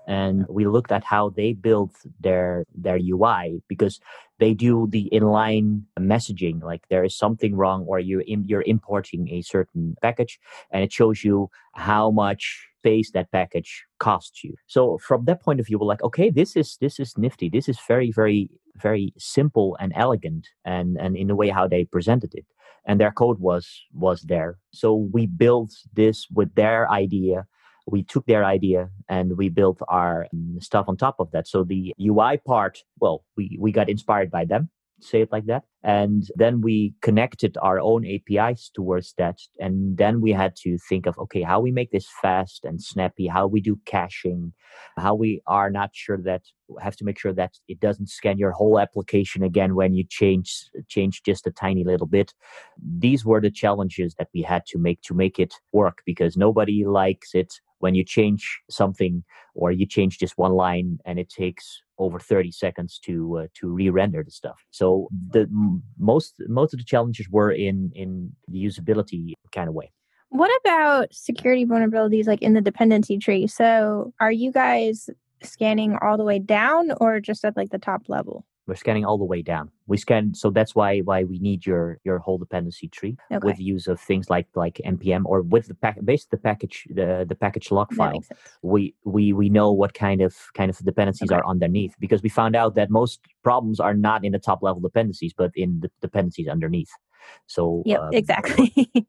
and 0.07 0.47
we 0.49 0.67
looked 0.67 0.93
at 0.93 1.05
how 1.05 1.31
they 1.31 1.53
built 1.53 1.95
their 2.21 2.65
their 2.75 2.99
UI 2.99 3.63
because 3.69 4.01
they 4.39 4.55
do 4.55 4.87
the 4.91 5.09
inline 5.13 5.83
messaging. 5.99 6.63
Like 6.63 6.89
there 6.89 7.05
is 7.05 7.17
something 7.17 7.57
wrong, 7.57 7.85
or 7.87 7.99
you 7.99 8.23
you're 8.27 8.65
importing 8.67 9.29
a 9.31 9.43
certain 9.43 9.97
package, 10.03 10.39
and 10.71 10.85
it 10.85 10.93
shows 10.93 11.25
you 11.25 11.51
how 11.75 12.11
much 12.11 12.69
space 12.89 13.11
that 13.13 13.31
package 13.33 13.85
costs 13.99 14.43
you. 14.45 14.55
So 14.67 14.99
from 14.99 15.25
that 15.27 15.43
point 15.43 15.61
of 15.61 15.67
view, 15.67 15.79
we're 15.79 15.87
like, 15.87 16.03
okay, 16.03 16.31
this 16.31 16.57
is 16.57 16.77
this 16.81 16.99
is 17.01 17.17
nifty. 17.17 17.49
This 17.49 17.69
is 17.69 17.79
very, 17.87 18.11
very, 18.13 18.51
very 18.77 19.13
simple 19.19 19.77
and 19.81 19.93
elegant 19.95 20.49
and, 20.65 20.97
and 20.99 21.17
in 21.17 21.27
the 21.29 21.37
way 21.37 21.49
how 21.51 21.69
they 21.69 21.85
presented 21.85 22.35
it. 22.35 22.47
And 22.87 22.99
their 22.99 23.13
code 23.13 23.39
was 23.39 23.67
was 23.93 24.23
there. 24.23 24.59
So 24.73 24.95
we 24.95 25.27
built 25.27 25.73
this 25.93 26.27
with 26.31 26.55
their 26.55 26.91
idea 26.91 27.47
we 27.91 28.03
took 28.03 28.27
their 28.27 28.45
idea 28.45 28.91
and 29.09 29.37
we 29.39 29.49
built 29.49 29.79
our 29.89 30.27
um, 30.35 30.59
stuff 30.61 30.87
on 30.89 30.97
top 30.97 31.17
of 31.19 31.31
that. 31.31 31.49
So 31.49 31.65
the 31.65 31.95
UI 31.99 32.37
part, 32.47 32.85
well, 33.01 33.25
we, 33.35 33.57
we 33.59 33.73
got 33.73 33.89
inspired 33.89 34.31
by 34.31 34.45
them 34.45 34.69
say 35.01 35.23
it 35.23 35.33
like 35.33 35.47
that. 35.47 35.65
And 35.83 36.29
then 36.35 36.61
we 36.61 36.95
connected 37.03 37.57
our 37.63 37.81
own 37.81 38.05
APIs 38.05 38.71
towards 38.75 39.15
that. 39.19 39.39
And 39.59 39.97
then 39.97 40.21
we 40.21 40.33
had 40.33 40.57
to 40.63 40.77
think 40.89 41.07
of, 41.07 41.19
okay, 41.19 41.43
how 41.43 41.61
we 41.61 41.71
make 41.71 41.93
this 41.93 42.09
fast 42.21 42.65
and 42.65 42.83
snappy, 42.83 43.27
how 43.27 43.47
we 43.47 43.61
do 43.61 43.79
caching, 43.85 44.53
how 44.97 45.15
we 45.15 45.41
are 45.47 45.71
not 45.71 45.91
sure 45.93 46.19
that 46.23 46.43
have 46.81 46.97
to 46.97 47.05
make 47.05 47.19
sure 47.19 47.33
that 47.33 47.55
it 47.69 47.81
doesn't 47.81 48.09
scan 48.11 48.39
your 48.39 48.53
whole 48.53 48.79
application 48.79 49.43
again 49.43 49.75
when 49.75 49.95
you 49.95 50.05
change 50.09 50.69
change 50.89 51.23
just 51.23 51.47
a 51.47 51.51
tiny 51.51 51.85
little 51.85 52.07
bit. 52.07 52.35
These 52.99 53.25
were 53.25 53.41
the 53.41 53.51
challenges 53.51 54.15
that 54.19 54.29
we 54.35 54.43
had 54.43 54.67
to 54.67 54.79
make 54.79 55.01
to 55.03 55.15
make 55.15 55.39
it 55.39 55.55
work 55.73 56.03
because 56.05 56.37
nobody 56.37 56.85
likes 56.85 57.35
it 57.35 57.55
when 57.79 57.95
you 57.95 58.05
change 58.05 58.61
something 58.71 59.25
or 59.55 59.71
you 59.73 59.87
change 59.87 60.19
just 60.19 60.37
one 60.37 60.53
line 60.53 60.99
and 61.05 61.19
it 61.19 61.29
takes 61.29 61.83
over 61.99 62.19
30 62.19 62.53
seconds 62.53 62.99
to 63.05 63.39
uh, 63.39 63.47
to 63.55 63.69
re-render 63.69 64.23
the 64.23 64.31
stuff. 64.31 64.59
So 64.71 65.09
the 65.31 65.49
most 65.99 66.35
most 66.49 66.73
of 66.73 66.79
the 66.79 66.85
challenges 66.85 67.29
were 67.29 67.51
in 67.51 67.91
in 67.95 68.33
the 68.49 68.65
usability 68.65 69.33
kind 69.53 69.69
of 69.69 69.75
way. 69.75 69.93
What 70.31 70.51
about 70.63 71.13
security 71.13 71.65
vulnerabilities 71.65 72.27
like 72.27 72.43
in 72.43 72.53
the 72.53 72.61
dependency 72.61 73.19
tree? 73.19 73.47
So 73.47 74.13
are 74.21 74.33
you 74.33 74.53
guys 74.53 75.09
scanning 75.43 75.97
all 76.03 76.17
the 76.17 76.25
way 76.25 76.39
down 76.39 76.91
or 77.01 77.21
just 77.21 77.45
at 77.45 77.57
like 77.57 77.71
the 77.71 77.79
top 77.79 78.03
level 78.09 78.45
we're 78.69 78.75
scanning 78.75 79.07
all 79.07 79.17
the 79.17 79.25
way 79.25 79.41
down. 79.41 79.71
We 79.87 79.97
scan, 79.97 80.35
so 80.35 80.51
that's 80.51 80.75
why 80.75 80.99
why 81.01 81.25
we 81.25 81.39
need 81.39 81.65
your 81.65 81.99
your 82.05 82.19
whole 82.19 82.37
dependency 82.37 82.87
tree 82.89 83.17
okay. 83.33 83.45
with 83.45 83.59
use 83.59 83.89
of 83.89 83.99
things 83.99 84.29
like 84.29 84.47
like 84.55 84.81
npm 84.85 85.23
or 85.25 85.41
with 85.41 85.69
the 85.69 85.75
pack 85.75 85.97
based 86.05 86.31
the 86.31 86.37
package 86.37 86.87
the 86.91 87.25
the 87.27 87.35
package 87.35 87.71
log 87.71 87.93
file. 87.95 88.23
We 88.63 88.95
we 89.05 89.33
we 89.33 89.49
know 89.49 89.73
what 89.73 89.95
kind 89.95 90.21
of 90.21 90.35
kind 90.55 90.71
of 90.71 90.77
dependencies 90.79 91.33
okay. 91.33 91.41
are 91.41 91.47
underneath 91.47 91.95
because 91.99 92.23
we 92.23 92.29
found 92.29 92.55
out 92.55 92.75
that 92.75 92.91
most 92.91 93.21
problems 93.43 93.81
are 93.81 93.95
not 93.95 94.23
in 94.25 94.33
the 94.33 94.39
top 94.39 94.63
level 94.63 94.81
dependencies 94.83 95.33
but 95.33 95.51
in 95.55 95.81
the 95.81 95.91
dependencies 96.03 96.47
underneath. 96.47 96.91
So 97.47 97.83
yeah, 97.87 98.01
um, 98.01 98.11
exactly. 98.13 98.91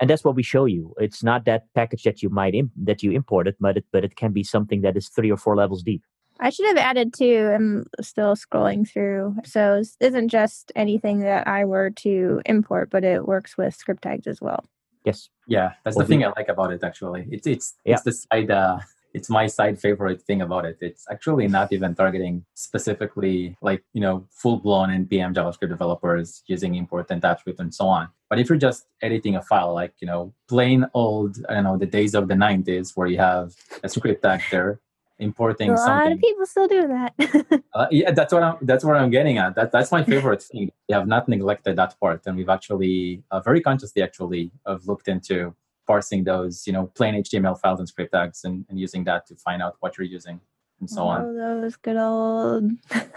and 0.00 0.08
that's 0.08 0.24
what 0.24 0.34
we 0.34 0.42
show 0.42 0.64
you. 0.64 0.94
It's 0.98 1.22
not 1.22 1.44
that 1.44 1.66
package 1.74 2.02
that 2.04 2.22
you 2.22 2.30
might 2.30 2.54
imp- 2.54 2.72
that 2.76 3.02
you 3.02 3.12
imported, 3.12 3.56
but 3.60 3.76
it 3.76 3.84
but 3.92 4.04
it 4.04 4.16
can 4.16 4.32
be 4.32 4.42
something 4.42 4.80
that 4.80 4.96
is 4.96 5.08
three 5.08 5.30
or 5.30 5.36
four 5.36 5.54
levels 5.54 5.82
deep. 5.82 6.02
I 6.42 6.50
should 6.50 6.66
have 6.66 6.76
added 6.76 7.14
too. 7.14 7.52
I'm 7.54 7.86
still 8.00 8.34
scrolling 8.34 8.86
through. 8.86 9.36
So 9.44 9.78
this 9.78 9.96
isn't 10.00 10.28
just 10.28 10.72
anything 10.74 11.20
that 11.20 11.46
I 11.46 11.64
were 11.64 11.90
to 11.90 12.42
import, 12.44 12.90
but 12.90 13.04
it 13.04 13.28
works 13.28 13.56
with 13.56 13.76
script 13.76 14.02
tags 14.02 14.26
as 14.26 14.40
well. 14.40 14.64
Yes. 15.04 15.28
Yeah, 15.46 15.72
that's 15.84 15.96
the 15.96 16.04
thing 16.04 16.24
I 16.24 16.32
like 16.36 16.48
about 16.48 16.72
it. 16.72 16.82
Actually, 16.82 17.26
it's 17.30 17.46
it's 17.46 17.74
yeah. 17.84 17.94
it's 17.94 18.02
the 18.02 18.12
side. 18.12 18.50
Uh, 18.50 18.78
it's 19.14 19.28
my 19.28 19.46
side 19.46 19.78
favorite 19.78 20.22
thing 20.22 20.40
about 20.40 20.64
it. 20.64 20.78
It's 20.80 21.04
actually 21.10 21.46
not 21.46 21.72
even 21.72 21.94
targeting 21.94 22.44
specifically 22.54 23.56
like 23.60 23.84
you 23.92 24.00
know 24.00 24.26
full 24.30 24.58
blown 24.58 24.88
npm 24.88 25.34
JavaScript 25.34 25.68
developers 25.68 26.42
using 26.46 26.76
import 26.76 27.10
and 27.10 27.20
TypeScript 27.20 27.58
and 27.60 27.74
so 27.74 27.86
on. 27.86 28.08
But 28.30 28.38
if 28.38 28.48
you're 28.48 28.58
just 28.58 28.86
editing 29.02 29.34
a 29.36 29.42
file, 29.42 29.74
like 29.74 29.94
you 30.00 30.06
know 30.06 30.32
plain 30.48 30.86
old, 30.94 31.36
I 31.48 31.54
don't 31.54 31.64
know, 31.64 31.76
the 31.76 31.86
days 31.86 32.14
of 32.14 32.28
the 32.28 32.34
'90s 32.34 32.92
where 32.96 33.08
you 33.08 33.18
have 33.18 33.54
a 33.82 33.88
script 33.88 34.22
tag 34.22 34.42
there 34.50 34.80
importing 35.22 35.70
a 35.70 35.74
lot 35.74 36.12
of 36.12 36.18
people 36.18 36.46
still 36.46 36.68
do 36.68 36.88
that. 36.88 37.12
Uh, 37.74 37.86
yeah 37.90 38.10
that's 38.10 38.32
what 38.34 38.42
i'm 38.42 38.56
that's 38.62 38.84
what 38.84 38.96
i'm 38.96 39.10
getting 39.10 39.38
at. 39.38 39.54
That 39.54 39.72
that's 39.72 39.90
my 39.90 40.04
favorite 40.04 40.42
thing. 40.48 40.70
We 40.88 40.92
have 40.94 41.06
not 41.06 41.26
neglected 41.28 41.76
that 41.76 41.98
part 42.00 42.26
and 42.26 42.36
we've 42.36 42.50
actually 42.50 43.22
uh, 43.30 43.40
very 43.40 43.60
consciously 43.62 44.02
actually 44.02 44.50
have 44.66 44.84
looked 44.86 45.08
into 45.08 45.54
parsing 45.86 46.24
those 46.24 46.66
you 46.66 46.72
know 46.72 46.84
plain 46.98 47.14
html 47.22 47.58
files 47.58 47.78
and 47.80 47.88
script 47.88 48.12
tags 48.12 48.44
and, 48.44 48.66
and 48.68 48.78
using 48.78 49.04
that 49.04 49.26
to 49.28 49.34
find 49.36 49.62
out 49.62 49.76
what 49.80 49.96
you're 49.96 50.06
using 50.06 50.40
and 50.80 50.90
so 50.90 51.02
oh, 51.02 51.08
on 51.08 51.36
those 51.36 51.76
good 51.76 51.96
old 51.96 52.64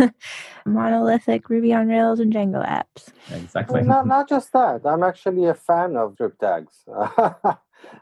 monolithic 0.66 1.50
ruby 1.50 1.74
on 1.74 1.88
rails 1.88 2.20
and 2.20 2.32
django 2.32 2.64
apps. 2.64 3.12
Exactly. 3.32 3.82
Well, 3.82 3.86
not, 3.86 4.08
not 4.08 4.30
just 4.30 4.54
that. 4.54 4.86
I'm 4.86 5.02
actually 5.02 5.46
a 5.46 5.56
fan 5.56 5.98
of 5.98 6.14
script 6.14 6.40
tags. 6.40 6.86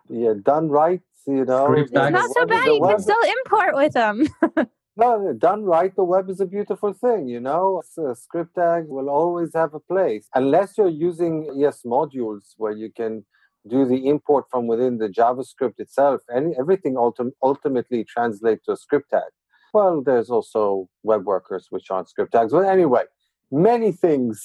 Yeah 0.09 0.33
done 0.41 0.69
right 0.69 1.01
you 1.27 1.45
know, 1.45 1.71
it's 1.73 1.91
not 1.91 2.29
so 2.33 2.45
bad. 2.45 2.65
You 2.65 2.81
can 2.81 2.99
still 2.99 3.15
import 3.39 3.75
with 3.75 3.93
them. 3.93 4.27
no, 4.97 5.33
done 5.33 5.63
right, 5.63 5.95
the 5.95 6.03
web 6.03 6.29
is 6.29 6.39
a 6.39 6.45
beautiful 6.45 6.93
thing. 6.93 7.27
You 7.27 7.39
know, 7.39 7.81
a 7.97 8.01
uh, 8.01 8.13
script 8.15 8.55
tag 8.55 8.85
will 8.87 9.09
always 9.09 9.51
have 9.53 9.73
a 9.73 9.79
place, 9.79 10.27
unless 10.35 10.77
you're 10.77 10.89
using 10.89 11.49
ES 11.63 11.83
modules 11.83 12.53
where 12.57 12.73
you 12.73 12.91
can 12.91 13.25
do 13.67 13.85
the 13.85 14.07
import 14.07 14.45
from 14.51 14.67
within 14.67 14.97
the 14.97 15.07
JavaScript 15.07 15.79
itself. 15.79 16.21
And 16.27 16.53
everything 16.59 16.95
ultim- 16.95 17.31
ultimately 17.41 18.03
translates 18.03 18.65
to 18.65 18.73
a 18.73 18.77
script 18.77 19.11
tag. 19.11 19.31
Well, 19.73 20.01
there's 20.01 20.29
also 20.29 20.89
web 21.03 21.25
workers 21.25 21.67
which 21.69 21.89
aren't 21.89 22.09
script 22.09 22.33
tags. 22.33 22.51
But 22.51 22.65
anyway, 22.65 23.03
many 23.51 23.91
things 23.91 24.43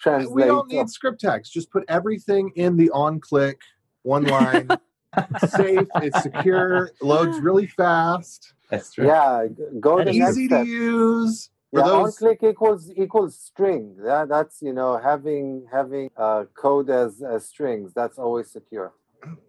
translate. 0.00 0.30
We 0.34 0.44
don't 0.44 0.68
need 0.68 0.88
script 0.88 1.20
tags. 1.20 1.50
Just 1.50 1.70
put 1.70 1.84
everything 1.88 2.50
in 2.56 2.76
the 2.76 2.90
on 2.90 3.20
click 3.20 3.60
one 4.02 4.24
line 4.24 4.68
safe, 5.48 5.88
it's 5.96 6.22
secure, 6.22 6.90
loads 7.00 7.38
really 7.42 7.66
fast. 7.66 8.54
That's 8.70 8.92
true. 8.92 9.06
Yeah, 9.06 9.46
go 9.80 10.02
to 10.02 10.10
easy 10.10 10.48
to 10.48 10.64
use. 10.64 11.50
Yeah, 11.72 11.82
those... 11.82 12.18
click 12.18 12.42
equals 12.42 12.90
equals 12.96 13.38
string. 13.38 13.96
That 14.04 14.28
that's 14.28 14.60
you 14.62 14.72
know 14.72 14.98
having 14.98 15.66
having 15.70 16.10
uh, 16.16 16.44
code 16.54 16.90
as 16.90 17.22
as 17.22 17.46
strings. 17.46 17.92
That's 17.94 18.18
always 18.18 18.50
secure. 18.50 18.92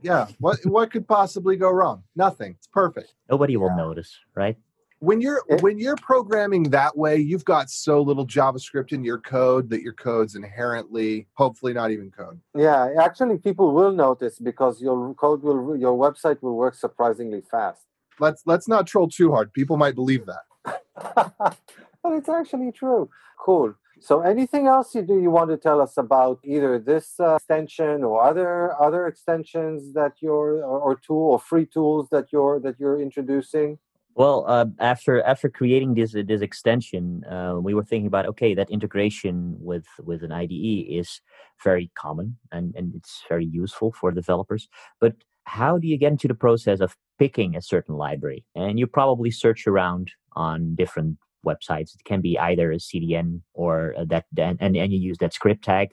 Yeah. 0.02 0.28
What 0.40 0.60
what 0.66 0.92
could 0.92 1.08
possibly 1.08 1.56
go 1.56 1.72
wrong? 1.72 2.04
Nothing. 2.16 2.56
It's 2.58 2.68
perfect. 2.68 3.14
Nobody 3.30 3.58
will 3.58 3.70
yeah. 3.70 3.76
notice, 3.76 4.18
right? 4.36 4.58
When 5.02 5.20
you're 5.20 5.44
it, 5.50 5.62
when 5.62 5.80
you're 5.80 5.96
programming 5.98 6.64
that 6.64 6.96
way 6.96 7.18
you've 7.18 7.44
got 7.44 7.70
so 7.70 8.02
little 8.02 8.26
javascript 8.26 8.94
in 8.94 9.04
your 9.04 9.18
code 9.18 9.70
that 9.70 9.82
your 9.82 9.94
code's 9.94 10.36
inherently 10.36 11.28
hopefully 11.34 11.74
not 11.74 11.92
even 11.92 12.10
code. 12.12 12.40
Yeah 12.56 12.90
actually 13.00 13.38
people 13.40 13.74
will 13.74 13.92
notice 13.92 14.40
because 14.40 14.82
your 14.82 15.14
code 15.16 15.42
will 15.44 15.76
your 15.76 15.98
website 15.98 16.42
will 16.42 16.56
work 16.56 16.76
surprisingly 16.76 17.42
fast. 17.42 17.82
Let's 18.20 18.44
let's 18.46 18.68
not 18.68 18.88
troll 18.88 19.10
too 19.10 19.32
hard. 19.32 19.52
People 19.54 19.78
might 19.78 19.96
believe 19.96 20.26
that. 20.28 21.58
But 22.04 22.14
it's 22.14 22.30
actually 22.30 22.72
true. 22.72 23.10
Cool. 23.38 23.76
So 24.00 24.22
anything 24.22 24.66
else 24.66 24.96
you 24.96 25.04
do 25.04 25.22
you 25.22 25.30
want 25.30 25.52
to 25.52 25.58
tell 25.58 25.80
us 25.80 25.98
about 25.98 26.40
either 26.44 26.80
this 26.80 27.20
uh, 27.20 27.36
extension 27.36 28.04
or 28.04 28.24
other 28.24 28.74
other 28.82 29.06
extensions 29.06 29.94
that 29.94 30.14
you're 30.22 30.64
or, 30.64 30.80
or 30.80 30.96
tool 30.96 31.34
or 31.34 31.40
free 31.40 31.68
tools 31.68 32.10
that 32.10 32.34
you're 32.34 32.60
that 32.62 32.80
you're 32.80 33.00
introducing 33.00 33.78
well, 34.16 34.46
uh, 34.48 34.66
after 34.80 35.22
after 35.22 35.50
creating 35.50 35.94
this 35.94 36.14
this 36.14 36.42
extension, 36.42 37.24
uh, 37.26 37.56
we 37.62 37.74
were 37.74 37.84
thinking 37.84 38.08
about 38.08 38.26
okay, 38.28 38.54
that 38.54 38.70
integration 38.70 39.56
with 39.60 39.86
with 40.00 40.24
an 40.24 40.32
IDE 40.32 40.86
is 40.90 41.22
very 41.64 41.92
common 41.96 42.38
and 42.52 42.76
and 42.76 42.94
it's 42.96 43.24
very 43.30 43.46
useful 43.46 43.94
for 43.94 44.12
developers. 44.12 44.68
But 45.00 45.16
how 45.46 45.78
do 45.78 45.88
you 45.88 45.98
get 45.98 46.12
into 46.12 46.28
the 46.28 46.36
process 46.36 46.80
of 46.82 46.96
picking 47.20 47.56
a 47.56 47.62
certain 47.62 47.96
library? 47.96 48.46
And 48.56 48.78
you 48.78 48.88
probably 48.88 49.32
search 49.32 49.66
around 49.66 50.12
on 50.34 50.76
different 50.76 51.18
websites. 51.46 51.96
It 51.96 52.04
can 52.06 52.22
be 52.22 52.38
either 52.38 52.72
a 52.72 52.78
CDN 52.78 53.42
or 53.54 53.96
that, 54.08 54.26
and 54.38 54.60
and 54.62 54.76
you 54.76 55.00
use 55.00 55.18
that 55.20 55.34
script 55.34 55.64
tag 55.64 55.90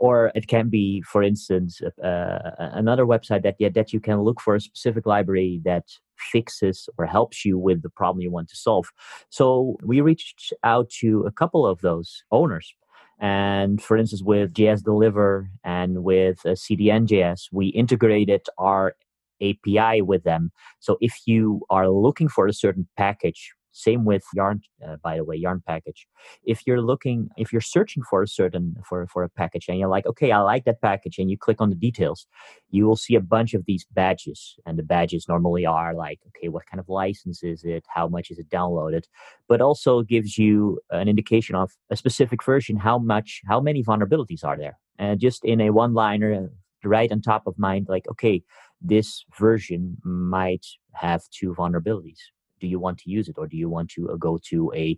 or 0.00 0.32
it 0.34 0.46
can 0.46 0.68
be, 0.68 1.02
for 1.02 1.22
instance, 1.22 1.80
uh, 2.02 2.38
another 2.58 3.04
website 3.04 3.42
that 3.42 3.56
yeah, 3.58 3.68
that 3.70 3.92
you 3.92 4.00
can 4.00 4.20
look 4.20 4.40
for 4.40 4.54
a 4.54 4.60
specific 4.60 5.06
library 5.06 5.60
that 5.64 5.84
fixes 6.16 6.88
or 6.98 7.06
helps 7.06 7.44
you 7.44 7.58
with 7.58 7.82
the 7.82 7.90
problem 7.90 8.20
you 8.20 8.30
want 8.30 8.48
to 8.48 8.56
solve. 8.56 8.90
So 9.30 9.76
we 9.82 10.00
reached 10.00 10.52
out 10.64 10.90
to 11.00 11.24
a 11.26 11.32
couple 11.32 11.66
of 11.66 11.80
those 11.80 12.22
owners. 12.30 12.74
And 13.20 13.82
for 13.82 13.96
instance, 13.96 14.22
with 14.22 14.54
jsDelivr 14.54 15.48
and 15.64 16.04
with 16.04 16.38
uh, 16.46 16.50
CDN.js, 16.50 17.48
we 17.52 17.68
integrated 17.68 18.42
our 18.58 18.94
API 19.42 20.02
with 20.02 20.24
them. 20.24 20.50
So 20.80 20.98
if 21.00 21.14
you 21.26 21.62
are 21.70 21.88
looking 21.88 22.28
for 22.28 22.46
a 22.46 22.52
certain 22.52 22.88
package 22.96 23.52
same 23.72 24.04
with 24.04 24.24
yarn 24.34 24.60
uh, 24.86 24.96
by 25.02 25.16
the 25.16 25.24
way 25.24 25.36
yarn 25.36 25.62
package. 25.66 26.06
If 26.44 26.66
you're 26.66 26.80
looking 26.80 27.28
if 27.36 27.52
you're 27.52 27.60
searching 27.60 28.02
for 28.02 28.22
a 28.22 28.28
certain 28.28 28.76
for 28.88 29.06
for 29.06 29.22
a 29.22 29.28
package 29.28 29.66
and 29.68 29.78
you're 29.78 29.88
like 29.88 30.06
okay 30.06 30.32
i 30.32 30.40
like 30.40 30.64
that 30.64 30.80
package 30.80 31.18
and 31.18 31.30
you 31.30 31.38
click 31.38 31.60
on 31.60 31.70
the 31.70 31.76
details 31.76 32.26
you 32.70 32.86
will 32.86 32.96
see 32.96 33.14
a 33.14 33.20
bunch 33.20 33.54
of 33.54 33.64
these 33.66 33.86
badges 33.92 34.56
and 34.66 34.78
the 34.78 34.82
badges 34.82 35.26
normally 35.28 35.64
are 35.66 35.94
like 35.94 36.18
okay 36.28 36.48
what 36.48 36.66
kind 36.66 36.80
of 36.80 36.88
license 36.88 37.42
is 37.42 37.64
it? 37.64 37.84
How 37.88 38.08
much 38.08 38.30
is 38.30 38.38
it 38.38 38.48
downloaded? 38.48 39.04
But 39.48 39.60
also 39.60 40.02
gives 40.02 40.38
you 40.38 40.80
an 40.90 41.08
indication 41.08 41.54
of 41.54 41.70
a 41.90 41.96
specific 41.96 42.42
version 42.44 42.76
how 42.76 42.98
much 42.98 43.42
how 43.46 43.60
many 43.60 43.82
vulnerabilities 43.82 44.44
are 44.44 44.56
there. 44.56 44.78
And 44.98 45.20
just 45.20 45.44
in 45.44 45.60
a 45.60 45.70
one 45.70 45.94
liner 45.94 46.50
right 46.84 47.10
on 47.10 47.20
top 47.20 47.46
of 47.46 47.58
mind, 47.58 47.86
like, 47.88 48.06
okay, 48.10 48.42
this 48.80 49.24
version 49.38 49.96
might 50.04 50.66
have 50.92 51.22
two 51.30 51.54
vulnerabilities. 51.54 52.18
Do 52.60 52.66
you 52.66 52.78
want 52.78 52.98
to 52.98 53.10
use 53.10 53.28
it 53.28 53.36
or 53.38 53.46
do 53.46 53.56
you 53.56 53.68
want 53.68 53.90
to 53.90 54.10
uh, 54.10 54.16
go 54.16 54.38
to 54.50 54.72
a 54.74 54.96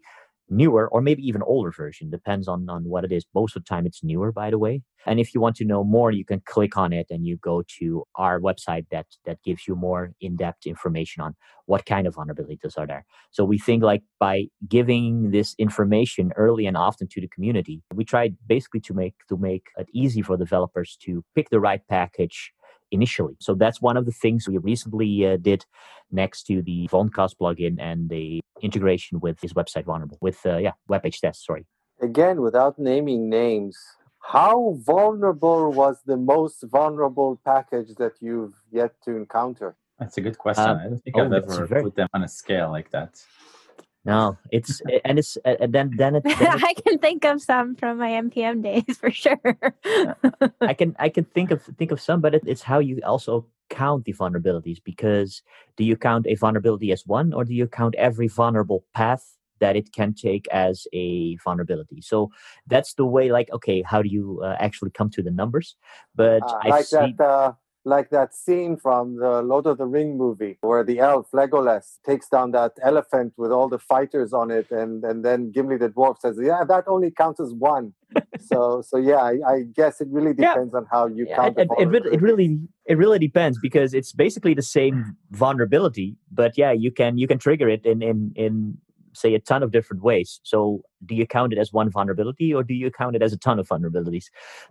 newer 0.53 0.89
or 0.89 1.01
maybe 1.01 1.23
even 1.27 1.43
older 1.43 1.71
version? 1.71 2.11
Depends 2.11 2.49
on 2.49 2.69
on 2.69 2.85
what 2.85 3.05
it 3.05 3.13
is. 3.13 3.25
Most 3.35 3.57
of 3.57 3.63
the 3.63 3.69
time 3.69 3.87
it's 3.87 4.03
newer 4.03 4.33
by 4.33 4.51
the 4.51 4.59
way. 4.59 4.83
And 5.07 5.19
if 5.21 5.33
you 5.35 5.41
want 5.41 5.57
to 5.57 5.65
know 5.65 5.85
more 5.85 6.11
you 6.11 6.25
can 6.25 6.41
click 6.45 6.77
on 6.77 6.93
it 6.93 7.07
and 7.11 7.27
you 7.27 7.37
go 7.37 7.63
to 7.79 8.05
our 8.17 8.41
website 8.41 8.87
that 8.91 9.07
that 9.27 9.39
gives 9.45 9.69
you 9.69 9.77
more 9.77 10.13
in-depth 10.21 10.67
information 10.67 11.23
on 11.23 11.37
what 11.67 11.87
kind 11.87 12.07
of 12.07 12.17
vulnerabilities 12.17 12.77
are 12.77 12.87
there. 12.87 13.05
So 13.31 13.45
we 13.45 13.59
think 13.59 13.83
like 13.85 14.03
by 14.19 14.47
giving 14.69 15.31
this 15.31 15.55
information 15.59 16.33
early 16.37 16.67
and 16.67 16.77
often 16.77 17.07
to 17.09 17.21
the 17.21 17.29
community 17.29 17.83
we 17.95 18.05
tried 18.05 18.37
basically 18.47 18.81
to 18.81 18.95
make 18.95 19.15
to 19.29 19.37
make 19.37 19.67
it 19.79 19.89
easy 19.95 20.23
for 20.23 20.37
developers 20.37 20.99
to 21.05 21.25
pick 21.37 21.51
the 21.51 21.61
right 21.61 21.83
package 21.89 22.53
initially. 22.91 23.35
So 23.41 23.55
that's 23.55 23.81
one 23.81 23.97
of 23.97 24.07
the 24.07 24.13
things 24.13 24.49
we 24.49 24.59
recently 24.59 25.27
uh, 25.27 25.37
did 25.37 25.65
next 26.11 26.45
to 26.45 26.63
the 26.63 26.89
Vuln 26.89 27.13
Cost 27.13 27.39
plugin 27.39 27.77
and 27.81 28.09
the 28.09 28.41
integration 28.63 29.21
with 29.21 29.41
this 29.41 29.53
website 29.53 29.85
vulnerable 29.85 30.19
with 30.21 30.45
uh, 30.45 30.57
yeah 30.59 30.73
web 30.89 31.03
page 31.03 31.21
test. 31.21 31.45
Sorry. 31.45 31.67
Again, 32.03 32.41
without 32.41 32.79
naming 32.79 33.29
names, 33.29 33.77
how 34.21 34.77
vulnerable 34.87 35.73
was 35.73 36.01
the 36.07 36.17
most 36.17 36.63
vulnerable 36.65 37.41
package 37.45 37.95
that 37.97 38.13
you've 38.21 38.55
yet 38.71 38.95
to 39.05 39.17
encounter? 39.17 39.77
That's 39.99 40.17
a 40.17 40.21
good 40.23 40.39
question. 40.39 40.65
Um, 40.69 40.79
I 40.79 40.85
don't 40.85 40.99
think 41.05 41.17
oh, 41.17 41.25
I've 41.25 41.31
that's 41.31 41.55
ever 41.55 41.67
very- 41.67 41.83
put 41.83 41.95
them 41.97 42.09
on 42.15 42.23
a 42.25 42.29
scale 42.29 42.71
like 42.71 42.91
that. 42.91 43.23
No, 44.05 44.39
it's 44.51 44.81
and 45.05 45.19
it's 45.19 45.37
and 45.45 45.73
then 45.73 45.93
then 45.97 46.17
it, 46.17 46.25
then 46.39 46.53
it 46.53 46.63
I 46.65 46.75
can 46.75 46.99
think 46.99 47.25
of 47.25 47.43
some 47.43 47.75
from 47.77 47.99
my 47.99 48.11
npm 48.11 48.63
days 48.63 48.97
for 48.99 49.11
sure. 49.11 49.41
I 50.65 50.75
can 50.75 50.97
I 50.99 51.09
can 51.09 51.25
think 51.25 51.51
of 51.51 51.63
think 51.79 51.91
of 51.93 52.01
some, 52.01 52.21
but 52.21 52.35
it, 52.35 52.43
it's 52.47 52.63
how 52.63 52.79
you 52.79 53.01
also 53.05 53.47
count 53.69 54.05
the 54.05 54.13
vulnerabilities. 54.15 54.79
Because 54.83 55.43
do 55.77 55.85
you 55.85 55.97
count 55.97 56.27
a 56.27 56.35
vulnerability 56.35 56.93
as 56.93 57.07
one, 57.07 57.33
or 57.33 57.45
do 57.45 57.55
you 57.55 57.67
count 57.67 57.95
every 57.97 58.29
vulnerable 58.29 58.85
path 58.95 59.37
that 59.61 59.77
it 59.77 59.93
can 59.93 60.15
take 60.15 60.49
as 60.49 60.87
a 60.95 61.37
vulnerability? 61.45 62.01
So 62.01 62.31
that's 62.67 62.95
the 62.95 63.05
way. 63.05 63.31
Like, 63.31 63.51
okay, 63.53 63.83
how 63.83 64.01
do 64.03 64.09
you 64.09 64.41
uh, 64.43 64.57
actually 64.59 64.91
come 64.91 65.11
to 65.11 65.23
the 65.23 65.31
numbers? 65.31 65.77
But 66.15 66.43
Uh, 66.43 66.59
I 66.63 66.71
like 66.71 66.87
see. 66.87 67.13
that, 67.19 67.25
uh, 67.25 67.53
like 67.85 68.11
that 68.11 68.35
scene 68.35 68.77
from 68.77 69.17
the 69.17 69.43
Lord 69.43 69.67
of 69.67 69.79
the 69.79 69.87
Ring 69.87 70.19
movie 70.19 70.59
where 70.61 70.85
the 70.85 70.99
elf 70.99 71.31
Legolas 71.33 71.99
takes 72.07 72.29
down 72.29 72.51
that 72.53 72.73
elephant 72.83 73.33
with 73.37 73.51
all 73.51 73.69
the 73.69 73.79
fighters 73.79 74.33
on 74.33 74.51
it, 74.51 74.71
and 74.71 75.05
and 75.05 75.25
then 75.25 75.51
Gimli 75.53 75.79
the 75.79 75.89
dwarf 75.89 76.19
says, 76.21 76.39
"Yeah, 76.41 76.65
that 76.69 76.85
only 76.87 77.11
counts 77.11 77.41
as 77.41 77.53
one." 77.55 77.93
so 78.41 78.83
so 78.83 78.97
yeah, 78.99 79.17
I, 79.17 79.39
I 79.47 79.63
guess 79.75 80.01
it 80.01 80.09
really 80.11 80.35
Yeah. 80.37 80.55
depends 80.55 80.75
on 80.75 80.87
how 80.91 81.07
you 81.07 81.27
Yeah, 81.29 81.37
count. 81.37 81.59
it, 81.59 81.69
it, 81.79 81.83
it, 81.83 81.89
really- 81.89 82.15
it 82.15 82.21
really 82.21 82.59
it 82.87 82.99
really 82.99 83.19
depends 83.19 83.59
because 83.61 83.95
it's 83.95 84.13
basically 84.13 84.55
the 84.55 84.63
same 84.63 84.95
hmm. 85.05 85.11
vulnerability 85.37 86.17
but 86.33 86.59
yeah 86.59 86.73
you 86.73 86.91
can 86.91 87.19
you 87.19 87.29
can 87.29 87.39
trigger 87.39 87.69
it 87.69 87.87
in 87.87 88.03
in 88.03 88.33
in 88.35 88.79
say 89.13 89.35
a 89.35 89.41
ton 89.41 89.63
of 89.63 89.71
different 89.71 90.03
ways 90.03 90.41
so 90.43 90.83
do 91.07 91.15
you 91.15 91.27
count 91.27 91.53
it 91.53 91.59
as 91.59 91.73
one 91.73 91.91
vulnerability 91.91 92.53
or 92.55 92.63
do 92.63 92.75
you 92.75 92.91
count 92.91 93.17
it 93.17 93.23
as 93.23 93.33
a 93.33 93.37
ton 93.37 93.59
of 93.59 93.69
vulnerabilities 93.69 94.27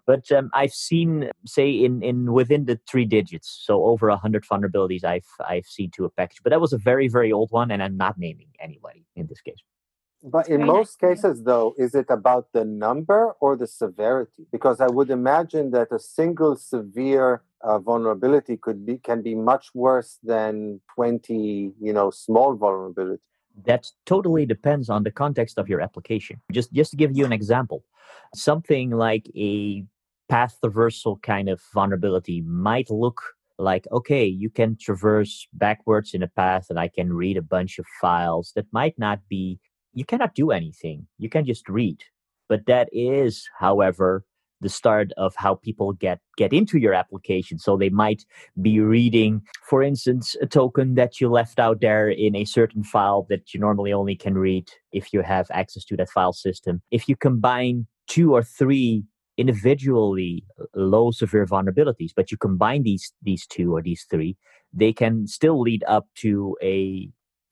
but 0.06 0.32
um, 0.32 0.50
i've 0.54 0.74
seen 0.74 1.30
say 1.46 1.70
in 1.70 2.02
in 2.02 2.32
within 2.34 2.66
the 2.66 2.80
three 2.88 3.06
digits 3.06 3.62
so 3.66 3.86
over 3.86 4.10
a 4.10 4.18
hundred 4.18 4.44
vulnerabilities 4.46 5.04
i've 5.04 5.28
i've 5.48 5.66
seen 5.66 5.90
to 5.92 6.06
a 6.06 6.10
package 6.10 6.40
but 6.44 6.52
that 6.52 6.62
was 6.62 6.74
a 6.74 6.78
very 6.78 7.08
very 7.08 7.32
old 7.32 7.52
one 7.52 7.72
and 7.72 7.82
i'm 7.84 7.98
not 7.98 8.18
naming 8.18 8.48
anybody 8.60 9.06
in 9.16 9.28
this 9.28 9.42
case 9.42 9.62
But 10.22 10.50
in 10.50 10.66
most 10.66 11.02
nice. 11.02 11.22
cases, 11.22 11.44
though, 11.44 11.74
is 11.78 11.96
it 11.96 12.08
about 12.10 12.52
the 12.52 12.66
number 12.66 13.34
or 13.40 13.56
the 13.56 13.68
severity? 13.68 14.46
Because 14.52 14.82
I 14.82 14.88
would 14.88 15.10
imagine 15.10 15.72
that 15.72 15.94
a 15.94 16.00
single 16.00 16.58
severe 16.58 17.44
uh, 17.62 17.80
vulnerability 17.80 18.58
could 18.58 18.86
be 18.86 18.98
can 18.98 19.22
be 19.22 19.36
much 19.36 19.72
worse 19.74 20.20
than 20.24 20.82
twenty, 20.94 21.72
you 21.80 21.94
know, 21.94 22.10
small 22.12 22.58
vulnerabilities. 22.58 23.20
That 23.66 23.88
totally 24.06 24.46
depends 24.46 24.90
on 24.90 25.04
the 25.04 25.12
context 25.12 25.58
of 25.58 25.68
your 25.68 25.82
application. 25.82 26.42
Just 26.52 26.72
just 26.74 26.92
to 26.92 26.98
give 26.98 27.16
you 27.16 27.26
an 27.26 27.34
example, 27.34 27.84
something 28.36 28.92
like 28.92 29.30
a 29.36 29.84
path 30.28 30.58
traversal 30.64 31.22
kind 31.22 31.50
of 31.50 31.62
vulnerability 31.74 32.42
might 32.42 32.90
look 32.90 33.22
like 33.58 33.88
okay, 33.92 34.26
you 34.26 34.50
can 34.50 34.78
traverse 34.80 35.48
backwards 35.54 36.14
in 36.14 36.24
a 36.24 36.28
path 36.28 36.68
and 36.70 36.80
I 36.80 36.88
can 36.88 37.12
read 37.14 37.38
a 37.38 37.42
bunch 37.42 37.80
of 37.80 37.86
files 38.02 38.52
that 38.56 38.66
might 38.72 38.98
not 38.98 39.20
be 39.28 39.60
you 39.94 40.06
cannot 40.06 40.36
do 40.36 40.52
anything. 40.52 41.08
You 41.18 41.30
can 41.30 41.46
just 41.46 41.68
read. 41.68 42.04
But 42.48 42.66
that 42.66 42.90
is, 42.92 43.48
however, 43.58 44.26
the 44.62 44.70
start 44.70 45.12
of 45.18 45.34
how 45.36 45.56
people 45.56 45.94
get 45.94 46.20
get 46.38 46.54
into 46.54 46.78
your 46.78 46.94
application. 46.94 47.60
So 47.60 47.78
they 47.78 47.90
might 47.90 48.26
be 48.62 48.80
reading, 48.80 49.42
for 49.64 49.82
instance, 49.84 50.36
a 50.42 50.46
token 50.46 50.96
that 50.96 51.20
you 51.20 51.30
left 51.30 51.60
out 51.60 51.82
there 51.82 52.10
in 52.10 52.36
a 52.36 52.46
certain 52.46 52.84
file 52.84 53.26
that 53.30 53.54
you 53.54 53.60
normally 53.60 53.94
only 53.94 54.16
can 54.16 54.38
read 54.38 54.70
if 54.92 55.14
you 55.14 55.22
have 55.22 55.48
access 55.52 55.86
to 55.86 55.98
that 55.98 56.10
file 56.10 56.34
system. 56.34 56.82
If 56.92 57.08
you 57.08 57.16
combine 57.16 57.88
two 58.08 58.34
or 58.34 58.44
three 58.44 59.04
individually 59.38 60.44
uh, 60.60 60.66
low 60.76 61.12
severe 61.12 61.46
vulnerabilities, 61.46 62.12
but 62.16 62.32
you 62.32 62.38
combine 62.38 62.84
these 62.84 63.14
these 63.24 63.48
two 63.48 63.76
or 63.76 63.82
these 63.82 64.06
three, 64.10 64.36
they 64.74 64.94
can 64.94 65.28
still 65.28 65.62
lead 65.62 65.84
up 65.88 66.08
to 66.16 66.58
a 66.62 67.10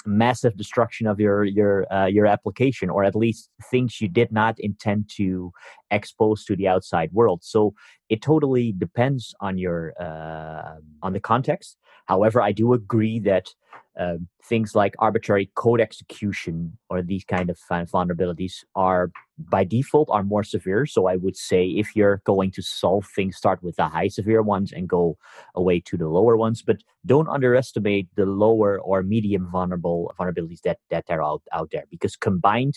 massive 0.08 0.56
destruction 0.58 1.06
of 1.06 1.20
your 1.20 1.44
your 1.44 1.92
uh, 1.94 2.06
your 2.06 2.26
application 2.26 2.90
or 2.90 3.04
at 3.04 3.16
least 3.16 3.50
things 3.70 4.02
you 4.02 4.08
did 4.08 4.32
not 4.32 4.60
intend 4.60 5.10
to 5.18 5.52
expose 5.92 6.46
to 6.46 6.56
the 6.56 6.68
outside 6.68 7.12
world. 7.12 7.42
So 7.44 7.74
it 8.10 8.22
totally 8.22 8.72
depends 8.72 9.36
on 9.42 9.58
your 9.58 9.94
uh, 10.02 10.76
on 11.02 11.14
the 11.14 11.20
context. 11.20 11.78
However 12.06 12.42
i 12.42 12.52
do 12.52 12.74
agree 12.74 13.20
that 13.20 13.54
uh, 14.00 14.18
things 14.44 14.76
like 14.76 14.94
arbitrary 15.00 15.50
code 15.56 15.82
execution 15.82 16.78
or 16.90 17.02
these 17.02 17.24
kind 17.24 17.50
of 17.50 17.58
vulnerabilities 17.70 18.64
are 18.76 19.12
by 19.38 19.64
default 19.64 20.08
are 20.12 20.24
more 20.24 20.44
severe. 20.44 20.86
So 20.86 21.08
i 21.08 21.16
would 21.16 21.36
say 21.36 21.68
if 21.68 21.96
you're 21.96 22.22
going 22.26 22.52
to 22.52 22.62
solve 22.62 23.06
things 23.16 23.36
start 23.36 23.62
with 23.64 23.76
the 23.76 23.88
high 23.88 24.08
severe 24.08 24.42
ones 24.42 24.72
and 24.72 24.88
go 24.88 25.18
away 25.56 25.80
to 25.82 25.98
the 25.98 26.08
lower 26.08 26.38
ones. 26.38 26.62
But 26.62 26.78
don't 27.06 27.30
underestimate 27.30 28.08
the 28.16 28.26
lower 28.26 28.80
or 28.80 29.04
medium 29.04 29.50
vulnerable 29.52 30.14
vulnerabilities 30.20 30.62
that 30.62 30.80
that 30.90 31.06
are 31.10 31.24
out, 31.24 31.44
out 31.52 31.72
there 31.72 31.86
because 31.90 32.16
combined 32.16 32.76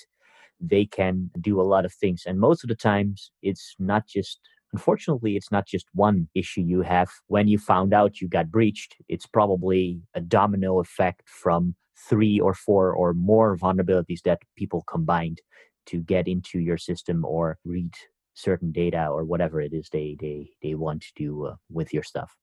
they 0.60 0.84
can 0.84 1.30
do 1.40 1.60
a 1.60 1.62
lot 1.62 1.84
of 1.84 1.92
things. 1.92 2.24
And 2.26 2.38
most 2.38 2.62
of 2.64 2.68
the 2.68 2.74
times 2.74 3.30
it's 3.42 3.74
not 3.78 4.06
just 4.06 4.40
unfortunately 4.72 5.36
it's 5.36 5.50
not 5.50 5.66
just 5.66 5.86
one 5.94 6.28
issue 6.34 6.62
you 6.62 6.82
have. 6.82 7.10
When 7.26 7.48
you 7.48 7.58
found 7.58 7.92
out 7.92 8.20
you 8.20 8.28
got 8.28 8.50
breached 8.50 8.96
it's 9.08 9.26
probably 9.26 10.00
a 10.14 10.20
domino 10.20 10.80
effect 10.80 11.22
from 11.26 11.74
three 12.08 12.40
or 12.40 12.54
four 12.54 12.92
or 12.92 13.12
more 13.12 13.56
vulnerabilities 13.56 14.22
that 14.24 14.40
people 14.56 14.82
combined 14.88 15.40
to 15.86 16.00
get 16.00 16.28
into 16.28 16.58
your 16.58 16.78
system 16.78 17.24
or 17.24 17.58
read 17.64 17.92
certain 18.34 18.72
data 18.72 19.06
or 19.08 19.24
whatever 19.24 19.60
it 19.60 19.72
is 19.74 19.88
they 19.90 20.16
they 20.20 20.48
they 20.62 20.74
want 20.74 21.02
to 21.02 21.12
do 21.16 21.46
uh, 21.46 21.54
with 21.70 21.92
your 21.92 22.02
stuff 22.02 22.36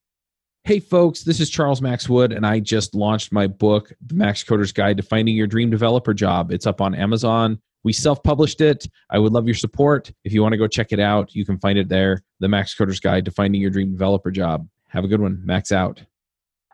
Hey, 0.67 0.81
folks, 0.81 1.23
this 1.23 1.39
is 1.39 1.49
Charles 1.49 1.81
Max 1.81 2.09
Wood, 2.09 2.33
and 2.33 2.45
I 2.45 2.59
just 2.59 2.93
launched 2.93 3.31
my 3.31 3.47
book, 3.47 3.93
The 4.05 4.15
Max 4.15 4.43
Coder's 4.43 4.73
Guide 4.73 4.97
to 4.97 5.03
Finding 5.03 5.33
Your 5.33 5.47
Dream 5.47 5.69
Developer 5.69 6.13
Job. 6.13 6.51
It's 6.51 6.67
up 6.67 6.81
on 6.81 6.93
Amazon. 6.93 7.61
We 7.85 7.93
self 7.93 8.21
published 8.21 8.59
it. 8.59 8.85
I 9.09 9.17
would 9.17 9.31
love 9.31 9.45
your 9.45 9.55
support. 9.55 10.11
If 10.25 10.33
you 10.33 10.41
want 10.41 10.51
to 10.51 10.57
go 10.57 10.67
check 10.67 10.91
it 10.91 10.99
out, 10.99 11.33
you 11.33 11.45
can 11.45 11.57
find 11.57 11.79
it 11.79 11.87
there 11.87 12.21
The 12.41 12.49
Max 12.49 12.75
Coder's 12.75 12.99
Guide 12.99 13.23
to 13.23 13.31
Finding 13.31 13.61
Your 13.61 13.69
Dream 13.69 13.93
Developer 13.93 14.29
Job. 14.29 14.67
Have 14.89 15.05
a 15.05 15.07
good 15.07 15.21
one. 15.21 15.39
Max 15.41 15.71
out. 15.71 16.03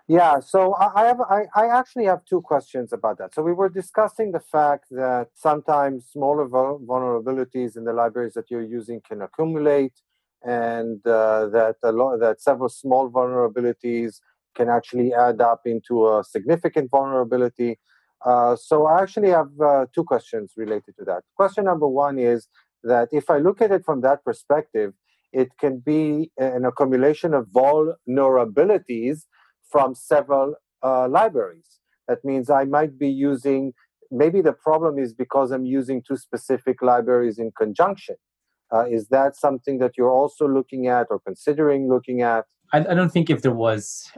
Yeah, 0.07 0.39
so 0.39 0.73
I 0.73 1.05
have 1.05 1.21
I, 1.21 1.43
I 1.53 1.67
actually 1.67 2.05
have 2.05 2.25
two 2.25 2.41
questions 2.41 2.93
about 2.93 3.19
that. 3.19 3.35
So 3.35 3.43
we 3.43 3.53
were 3.53 3.69
discussing 3.69 4.31
the 4.31 4.39
fact 4.39 4.85
that 4.89 5.27
sometimes 5.35 6.07
smaller 6.07 6.47
vulnerabilities 6.47 7.77
in 7.77 7.83
the 7.83 7.93
libraries 7.93 8.33
that 8.33 8.49
you're 8.49 8.63
using 8.63 9.01
can 9.07 9.21
accumulate, 9.21 9.93
and 10.43 11.05
uh, 11.07 11.47
that 11.47 11.75
a 11.83 11.91
lot 11.91 12.17
that 12.17 12.41
several 12.41 12.69
small 12.69 13.09
vulnerabilities 13.09 14.19
can 14.55 14.69
actually 14.69 15.13
add 15.13 15.41
up 15.41 15.61
into 15.65 16.07
a 16.07 16.23
significant 16.23 16.91
vulnerability. 16.91 17.79
Uh, 18.25 18.55
so 18.55 18.85
I 18.85 19.01
actually 19.01 19.29
have 19.29 19.49
uh, 19.59 19.85
two 19.93 20.03
questions 20.03 20.53
related 20.55 20.95
to 20.99 21.05
that. 21.05 21.23
Question 21.35 21.65
number 21.65 21.87
one 21.87 22.19
is 22.19 22.47
that 22.83 23.09
if 23.11 23.29
I 23.29 23.37
look 23.39 23.61
at 23.61 23.71
it 23.71 23.83
from 23.85 24.01
that 24.01 24.23
perspective, 24.23 24.93
it 25.31 25.49
can 25.59 25.79
be 25.79 26.31
an 26.37 26.65
accumulation 26.65 27.33
of 27.33 27.47
vulnerabilities 27.47 29.23
from 29.69 29.95
several 29.95 30.55
uh, 30.83 31.07
libraries. 31.07 31.79
That 32.07 32.23
means 32.23 32.49
I 32.49 32.65
might 32.65 32.99
be 32.99 33.09
using, 33.09 33.73
maybe 34.11 34.41
the 34.41 34.53
problem 34.53 34.99
is 34.99 35.13
because 35.13 35.51
I'm 35.51 35.65
using 35.65 36.03
two 36.07 36.17
specific 36.17 36.81
libraries 36.81 37.39
in 37.39 37.51
conjunction. 37.57 38.15
Uh, 38.73 38.85
is 38.85 39.07
that 39.09 39.35
something 39.35 39.77
that 39.77 39.91
you're 39.97 40.11
also 40.11 40.47
looking 40.47 40.87
at 40.87 41.07
or 41.09 41.19
considering 41.19 41.87
looking 41.89 42.21
at? 42.21 42.45
I, 42.71 42.79
I 42.79 42.93
don't 42.95 43.11
think 43.11 43.29
if 43.29 43.41
there 43.43 43.53
was 43.53 44.11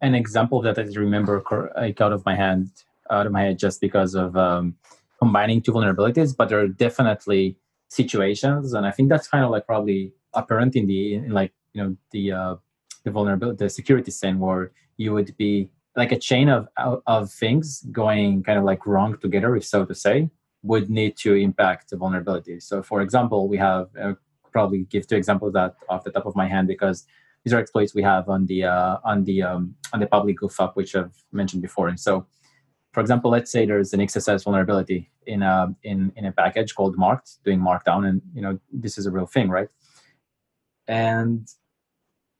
an 0.00 0.14
example 0.14 0.62
that 0.62 0.78
I 0.78 0.82
remember 0.82 1.42
like 1.76 2.00
out 2.00 2.12
of 2.12 2.24
my 2.24 2.36
hand, 2.36 2.70
out 3.10 3.26
of 3.26 3.32
my 3.32 3.42
head, 3.42 3.58
just 3.58 3.80
because 3.80 4.14
of 4.14 4.36
um, 4.36 4.76
combining 5.18 5.60
two 5.60 5.72
vulnerabilities, 5.72 6.36
but 6.36 6.48
there 6.48 6.60
are 6.60 6.68
definitely 6.68 7.56
situations, 7.88 8.74
and 8.74 8.86
I 8.86 8.90
think 8.90 9.08
that's 9.08 9.28
kind 9.28 9.44
of 9.44 9.50
like 9.50 9.66
probably 9.66 10.12
apparent 10.34 10.76
in 10.76 10.86
the 10.86 11.14
in 11.14 11.30
like 11.30 11.52
you 11.72 11.82
know 11.82 11.96
the 12.12 12.32
uh, 12.32 12.56
the 13.04 13.10
vulnerability, 13.10 13.64
the 13.64 13.70
security 13.70 14.10
sin, 14.10 14.38
where 14.38 14.72
you 14.96 15.12
would 15.12 15.36
be 15.36 15.68
like 15.96 16.12
a 16.12 16.18
chain 16.18 16.48
of 16.48 16.68
of 17.06 17.32
things 17.32 17.82
going 17.90 18.42
kind 18.42 18.58
of 18.58 18.64
like 18.64 18.86
wrong 18.86 19.16
together, 19.18 19.56
if 19.56 19.64
so 19.64 19.84
to 19.84 19.94
say, 19.94 20.30
would 20.66 20.90
need 20.90 21.16
to 21.18 21.34
impact 21.34 21.90
the 21.90 21.96
vulnerability. 21.96 22.60
So, 22.60 22.82
for 22.82 23.00
example, 23.00 23.48
we 23.48 23.56
have 23.58 23.88
uh, 24.00 24.14
probably 24.52 24.84
give 24.84 25.06
two 25.06 25.16
examples 25.16 25.52
that 25.52 25.74
off 25.88 26.04
the 26.04 26.10
top 26.10 26.26
of 26.26 26.34
my 26.34 26.48
hand 26.48 26.66
because 26.68 27.06
these 27.44 27.52
are 27.52 27.58
exploits 27.58 27.94
we 27.94 28.02
have 28.02 28.28
on 28.28 28.46
the 28.46 28.64
uh, 28.64 28.96
on 29.04 29.24
the 29.24 29.42
um, 29.42 29.74
on 29.92 30.00
the 30.00 30.06
public 30.06 30.40
GoofUp, 30.40 30.74
which 30.74 30.96
I've 30.96 31.16
mentioned 31.32 31.62
before. 31.62 31.88
And 31.88 32.00
so, 32.00 32.26
for 32.92 33.00
example, 33.00 33.30
let's 33.30 33.52
say 33.52 33.66
there's 33.66 33.92
an 33.92 34.00
XSS 34.00 34.44
vulnerability 34.44 35.10
in 35.26 35.42
a 35.42 35.74
in 35.82 36.12
in 36.16 36.24
a 36.24 36.32
package 36.32 36.74
called 36.74 36.96
marked 36.96 37.44
doing 37.44 37.60
markdown, 37.60 38.08
and 38.08 38.22
you 38.34 38.42
know 38.42 38.58
this 38.72 38.98
is 38.98 39.06
a 39.06 39.10
real 39.10 39.26
thing, 39.26 39.48
right? 39.48 39.68
And 40.88 41.46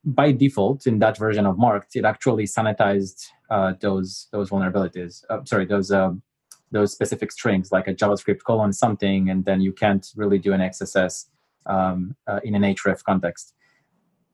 by 0.04 0.32
default, 0.32 0.86
in 0.86 1.00
that 1.00 1.18
version 1.18 1.46
of 1.46 1.58
marked, 1.58 1.96
it 1.96 2.04
actually 2.04 2.44
sanitized 2.44 3.26
uh, 3.50 3.74
those 3.80 4.28
those 4.32 4.50
vulnerabilities. 4.50 5.24
Uh, 5.28 5.44
sorry, 5.44 5.66
those 5.66 5.90
uh, 5.90 6.12
those 6.72 6.92
specific 6.92 7.32
strings 7.32 7.70
like 7.72 7.86
a 7.88 7.94
JavaScript 7.94 8.42
colon 8.44 8.72
something, 8.72 9.30
and 9.30 9.44
then 9.44 9.60
you 9.60 9.72
can't 9.72 10.06
really 10.16 10.38
do 10.38 10.52
an 10.52 10.60
XSS 10.60 11.26
um, 11.66 12.16
uh, 12.26 12.40
in 12.44 12.54
an 12.54 12.62
href 12.74 13.02
context. 13.04 13.54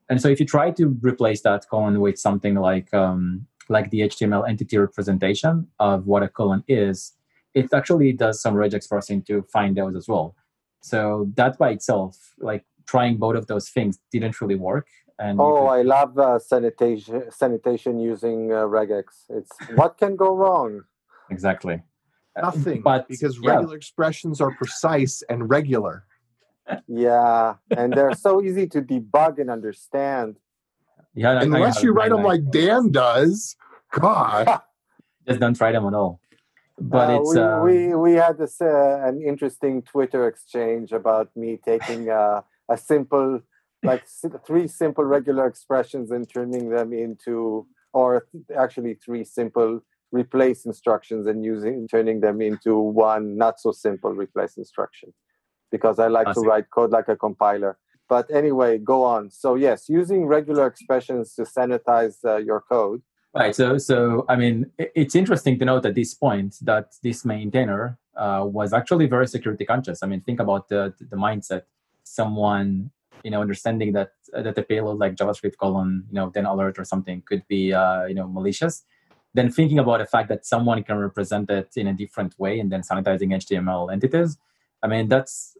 And 0.09 0.21
so 0.21 0.27
if 0.27 0.39
you 0.39 0.45
try 0.45 0.71
to 0.71 0.97
replace 1.01 1.41
that 1.41 1.65
colon 1.69 1.99
with 1.99 2.19
something 2.19 2.55
like 2.55 2.93
um, 2.93 3.47
like 3.69 3.89
the 3.89 4.01
HTML 4.01 4.47
entity 4.47 4.77
representation 4.77 5.67
of 5.79 6.05
what 6.05 6.23
a 6.23 6.27
colon 6.27 6.63
is, 6.67 7.13
it 7.53 7.73
actually 7.73 8.11
does 8.13 8.41
some 8.41 8.55
regex 8.55 8.89
parsing 8.89 9.21
to 9.23 9.43
find 9.43 9.77
those 9.77 9.95
as 9.95 10.07
well. 10.07 10.35
So 10.81 11.31
that 11.35 11.57
by 11.57 11.69
itself, 11.69 12.17
like 12.39 12.65
trying 12.85 13.17
both 13.17 13.35
of 13.35 13.47
those 13.47 13.69
things 13.69 13.99
didn't 14.11 14.41
really 14.41 14.55
work. 14.55 14.87
And 15.19 15.39
oh, 15.39 15.67
could... 15.67 15.67
I 15.67 15.81
love 15.83 16.17
uh, 16.17 16.39
sanitation 16.39 17.31
sanitation 17.31 17.99
using 17.99 18.51
uh, 18.51 18.65
regex. 18.65 19.03
It's 19.29 19.51
what 19.75 19.97
can 19.97 20.15
go 20.15 20.35
wrong. 20.35 20.83
Exactly. 21.29 21.81
Nothing, 22.41 22.81
but 22.81 23.07
because 23.07 23.39
regular 23.39 23.73
yeah. 23.73 23.77
expressions 23.77 24.41
are 24.41 24.51
precise 24.55 25.23
and 25.29 25.49
regular. 25.49 26.05
Yeah, 26.87 27.55
and 27.75 27.93
they're 27.93 28.15
so 28.15 28.41
easy 28.41 28.67
to 28.67 28.81
debug 28.81 29.39
and 29.39 29.49
understand. 29.49 30.37
Yeah, 31.13 31.41
unless 31.41 31.83
you 31.83 31.91
write 31.91 32.09
them 32.09 32.23
like 32.23 32.49
Dan 32.49 32.91
does. 32.91 33.55
God, 33.91 34.61
just 35.27 35.39
don't 35.39 35.55
try 35.55 35.71
them 35.71 35.85
at 35.85 35.93
all. 35.93 36.19
But 36.79 37.09
uh, 37.09 37.19
it's 37.21 37.35
we, 37.35 37.41
uh... 37.41 37.61
we 37.61 37.95
we 37.95 38.13
had 38.13 38.37
this 38.37 38.59
uh, 38.61 39.01
an 39.03 39.21
interesting 39.21 39.83
Twitter 39.83 40.27
exchange 40.27 40.91
about 40.91 41.29
me 41.35 41.59
taking 41.63 42.09
uh, 42.09 42.41
a 42.69 42.77
simple 42.77 43.41
like 43.83 44.05
three 44.47 44.67
simple 44.67 45.03
regular 45.03 45.45
expressions 45.45 46.09
and 46.09 46.27
turning 46.27 46.69
them 46.69 46.93
into 46.93 47.67
or 47.91 48.27
actually 48.55 48.95
three 48.95 49.23
simple 49.23 49.81
replace 50.13 50.65
instructions 50.65 51.25
and 51.25 51.43
using 51.43 51.87
turning 51.87 52.21
them 52.21 52.39
into 52.39 52.77
one 52.77 53.35
not 53.35 53.59
so 53.59 53.71
simple 53.71 54.11
replace 54.11 54.55
instruction 54.57 55.11
because 55.71 55.97
I 55.97 56.07
like 56.07 56.31
to 56.35 56.41
write 56.41 56.69
code 56.69 56.91
like 56.91 57.09
a 57.09 57.17
compiler. 57.17 57.79
But 58.07 58.29
anyway, 58.29 58.77
go 58.77 59.03
on. 59.03 59.31
So 59.31 59.55
yes, 59.55 59.89
using 59.89 60.27
regular 60.27 60.67
expressions 60.67 61.33
to 61.35 61.43
sanitize 61.43 62.17
uh, 62.23 62.37
your 62.37 62.61
code. 62.61 63.01
Right. 63.33 63.55
So 63.55 63.79
so 63.79 64.25
I 64.29 64.35
mean, 64.35 64.71
it's 64.77 65.15
interesting 65.15 65.57
to 65.59 65.65
note 65.65 65.85
at 65.87 65.95
this 65.95 66.13
point 66.13 66.57
that 66.61 66.93
this 67.01 67.25
maintainer 67.25 67.97
uh, 68.15 68.43
was 68.45 68.71
actually 68.71 69.07
very 69.07 69.27
security 69.27 69.65
conscious. 69.65 70.03
I 70.03 70.07
mean, 70.07 70.21
think 70.21 70.39
about 70.39 70.69
the 70.69 70.93
the 70.99 71.17
mindset. 71.17 71.63
Someone 72.03 72.91
you 73.23 73.31
know 73.31 73.41
understanding 73.41 73.93
that 73.93 74.11
that 74.33 74.53
the 74.53 74.61
payload 74.61 74.99
like 74.99 75.15
JavaScript 75.15 75.57
colon 75.57 76.03
you 76.09 76.15
know 76.15 76.29
then 76.35 76.45
alert 76.45 76.77
or 76.77 76.85
something 76.85 77.23
could 77.25 77.43
be 77.47 77.73
uh, 77.73 78.05
you 78.05 78.13
know 78.13 78.27
malicious 78.27 78.83
then 79.33 79.51
thinking 79.51 79.79
about 79.79 79.99
the 79.99 80.05
fact 80.05 80.29
that 80.29 80.45
someone 80.45 80.83
can 80.83 80.97
represent 80.97 81.49
it 81.49 81.71
in 81.75 81.87
a 81.87 81.93
different 81.93 82.37
way 82.37 82.59
and 82.59 82.71
then 82.71 82.81
sanitizing 82.81 83.29
html 83.29 83.91
entities 83.91 84.37
i 84.83 84.87
mean 84.87 85.07
that's 85.07 85.57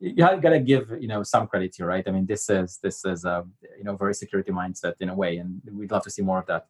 you 0.00 0.24
have 0.24 0.40
gotta 0.40 0.60
give 0.60 0.90
you 1.00 1.08
know 1.08 1.22
some 1.22 1.46
credit 1.46 1.74
here 1.76 1.86
right? 1.86 2.06
I 2.06 2.10
mean 2.10 2.26
this 2.26 2.48
is 2.48 2.78
this 2.82 3.04
is 3.04 3.24
a 3.24 3.44
you 3.76 3.84
know 3.84 3.96
very 3.96 4.14
security 4.14 4.52
mindset 4.52 4.94
in 5.00 5.08
a 5.08 5.14
way 5.14 5.38
and 5.38 5.60
we'd 5.72 5.90
love 5.90 6.04
to 6.04 6.10
see 6.10 6.22
more 6.22 6.38
of 6.38 6.46
that. 6.46 6.66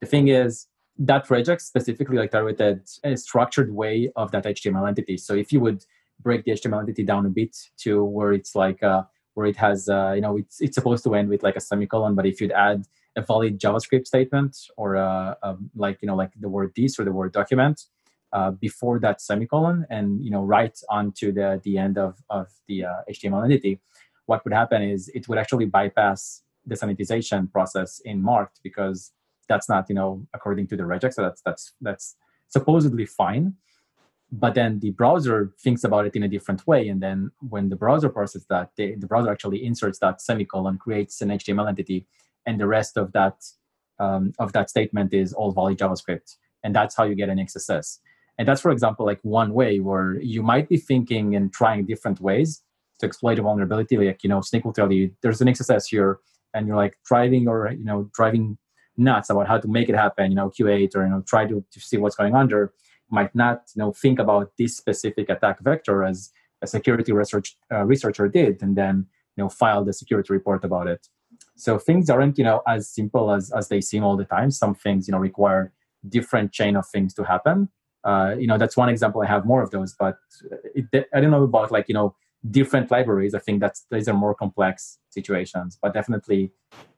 The 0.00 0.06
thing 0.06 0.28
is 0.28 0.66
that 0.98 1.26
regex 1.26 1.62
specifically 1.62 2.16
like 2.16 2.30
targeted 2.30 2.82
a 3.04 3.16
structured 3.16 3.72
way 3.72 4.10
of 4.16 4.30
that 4.32 4.44
html 4.44 4.88
entity. 4.88 5.16
So 5.16 5.34
if 5.34 5.52
you 5.52 5.60
would 5.60 5.84
break 6.20 6.44
the 6.44 6.52
html 6.52 6.80
entity 6.80 7.04
down 7.04 7.26
a 7.26 7.30
bit 7.30 7.56
to 7.78 8.04
where 8.04 8.32
it's 8.32 8.54
like 8.54 8.82
uh, 8.82 9.02
where 9.34 9.46
it 9.46 9.56
has 9.56 9.88
uh, 9.88 10.12
you 10.14 10.20
know 10.20 10.36
it's, 10.36 10.60
it's 10.60 10.74
supposed 10.74 11.04
to 11.04 11.14
end 11.14 11.28
with 11.28 11.42
like 11.42 11.56
a 11.56 11.60
semicolon 11.60 12.14
but 12.14 12.26
if 12.26 12.40
you'd 12.40 12.52
add 12.52 12.84
a 13.16 13.22
valid 13.22 13.58
javascript 13.58 14.06
statement 14.06 14.56
or 14.76 14.96
uh, 14.96 15.34
um, 15.42 15.70
like 15.74 15.98
you 16.02 16.06
know 16.06 16.14
like 16.14 16.32
the 16.38 16.48
word 16.48 16.72
this 16.76 16.98
or 16.98 17.04
the 17.04 17.12
word 17.12 17.32
document 17.32 17.84
uh, 18.32 18.50
before 18.50 18.98
that 19.00 19.20
semicolon 19.20 19.86
and 19.90 20.22
you 20.24 20.30
know 20.30 20.42
right 20.42 20.78
onto 20.90 21.32
the 21.32 21.60
the 21.64 21.78
end 21.78 21.96
of 21.98 22.22
of 22.30 22.48
the 22.68 22.84
uh, 22.84 23.10
html 23.10 23.44
entity. 23.44 23.80
What 24.26 24.44
would 24.44 24.52
happen 24.52 24.82
is 24.82 25.08
it 25.14 25.28
would 25.28 25.38
actually 25.38 25.66
bypass 25.66 26.42
the 26.66 26.74
sanitization 26.74 27.50
process 27.50 28.00
in 28.04 28.22
marked 28.22 28.60
because 28.62 29.12
that's 29.48 29.68
not 29.68 29.86
you 29.88 29.94
know 29.94 30.26
according 30.34 30.66
to 30.68 30.76
the 30.76 30.82
regex 30.82 31.14
so 31.14 31.22
that's 31.22 31.40
that's 31.42 31.74
that's 31.80 32.16
supposedly 32.48 33.06
fine. 33.06 33.54
But 34.32 34.54
then 34.54 34.80
the 34.80 34.90
browser 34.90 35.52
thinks 35.62 35.84
about 35.84 36.04
it 36.04 36.16
in 36.16 36.24
a 36.24 36.28
different 36.28 36.66
way 36.66 36.88
and 36.88 37.00
then 37.00 37.30
when 37.48 37.68
the 37.68 37.76
browser 37.76 38.08
processes 38.08 38.46
that 38.50 38.70
they, 38.76 38.96
the 38.96 39.06
browser 39.06 39.30
actually 39.30 39.64
inserts 39.64 40.00
that 40.00 40.20
semicolon 40.20 40.78
creates 40.78 41.20
an 41.22 41.28
html 41.28 41.68
entity 41.68 42.08
and 42.46 42.60
the 42.60 42.66
rest 42.66 42.96
of 42.96 43.12
that 43.12 43.44
um, 43.98 44.32
of 44.38 44.52
that 44.52 44.70
statement 44.70 45.12
is 45.12 45.32
all 45.32 45.52
valid 45.52 45.78
javascript. 45.78 46.36
And 46.62 46.74
that's 46.74 46.96
how 46.96 47.04
you 47.04 47.14
get 47.14 47.28
an 47.28 47.38
xss 47.38 47.98
and 48.38 48.46
that's 48.46 48.60
for 48.60 48.70
example 48.70 49.06
like 49.06 49.20
one 49.22 49.52
way 49.52 49.80
where 49.80 50.20
you 50.20 50.42
might 50.42 50.68
be 50.68 50.76
thinking 50.76 51.34
and 51.34 51.52
trying 51.52 51.86
different 51.86 52.20
ways 52.20 52.62
to 52.98 53.06
exploit 53.06 53.38
a 53.38 53.42
vulnerability 53.42 53.96
like 53.96 54.22
you 54.22 54.28
know 54.28 54.40
Snyk 54.40 54.64
will 54.64 54.72
tell 54.72 54.92
you 54.92 55.10
there's 55.22 55.40
an 55.40 55.48
xss 55.48 55.86
here 55.88 56.18
and 56.54 56.66
you're 56.66 56.76
like 56.76 56.96
driving 57.04 57.48
or 57.48 57.70
you 57.70 57.84
know 57.84 58.10
driving 58.14 58.58
nuts 58.96 59.30
about 59.30 59.46
how 59.46 59.58
to 59.58 59.68
make 59.68 59.88
it 59.88 59.94
happen 59.94 60.30
you 60.30 60.36
know 60.36 60.50
q8 60.50 60.96
or 60.96 61.04
you 61.04 61.10
know 61.10 61.22
try 61.26 61.46
to, 61.46 61.64
to 61.70 61.80
see 61.80 61.96
what's 61.96 62.16
going 62.16 62.32
there 62.48 62.72
might 63.10 63.34
not 63.34 63.62
you 63.74 63.80
know 63.80 63.92
think 63.92 64.18
about 64.18 64.52
this 64.58 64.76
specific 64.76 65.28
attack 65.28 65.60
vector 65.60 66.04
as 66.04 66.30
a 66.62 66.66
security 66.66 67.12
research 67.12 67.56
uh, 67.72 67.84
researcher 67.84 68.28
did 68.28 68.62
and 68.62 68.76
then 68.76 69.06
you 69.36 69.44
know 69.44 69.48
file 69.48 69.84
the 69.84 69.92
security 69.92 70.32
report 70.32 70.64
about 70.64 70.86
it 70.86 71.08
so 71.56 71.78
things 71.78 72.10
aren't 72.10 72.38
you 72.38 72.44
know 72.44 72.62
as 72.68 72.88
simple 72.88 73.32
as 73.32 73.50
as 73.52 73.68
they 73.68 73.80
seem 73.80 74.04
all 74.04 74.16
the 74.16 74.24
time. 74.24 74.50
Some 74.50 74.74
things 74.74 75.08
you 75.08 75.12
know 75.12 75.18
require 75.18 75.72
different 76.08 76.52
chain 76.52 76.76
of 76.76 76.86
things 76.88 77.14
to 77.14 77.24
happen. 77.24 77.68
Uh, 78.04 78.34
you 78.38 78.46
know 78.46 78.58
that's 78.58 78.76
one 78.76 78.88
example. 78.88 79.22
I 79.22 79.26
have 79.26 79.44
more 79.44 79.62
of 79.62 79.70
those 79.70 79.94
but 79.98 80.16
it, 80.74 81.08
i 81.14 81.20
don't 81.20 81.30
know 81.30 81.42
about 81.42 81.72
like 81.72 81.88
you 81.88 81.94
know 81.94 82.14
different 82.50 82.90
libraries. 82.90 83.34
I 83.34 83.40
think 83.40 83.60
that's 83.60 83.86
these 83.90 84.08
are 84.08 84.14
more 84.14 84.34
complex 84.34 84.98
situations 85.10 85.78
but 85.80 85.94
definitely 85.94 86.52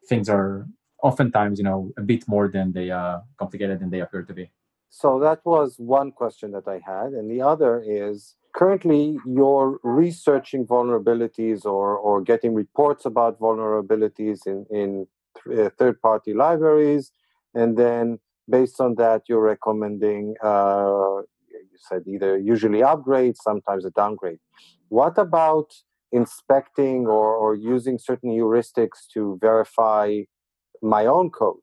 things 0.09 0.29
are 0.29 0.67
oftentimes 1.03 1.59
you 1.59 1.65
know 1.65 1.93
a 1.97 2.03
bit 2.03 2.27
more 2.27 2.49
than 2.49 2.73
they 2.73 2.91
uh 2.91 3.21
complicated 3.39 3.81
than 3.81 3.91
they 3.91 4.01
appear 4.01 4.23
to 4.23 4.35
be. 4.35 4.51
So 4.91 5.19
that 5.21 5.41
was 5.45 5.79
one 5.79 6.13
question 6.13 6.51
that 6.53 6.67
I 6.67 6.81
had. 6.85 7.13
And 7.13 7.31
the 7.31 7.43
other 7.43 7.83
is 7.87 8.37
currently 8.59 9.17
you're 9.25 9.79
researching 9.85 10.67
vulnerabilities 10.67 11.65
or, 11.65 11.97
or 11.97 12.21
getting 12.21 12.55
reports 12.55 13.07
about 13.07 13.39
vulnerabilities 13.39 14.41
in, 14.47 14.67
in 14.69 15.07
uh, 15.57 15.71
third 15.79 16.03
party 16.03 16.35
libraries. 16.35 17.13
And 17.55 17.79
then 17.79 18.19
based 18.51 18.81
on 18.81 18.97
that, 18.97 19.23
you're 19.29 19.49
recommending, 19.55 20.35
uh, 20.43 21.23
you 21.71 21.79
said 21.89 22.03
either 22.09 22.37
usually 22.37 22.83
upgrade, 22.83 23.37
sometimes 23.37 23.85
a 23.85 23.91
downgrade. 23.91 24.41
What 24.89 25.19
about 25.19 25.69
inspecting 26.11 27.07
or, 27.07 27.37
or 27.37 27.55
using 27.55 27.97
certain 27.97 28.31
heuristics 28.31 29.07
to 29.15 29.39
verify 29.41 30.23
my 30.83 31.07
own 31.07 31.31
code? 31.31 31.63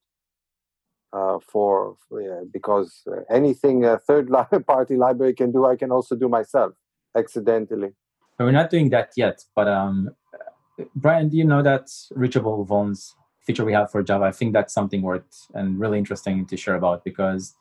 uh, 1.16 1.39
for, 1.50 1.96
for 2.10 2.43
because 2.52 3.02
uh, 3.08 3.22
anything 3.34 3.86
a 3.86 3.98
third 3.98 4.30
party 4.68 4.98
library 4.98 5.34
can 5.34 5.50
do, 5.50 5.66
I 5.66 5.78
can 5.78 5.89
also 5.89 6.14
do 6.14 6.28
myself 6.28 6.74
accidentally. 7.16 7.93
We're 8.39 8.51
not 8.51 8.70
doing 8.70 8.89
that 8.89 9.11
yet, 9.16 9.43
but 9.55 9.68
um, 9.68 10.11
Brian, 10.95 11.30
do 11.30 11.38
you 11.38 11.45
know 11.45 11.61
that 11.63 11.89
reachable 12.11 12.66
vulns 12.66 13.13
feature 13.45 13.63
we 13.63 13.74
have 13.74 13.91
for 13.91 14.03
Java? 14.03 14.26
I 14.26 14.32
think 14.32 14.53
that's 14.53 14.74
something 14.74 15.01
worth 15.01 15.47
and 15.53 15.80
really 15.80 15.97
interesting 15.97 16.45
to 16.47 16.57
share 16.57 16.76
about 16.76 17.05
because, 17.05 17.55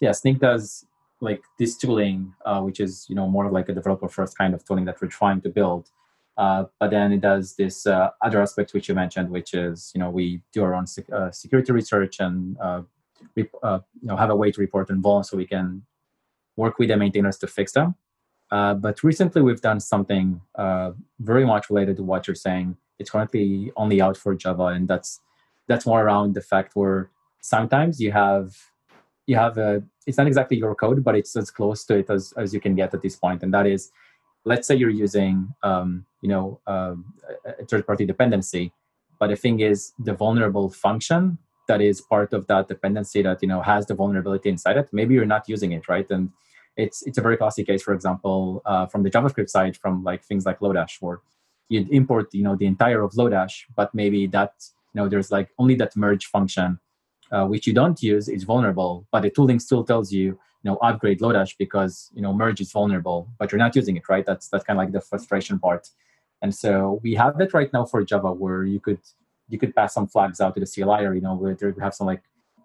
yeah, 0.00 0.10
Snyk 0.10 0.38
does 0.38 0.86
like 1.20 1.42
this 1.58 1.76
tooling, 1.76 2.32
uh, 2.44 2.60
which 2.60 2.78
is 2.80 3.06
you 3.08 3.16
know 3.16 3.28
more 3.28 3.46
of 3.46 3.52
like 3.52 3.68
a 3.68 3.74
developer 3.74 4.08
first 4.08 4.36
kind 4.38 4.54
of 4.54 4.64
tooling 4.64 4.84
that 4.84 5.00
we're 5.00 5.08
trying 5.08 5.40
to 5.40 5.48
build. 5.48 5.90
Uh, 6.36 6.64
but 6.80 6.90
then 6.90 7.12
it 7.12 7.20
does 7.20 7.54
this 7.56 7.86
uh, 7.86 8.10
other 8.20 8.42
aspect 8.42 8.74
which 8.74 8.88
you 8.88 8.94
mentioned, 8.94 9.30
which 9.30 9.54
is 9.54 9.90
you 9.94 10.00
know 10.00 10.10
we 10.10 10.40
do 10.52 10.62
our 10.62 10.74
own 10.74 10.86
sec- 10.86 11.10
uh, 11.12 11.30
security 11.30 11.72
research 11.72 12.20
and 12.20 12.56
uh, 12.60 12.82
rep- 13.36 13.54
uh, 13.62 13.80
you 14.00 14.08
know 14.08 14.16
have 14.16 14.30
a 14.30 14.36
way 14.36 14.50
to 14.50 14.60
report 14.60 14.90
on 14.90 15.02
vulns 15.02 15.26
so 15.26 15.36
we 15.36 15.46
can 15.46 15.82
work 16.56 16.78
with 16.78 16.88
the 16.88 16.96
maintainers 16.96 17.38
to 17.38 17.46
fix 17.46 17.72
them. 17.72 17.94
But 18.50 19.02
recently 19.02 19.42
we've 19.42 19.60
done 19.60 19.80
something 19.80 20.40
very 21.20 21.44
much 21.44 21.70
related 21.70 21.96
to 21.96 22.02
what 22.02 22.26
you're 22.26 22.34
saying. 22.34 22.76
It's 22.98 23.10
currently 23.10 23.72
only 23.76 24.00
out 24.00 24.16
for 24.16 24.34
Java, 24.34 24.66
and 24.66 24.86
that's 24.86 25.20
that's 25.66 25.86
more 25.86 26.02
around 26.02 26.34
the 26.34 26.40
fact 26.40 26.76
where 26.76 27.10
sometimes 27.40 28.00
you 28.00 28.12
have 28.12 28.54
you 29.26 29.36
have 29.36 29.58
a 29.58 29.82
it's 30.06 30.18
not 30.18 30.26
exactly 30.26 30.56
your 30.56 30.74
code 30.74 31.02
but 31.02 31.14
it's 31.14 31.34
as 31.36 31.50
close 31.50 31.84
to 31.84 31.96
it 31.96 32.10
as, 32.10 32.32
as 32.36 32.52
you 32.52 32.60
can 32.60 32.74
get 32.74 32.92
at 32.94 33.02
this 33.02 33.16
point 33.16 33.42
and 33.42 33.52
that 33.52 33.66
is 33.66 33.90
let's 34.44 34.66
say 34.66 34.74
you're 34.74 34.90
using 34.90 35.48
um, 35.62 36.04
you 36.20 36.28
know 36.28 36.60
uh, 36.66 36.94
a 37.58 37.64
third 37.64 37.86
party 37.86 38.04
dependency 38.04 38.72
but 39.18 39.28
the 39.28 39.36
thing 39.36 39.60
is 39.60 39.92
the 39.98 40.12
vulnerable 40.12 40.70
function 40.70 41.38
that 41.68 41.80
is 41.80 42.00
part 42.00 42.34
of 42.34 42.46
that 42.46 42.68
dependency 42.68 43.22
that 43.22 43.40
you 43.42 43.48
know 43.48 43.62
has 43.62 43.86
the 43.86 43.94
vulnerability 43.94 44.48
inside 44.48 44.76
it 44.76 44.88
maybe 44.92 45.14
you're 45.14 45.26
not 45.36 45.48
using 45.48 45.72
it 45.72 45.88
right 45.88 46.10
and 46.10 46.30
it's 46.76 47.02
it's 47.02 47.18
a 47.18 47.20
very 47.22 47.36
classic 47.36 47.66
case 47.66 47.82
for 47.82 47.94
example 47.94 48.62
uh, 48.66 48.86
from 48.86 49.02
the 49.02 49.10
javascript 49.10 49.50
side 49.50 49.76
from 49.76 50.02
like 50.02 50.22
things 50.24 50.44
like 50.46 50.58
lodash 50.60 50.96
where 51.00 51.20
you 51.68 51.86
import 51.90 52.28
you 52.32 52.42
know 52.42 52.56
the 52.56 52.66
entire 52.66 53.02
of 53.02 53.12
lodash 53.12 53.62
but 53.76 53.94
maybe 53.94 54.26
that 54.26 54.52
you 54.92 55.00
know 55.00 55.08
there's 55.08 55.30
like 55.30 55.48
only 55.58 55.74
that 55.74 55.96
merge 55.96 56.26
function 56.26 56.78
uh, 57.32 57.46
which 57.46 57.66
you 57.66 57.72
don't 57.72 58.02
use 58.02 58.28
is 58.28 58.44
vulnerable 58.44 59.06
but 59.12 59.22
the 59.22 59.30
tooling 59.30 59.58
still 59.58 59.84
tells 59.84 60.12
you 60.12 60.38
you 60.64 60.70
know 60.70 60.76
upgrade 60.78 61.20
lodash 61.20 61.54
because 61.58 62.10
you 62.14 62.22
know 62.22 62.32
merge 62.32 62.60
is 62.60 62.72
vulnerable 62.72 63.28
but 63.38 63.52
you're 63.52 63.58
not 63.58 63.76
using 63.76 63.96
it 63.96 64.08
right? 64.08 64.26
That's 64.26 64.48
that's 64.48 64.64
kind 64.64 64.78
of 64.78 64.84
like 64.84 64.92
the 64.92 65.00
frustration 65.00 65.58
part. 65.58 65.90
And 66.42 66.54
so 66.54 67.00
we 67.02 67.14
have 67.14 67.40
it 67.40 67.54
right 67.54 67.72
now 67.72 67.84
for 67.84 68.02
java 68.04 68.32
where 68.32 68.64
you 68.64 68.80
could 68.80 69.00
you 69.48 69.58
could 69.58 69.74
pass 69.76 69.94
some 69.94 70.08
flags 70.08 70.40
out 70.40 70.54
to 70.54 70.60
the 70.60 70.66
cli 70.66 71.04
or 71.04 71.14
you 71.14 71.20
know 71.20 71.34
where 71.34 71.56
we 71.60 71.82
have 71.82 71.94
some 71.94 72.06
like 72.06 72.22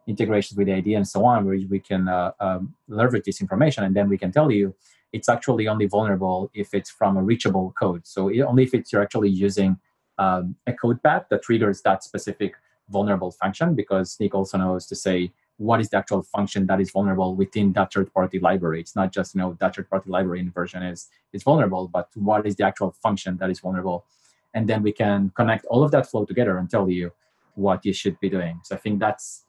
integrations 0.07 0.57
with 0.57 0.67
the 0.67 0.73
IDE 0.73 0.87
and 0.87 1.07
so 1.07 1.25
on 1.25 1.45
where 1.45 1.57
we 1.69 1.79
can 1.79 2.07
uh, 2.07 2.31
um, 2.39 2.73
leverage 2.87 3.23
this 3.25 3.41
information 3.41 3.83
and 3.83 3.95
then 3.95 4.09
we 4.09 4.17
can 4.17 4.31
tell 4.31 4.51
you 4.51 4.75
it's 5.11 5.29
actually 5.29 5.67
only 5.67 5.87
vulnerable 5.87 6.49
if 6.53 6.73
it's 6.73 6.89
from 6.89 7.17
a 7.17 7.23
reachable 7.23 7.73
code 7.79 8.05
so 8.05 8.29
it, 8.29 8.41
only 8.41 8.63
if 8.63 8.73
it's 8.73 8.91
you're 8.91 9.01
actually 9.01 9.29
using 9.29 9.77
um, 10.17 10.55
a 10.67 10.73
code 10.73 11.01
path 11.01 11.25
that 11.29 11.41
triggers 11.43 11.81
that 11.81 12.03
specific 12.03 12.55
vulnerable 12.89 13.31
function 13.31 13.75
because 13.75 14.17
Snyk 14.17 14.33
also 14.33 14.57
knows 14.57 14.85
to 14.87 14.95
say 14.95 15.31
what 15.57 15.81
is 15.81 15.89
the 15.89 15.97
actual 15.97 16.23
function 16.23 16.65
that 16.67 16.79
is 16.79 16.89
vulnerable 16.91 17.35
within 17.35 17.73
that 17.73 17.93
third 17.93 18.13
party 18.13 18.39
library. 18.39 18.79
It's 18.79 18.95
not 18.95 19.11
just, 19.11 19.35
you 19.35 19.41
know, 19.41 19.57
that 19.59 19.75
third 19.75 19.89
party 19.89 20.09
library 20.09 20.39
inversion 20.39 20.83
is, 20.83 21.09
is 21.33 21.43
vulnerable, 21.43 21.89
but 21.89 22.09
what 22.15 22.47
is 22.47 22.55
the 22.55 22.65
actual 22.65 22.91
function 23.03 23.37
that 23.37 23.49
is 23.49 23.59
vulnerable? 23.59 24.05
And 24.53 24.67
then 24.67 24.81
we 24.81 24.93
can 24.93 25.31
connect 25.35 25.65
all 25.65 25.83
of 25.83 25.91
that 25.91 26.09
flow 26.09 26.25
together 26.25 26.57
and 26.57 26.69
tell 26.69 26.89
you 26.89 27.11
what 27.55 27.85
you 27.85 27.91
should 27.91 28.17
be 28.21 28.29
doing. 28.29 28.61
So 28.63 28.75
I 28.75 28.79
think 28.79 28.99
that's 28.99 29.43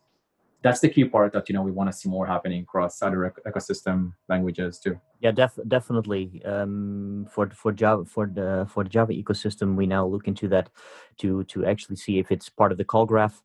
that's 0.62 0.80
the 0.80 0.88
key 0.88 1.04
part 1.04 1.32
that 1.32 1.48
you 1.48 1.54
know 1.54 1.62
we 1.62 1.70
want 1.70 1.90
to 1.90 1.96
see 1.96 2.08
more 2.08 2.26
happening 2.26 2.62
across 2.62 3.02
other 3.02 3.32
ecosystem 3.46 4.12
languages 4.28 4.78
too. 4.78 4.98
Yeah 5.20 5.32
def- 5.32 5.58
definitely. 5.68 6.42
Um, 6.44 7.26
for 7.30 7.50
for 7.50 7.72
java 7.72 8.04
for 8.04 8.26
the 8.26 8.66
for 8.68 8.84
the 8.84 8.90
java 8.90 9.12
ecosystem 9.12 9.76
we 9.76 9.86
now 9.86 10.06
look 10.06 10.28
into 10.28 10.48
that 10.48 10.70
to 11.18 11.44
to 11.44 11.64
actually 11.64 11.96
see 11.96 12.18
if 12.18 12.30
it's 12.30 12.48
part 12.48 12.72
of 12.72 12.78
the 12.78 12.84
call 12.84 13.06
graph. 13.06 13.42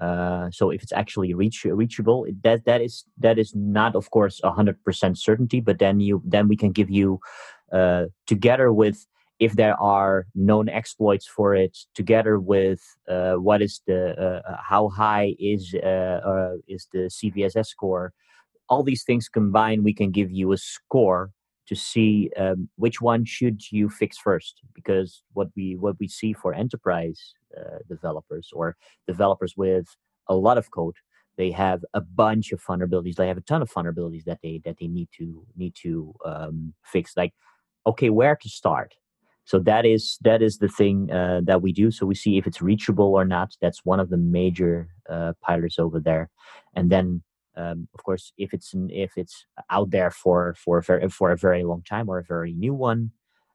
Uh, 0.00 0.50
so 0.50 0.70
if 0.70 0.82
it's 0.82 0.92
actually 0.92 1.32
reach, 1.32 1.64
reachable 1.64 2.26
that 2.42 2.66
that 2.66 2.82
is 2.82 3.04
that 3.16 3.38
is 3.38 3.54
not 3.54 3.96
of 3.96 4.10
course 4.10 4.42
100% 4.44 5.16
certainty 5.16 5.58
but 5.58 5.78
then 5.78 6.00
you 6.00 6.20
then 6.22 6.48
we 6.48 6.56
can 6.56 6.70
give 6.70 6.90
you 6.90 7.18
uh, 7.72 8.04
together 8.26 8.72
with 8.72 9.06
if 9.38 9.52
there 9.54 9.78
are 9.80 10.26
known 10.34 10.68
exploits 10.68 11.26
for 11.26 11.54
it 11.54 11.76
together 11.94 12.38
with 12.38 12.80
uh, 13.08 13.34
what 13.34 13.60
is 13.60 13.82
the 13.86 14.14
uh, 14.18 14.48
uh 14.48 14.56
how 14.62 14.88
high 14.88 15.34
is 15.38 15.74
uh, 15.82 16.20
uh 16.32 16.54
is 16.68 16.88
the 16.92 17.10
CVSS 17.10 17.66
score 17.66 18.12
all 18.68 18.82
these 18.82 19.04
things 19.04 19.28
combined 19.28 19.84
we 19.84 19.94
can 19.94 20.10
give 20.10 20.30
you 20.30 20.52
a 20.52 20.56
score 20.56 21.30
to 21.66 21.74
see 21.74 22.30
um, 22.36 22.68
which 22.76 23.00
one 23.00 23.24
should 23.24 23.60
you 23.70 23.88
fix 23.88 24.18
first. 24.18 24.60
Because 24.74 25.22
what 25.32 25.48
we 25.56 25.76
what 25.76 25.98
we 25.98 26.08
see 26.08 26.32
for 26.32 26.54
enterprise 26.54 27.34
uh, 27.56 27.78
developers 27.88 28.50
or 28.52 28.76
developers 29.06 29.54
with 29.56 29.86
a 30.28 30.34
lot 30.34 30.58
of 30.58 30.70
code 30.70 30.96
they 31.36 31.50
have 31.50 31.84
a 31.94 32.00
bunch 32.00 32.50
of 32.50 32.62
vulnerabilities 32.64 33.14
they 33.14 33.28
have 33.28 33.36
a 33.36 33.42
ton 33.42 33.62
of 33.62 33.70
vulnerabilities 33.70 34.24
that 34.24 34.38
they 34.42 34.60
that 34.64 34.76
they 34.80 34.86
need 34.86 35.08
to 35.16 35.44
need 35.56 35.74
to 35.74 36.14
um, 36.24 36.72
fix. 36.84 37.16
Like 37.16 37.34
okay 37.86 38.10
where 38.10 38.36
to 38.36 38.48
start 38.48 38.94
so 39.46 39.60
that 39.60 39.86
is 39.86 40.18
that 40.22 40.42
is 40.42 40.58
the 40.58 40.68
thing 40.68 41.10
uh, 41.10 41.40
that 41.44 41.62
we 41.62 41.72
do. 41.72 41.90
So 41.92 42.04
we 42.04 42.16
see 42.16 42.36
if 42.36 42.46
it's 42.48 42.60
reachable 42.60 43.14
or 43.14 43.24
not. 43.24 43.56
That's 43.62 43.84
one 43.84 44.00
of 44.00 44.10
the 44.10 44.16
major 44.16 44.88
uh, 45.08 45.34
pillars 45.46 45.78
over 45.78 46.00
there. 46.00 46.30
And 46.74 46.90
then 46.90 47.22
um, 47.56 47.88
of 47.94 48.02
course 48.02 48.32
if 48.36 48.52
it's 48.52 48.74
if 48.90 49.12
it's 49.16 49.46
out 49.70 49.90
there 49.90 50.10
for 50.10 50.54
for 50.54 50.82
for 50.82 51.30
a 51.30 51.36
very 51.36 51.62
long 51.62 51.82
time 51.82 52.08
or 52.08 52.18
a 52.18 52.24
very 52.24 52.52
new 52.54 52.74
one 52.74 53.12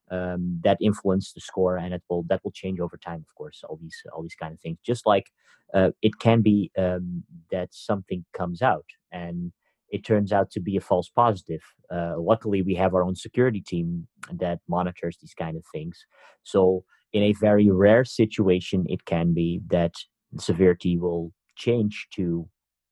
um, 0.10 0.62
that 0.64 0.78
influence 0.82 1.34
the 1.34 1.42
score 1.42 1.78
and 1.78 1.94
it 1.94 2.02
will 2.10 2.24
that 2.30 2.42
will 2.44 2.52
change 2.52 2.80
over 2.80 2.98
time 2.98 3.24
of 3.28 3.36
course 3.36 3.62
all 3.68 3.78
these 3.82 4.02
all 4.14 4.24
these 4.24 4.36
kind 4.36 4.54
of 4.54 4.62
things. 4.62 4.78
Just 4.86 5.06
like 5.06 5.28
uh, 5.74 5.92
it 6.02 6.20
can 6.20 6.42
be 6.42 6.72
um, 6.78 7.24
that 7.52 7.68
something 7.74 8.24
comes 8.34 8.62
out 8.62 8.86
and 9.12 9.52
it 9.92 10.06
turns 10.06 10.32
out 10.32 10.50
to 10.52 10.60
be 10.60 10.78
a 10.78 10.82
false 10.82 11.10
positive. 11.10 11.62
Uh, 11.94 12.16
luckily, 12.18 12.62
we 12.62 12.76
have 12.76 12.96
our 12.96 13.04
own 13.04 13.16
security 13.16 13.62
team 13.62 14.08
that 14.32 14.60
monitors 14.68 15.18
these 15.22 15.34
kind 15.34 15.58
of 15.58 15.64
things. 15.74 16.06
So, 16.44 16.86
in 17.14 17.24
a 17.24 17.34
very 17.34 17.70
rare 17.70 18.06
situation, 18.06 18.86
it 18.88 19.04
can 19.06 19.34
be 19.34 19.62
that 19.68 19.94
severity 20.40 20.98
will 20.98 21.34
change 21.56 22.08
to 22.16 22.48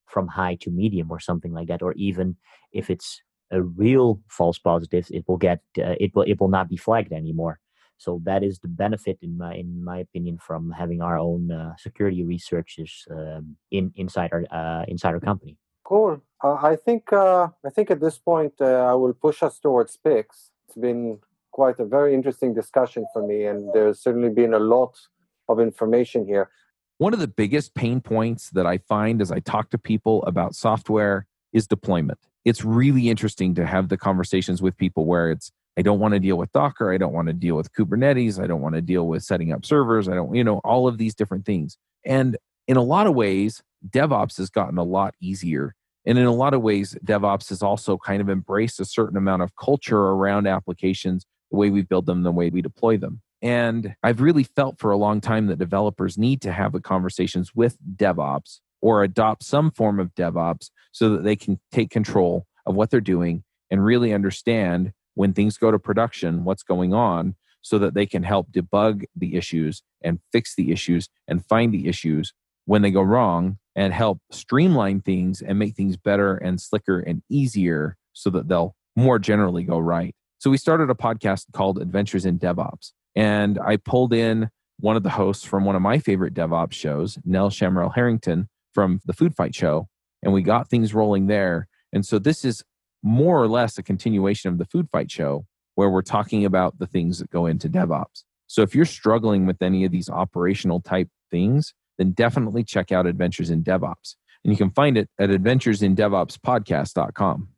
from 0.08 0.28
high 0.28 0.56
to 0.62 0.72
medium 0.72 1.10
or 1.10 1.20
something 1.20 1.54
like 1.54 1.68
that, 1.70 1.82
or 1.82 1.94
even 1.94 2.36
if 2.74 2.90
it's 2.90 3.22
a 3.52 3.62
real 3.62 4.20
false 4.28 4.60
positive, 4.60 5.08
it 5.10 5.24
will 5.28 5.38
get 5.38 5.60
uh, 5.78 5.96
it 6.00 6.12
will 6.14 6.24
it 6.24 6.40
will 6.40 6.50
not 6.50 6.68
be 6.70 6.78
flagged 6.78 7.14
anymore. 7.14 7.60
So 7.98 8.22
that 8.24 8.44
is 8.44 8.60
the 8.60 8.68
benefit, 8.68 9.18
in 9.22 9.38
my 9.38 9.56
in 9.56 9.84
my 9.84 10.00
opinion, 10.00 10.38
from 10.38 10.72
having 10.72 11.02
our 11.02 11.18
own 11.18 11.52
uh, 11.52 11.76
security 11.78 12.24
researchers 12.24 13.06
um, 13.12 13.56
in 13.72 13.92
inside 13.96 14.32
our 14.34 14.46
uh, 14.52 14.86
inside 14.88 15.14
our 15.14 15.20
company. 15.20 15.58
Cool. 15.90 16.22
Uh, 16.44 16.54
I 16.62 16.76
think 16.76 17.12
uh, 17.12 17.48
I 17.66 17.70
think 17.72 17.90
at 17.90 18.00
this 18.00 18.20
point 18.20 18.54
uh, 18.62 18.92
I 18.92 18.94
will 18.94 19.14
push 19.14 19.42
us 19.42 19.58
towards 19.58 19.98
picks. 19.98 20.52
It's 20.68 20.78
been 20.78 21.18
quite 21.50 21.80
a 21.80 21.86
very 21.86 22.14
interesting 22.14 22.54
discussion 22.54 23.08
for 23.12 23.26
me, 23.26 23.46
and 23.46 23.74
there's 23.74 24.00
certainly 24.00 24.30
been 24.30 24.54
a 24.54 24.60
lot 24.60 25.00
of 25.48 25.60
information 25.60 26.28
here. 26.28 26.52
One 27.00 27.12
of 27.12 27.20
the 27.20 27.28
biggest 27.28 27.74
pain 27.74 28.02
points 28.02 28.52
that 28.52 28.68
I 28.68 28.78
find 28.78 29.20
as 29.20 29.32
I 29.32 29.40
talk 29.40 29.72
to 29.72 29.80
people 29.80 30.22
about 30.26 30.54
software 30.54 31.26
is 31.54 31.66
deployment. 31.66 32.20
It's 32.46 32.64
really 32.64 33.10
interesting 33.10 33.56
to 33.56 33.66
have 33.66 33.90
the 33.90 33.98
conversations 33.98 34.62
with 34.62 34.78
people 34.78 35.06
where 35.06 35.32
it's 35.32 35.52
I 35.76 35.82
don't 35.82 36.00
want 36.00 36.14
to 36.14 36.20
deal 36.20 36.38
with 36.38 36.52
Docker, 36.52 36.94
I 36.94 37.00
don't 37.00 37.14
want 37.14 37.30
to 37.30 37.34
deal 37.34 37.56
with 37.56 37.74
Kubernetes, 37.74 38.40
I 38.40 38.46
don't 38.46 38.62
want 38.62 38.76
to 38.76 38.82
deal 38.82 39.08
with 39.08 39.24
setting 39.24 39.52
up 39.52 39.66
servers, 39.66 40.08
I 40.08 40.14
don't, 40.14 40.36
you 40.36 40.44
know, 40.44 40.60
all 40.60 40.88
of 40.88 41.00
these 41.00 41.16
different 41.16 41.48
things. 41.48 41.80
And 42.06 42.38
in 42.68 42.78
a 42.78 42.84
lot 42.84 43.08
of 43.08 43.16
ways, 43.16 43.64
DevOps 43.90 44.38
has 44.38 44.52
gotten 44.52 44.78
a 44.78 44.84
lot 44.84 45.16
easier 45.20 45.74
and 46.06 46.18
in 46.18 46.26
a 46.26 46.34
lot 46.34 46.54
of 46.54 46.62
ways, 46.62 46.96
DevOps 47.06 47.50
has 47.50 47.62
also 47.62 47.98
kind 47.98 48.22
of 48.22 48.30
embraced 48.30 48.80
a 48.80 48.86
certain 48.86 49.18
amount 49.18 49.42
of 49.42 49.56
culture 49.56 49.98
around 49.98 50.48
applications, 50.48 51.26
the 51.52 51.58
way 51.58 51.70
we 51.70 51.82
build 51.82 52.06
them, 52.06 52.24
the 52.24 52.32
way 52.32 52.50
we 52.50 52.62
deploy 52.62 52.98
them. 52.98 53.22
And 53.42 53.96
I've 54.04 54.22
really 54.22 54.44
felt 54.44 54.80
for 54.80 54.92
a 54.92 54.98
long 54.98 55.22
time 55.22 55.48
that 55.48 55.60
developers 55.60 56.18
need 56.18 56.42
to 56.42 56.52
have 56.52 56.74
the 56.74 56.82
conversations 56.82 57.56
with 57.56 57.78
DevOps 57.96 58.60
or 58.82 59.04
adopt 59.04 59.44
some 59.44 59.72
form 59.72 60.00
of 60.00 60.16
DevOps 60.16 60.72
so 60.92 61.10
that 61.10 61.24
they 61.24 61.36
can 61.36 61.60
take 61.72 61.90
control 61.90 62.46
of 62.66 62.76
what 62.76 62.90
they're 62.90 63.02
doing 63.02 63.44
and 63.70 63.84
really 63.84 64.14
understand 64.14 64.94
when 65.16 65.34
things 65.34 65.58
go 65.58 65.72
to 65.72 65.80
production 65.80 66.44
what's 66.44 66.64
going 66.64 66.94
on 66.94 67.36
so 67.62 67.78
that 67.78 67.94
they 67.94 68.06
can 68.06 68.24
help 68.24 68.52
debug 68.52 69.04
the 69.16 69.36
issues 69.36 69.84
and 70.02 70.20
fix 70.32 70.56
the 70.56 70.72
issues 70.72 71.10
and 71.28 71.46
find 71.46 71.74
the 71.74 71.88
issues 71.88 72.34
when 72.66 72.82
they 72.82 72.92
go 72.92 73.02
wrong 73.02 73.58
and 73.76 73.94
help 73.94 74.20
streamline 74.32 75.02
things 75.02 75.42
and 75.42 75.60
make 75.60 75.76
things 75.76 75.98
better 75.98 76.36
and 76.36 76.60
slicker 76.60 77.00
and 77.00 77.22
easier 77.30 77.96
so 78.14 78.30
that 78.30 78.48
they'll 78.48 78.76
more 78.96 79.20
generally 79.20 79.64
go 79.64 79.80
right. 79.80 80.14
So 80.40 80.50
we 80.50 80.58
started 80.58 80.90
a 80.90 80.96
podcast 80.96 81.46
called 81.54 81.80
Adventures 81.80 82.26
in 82.26 82.40
DevOps. 82.40 82.92
And 83.16 83.60
I 83.60 83.78
pulled 83.78 84.14
in 84.14 84.50
one 84.80 84.96
of 84.96 85.04
the 85.04 85.10
hosts 85.10 85.44
from 85.44 85.66
one 85.66 85.76
of 85.76 85.82
my 85.82 86.00
favorite 86.00 86.34
DevOps 86.34 86.74
shows, 86.74 87.18
Nell 87.26 87.50
Shamrell 87.50 87.94
Harrington 87.94 88.48
from 88.74 89.02
the 89.06 89.14
Food 89.14 89.36
Fight 89.36 89.54
Show. 89.54 89.88
And 90.24 90.34
we 90.34 90.42
got 90.42 90.70
things 90.70 90.94
rolling 90.94 91.28
there. 91.28 91.68
And 91.92 92.06
so 92.06 92.20
this 92.20 92.46
is 92.46 92.64
more 93.04 93.42
or 93.42 93.48
less 93.48 93.78
a 93.78 93.84
continuation 93.84 94.52
of 94.52 94.58
the 94.58 94.66
Food 94.66 94.90
Fight 94.92 95.12
Show 95.12 95.46
where 95.76 95.90
we're 95.90 96.02
talking 96.02 96.46
about 96.46 96.78
the 96.80 96.88
things 96.88 97.20
that 97.20 97.30
go 97.30 97.46
into 97.46 97.70
DevOps. 97.70 98.24
So 98.48 98.62
if 98.62 98.76
you're 98.76 98.86
struggling 98.86 99.46
with 99.46 99.62
any 99.62 99.86
of 99.86 99.92
these 99.92 100.10
operational 100.10 100.82
type 100.82 101.08
things, 101.32 101.74
then 102.00 102.14
definitely 102.14 102.64
check 102.64 102.92
out 102.92 103.06
Adventures 103.06 103.52
in 103.52 103.64
DevOps. 103.64 104.16
And 104.44 104.52
you 104.52 104.58
can 104.58 104.72
find 104.72 104.98
it 104.98 105.08
at 105.20 105.30
adventuresindevopspodcast.com. 105.30 107.50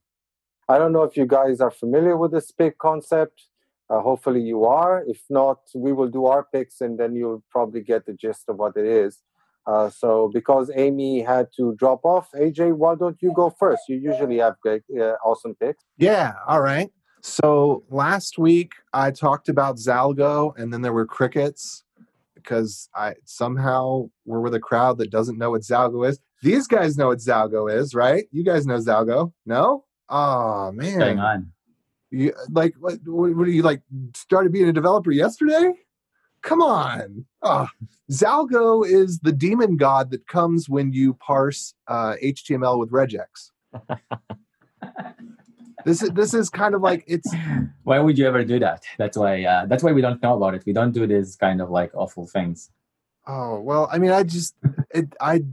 I 0.68 0.78
don't 0.78 0.92
know 0.92 1.04
if 1.04 1.16
you 1.16 1.26
guys 1.26 1.62
are 1.62 1.72
familiar 1.72 2.18
with 2.18 2.32
this 2.32 2.52
big 2.52 2.78
concept. 2.80 3.44
Uh, 3.90 4.02
hopefully 4.02 4.42
you 4.42 4.66
are. 4.66 5.06
If 5.06 5.22
not, 5.30 5.60
we 5.76 5.94
will 5.94 6.10
do 6.10 6.26
our 6.26 6.44
picks 6.44 6.82
and 6.82 7.00
then 7.00 7.16
you'll 7.16 7.46
probably 7.52 7.80
get 7.82 8.06
the 8.06 8.12
gist 8.14 8.50
of 8.50 8.58
what 8.58 8.76
it 8.76 8.86
is. 8.86 9.22
Uh, 9.68 9.92
so 9.92 10.32
because 10.34 10.72
Aimee 10.76 11.22
had 11.22 11.50
to 11.58 11.76
drop 11.76 12.04
off, 12.04 12.32
AJ, 12.34 12.76
why 12.76 12.96
don't 12.96 13.22
you 13.22 13.32
go 13.36 13.52
first? 13.52 13.84
You 13.88 13.98
usually 13.98 14.40
have 14.40 14.60
great, 14.62 14.82
uh, 15.00 15.18
awesome 15.24 15.54
picks. 15.56 15.84
Yeah, 15.98 16.34
all 16.48 16.62
right. 16.62 16.90
So 17.22 17.84
last 17.90 18.40
week 18.40 18.72
I 18.94 19.12
talked 19.12 19.50
about 19.50 19.76
Zalgo 19.78 20.58
and 20.58 20.74
then 20.74 20.82
there 20.82 20.94
were 20.94 21.06
crickets 21.06 21.84
because 22.44 22.90
I 22.96 23.16
somehow 23.26 24.10
we're 24.26 24.42
with 24.42 24.56
a 24.56 24.60
crowd 24.60 24.98
that 25.00 25.12
doesn't 25.12 25.38
know 25.38 25.52
what 25.52 25.62
Zalgo 25.62 26.08
is. 26.08 26.20
These 26.42 26.68
guys 26.68 26.98
know 26.98 27.08
what 27.08 27.20
Zalgo 27.20 27.72
is, 27.72 27.94
right? 27.94 28.26
You 28.32 28.44
guys 28.44 28.66
know 28.66 28.78
Zalgo? 28.78 29.34
No? 29.46 29.86
Oh 30.10 30.72
What's 30.74 30.90
going 30.96 31.18
man. 31.18 31.20
on? 31.20 31.52
You 32.10 32.34
like 32.50 32.74
what, 32.80 33.00
what 33.06 33.36
what 33.36 33.48
are 33.48 33.52
you 33.52 33.64
like 33.64 33.82
started 34.16 34.52
being 34.52 34.68
a 34.68 34.74
developer 34.74 35.12
yesterday? 35.12 35.74
Come 36.42 36.62
on. 36.62 37.26
Oh, 37.44 37.68
Zalgo 38.12 38.86
is 38.86 39.20
the 39.20 39.32
demon 39.32 39.78
god 39.78 40.12
that 40.12 40.28
comes 40.28 40.68
when 40.68 40.92
you 40.92 41.14
parse 41.14 41.76
uh, 41.88 42.16
HTML 42.22 42.80
with 42.80 42.92
regex. 42.92 43.52
this 45.86 46.02
is 46.04 46.10
this 46.12 46.34
is 46.34 46.50
kind 46.50 46.76
of 46.76 46.82
like 46.82 47.04
it's 47.08 47.34
Why 47.84 48.00
would 48.00 48.18
you 48.18 48.28
ever 48.28 48.44
do 48.44 48.60
that? 48.60 48.84
That's 48.98 49.18
why. 49.18 49.44
Uh, 49.44 49.66
that's 49.66 49.84
why 49.84 49.92
we 49.92 50.02
don't 50.02 50.22
know 50.22 50.38
about 50.38 50.56
it. 50.56 50.64
We 50.66 50.74
don't 50.74 50.92
do 50.92 51.08
these 51.08 51.36
kind 51.36 51.62
of 51.62 51.70
like 51.70 51.92
awful 51.94 52.28
things. 52.28 52.70
Oh 53.28 53.60
well, 53.60 53.90
I 53.92 53.98
mean, 53.98 54.12
I 54.12 54.24
just 54.24 54.56
it, 54.92 55.14
I 55.20 55.44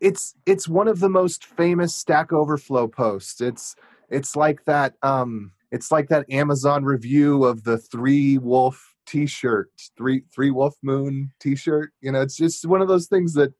it's 0.00 0.34
it's 0.46 0.68
one 0.68 0.88
of 0.88 1.00
the 1.00 1.08
most 1.08 1.44
famous 1.44 1.94
Stack 1.94 2.32
Overflow 2.32 2.88
posts. 2.88 3.40
It's 3.40 3.76
it's 4.10 4.36
like 4.36 4.64
that 4.66 4.94
um 5.02 5.52
it's 5.70 5.90
like 5.90 6.08
that 6.08 6.30
Amazon 6.30 6.84
review 6.84 7.44
of 7.44 7.64
the 7.64 7.78
three 7.78 8.38
wolf 8.38 8.94
T-shirt, 9.06 9.70
three 9.96 10.22
three 10.34 10.50
wolf 10.50 10.76
moon 10.82 11.32
T-shirt. 11.40 11.92
You 12.00 12.12
know, 12.12 12.20
it's 12.20 12.36
just 12.36 12.66
one 12.66 12.82
of 12.82 12.88
those 12.88 13.06
things 13.06 13.34
that 13.34 13.52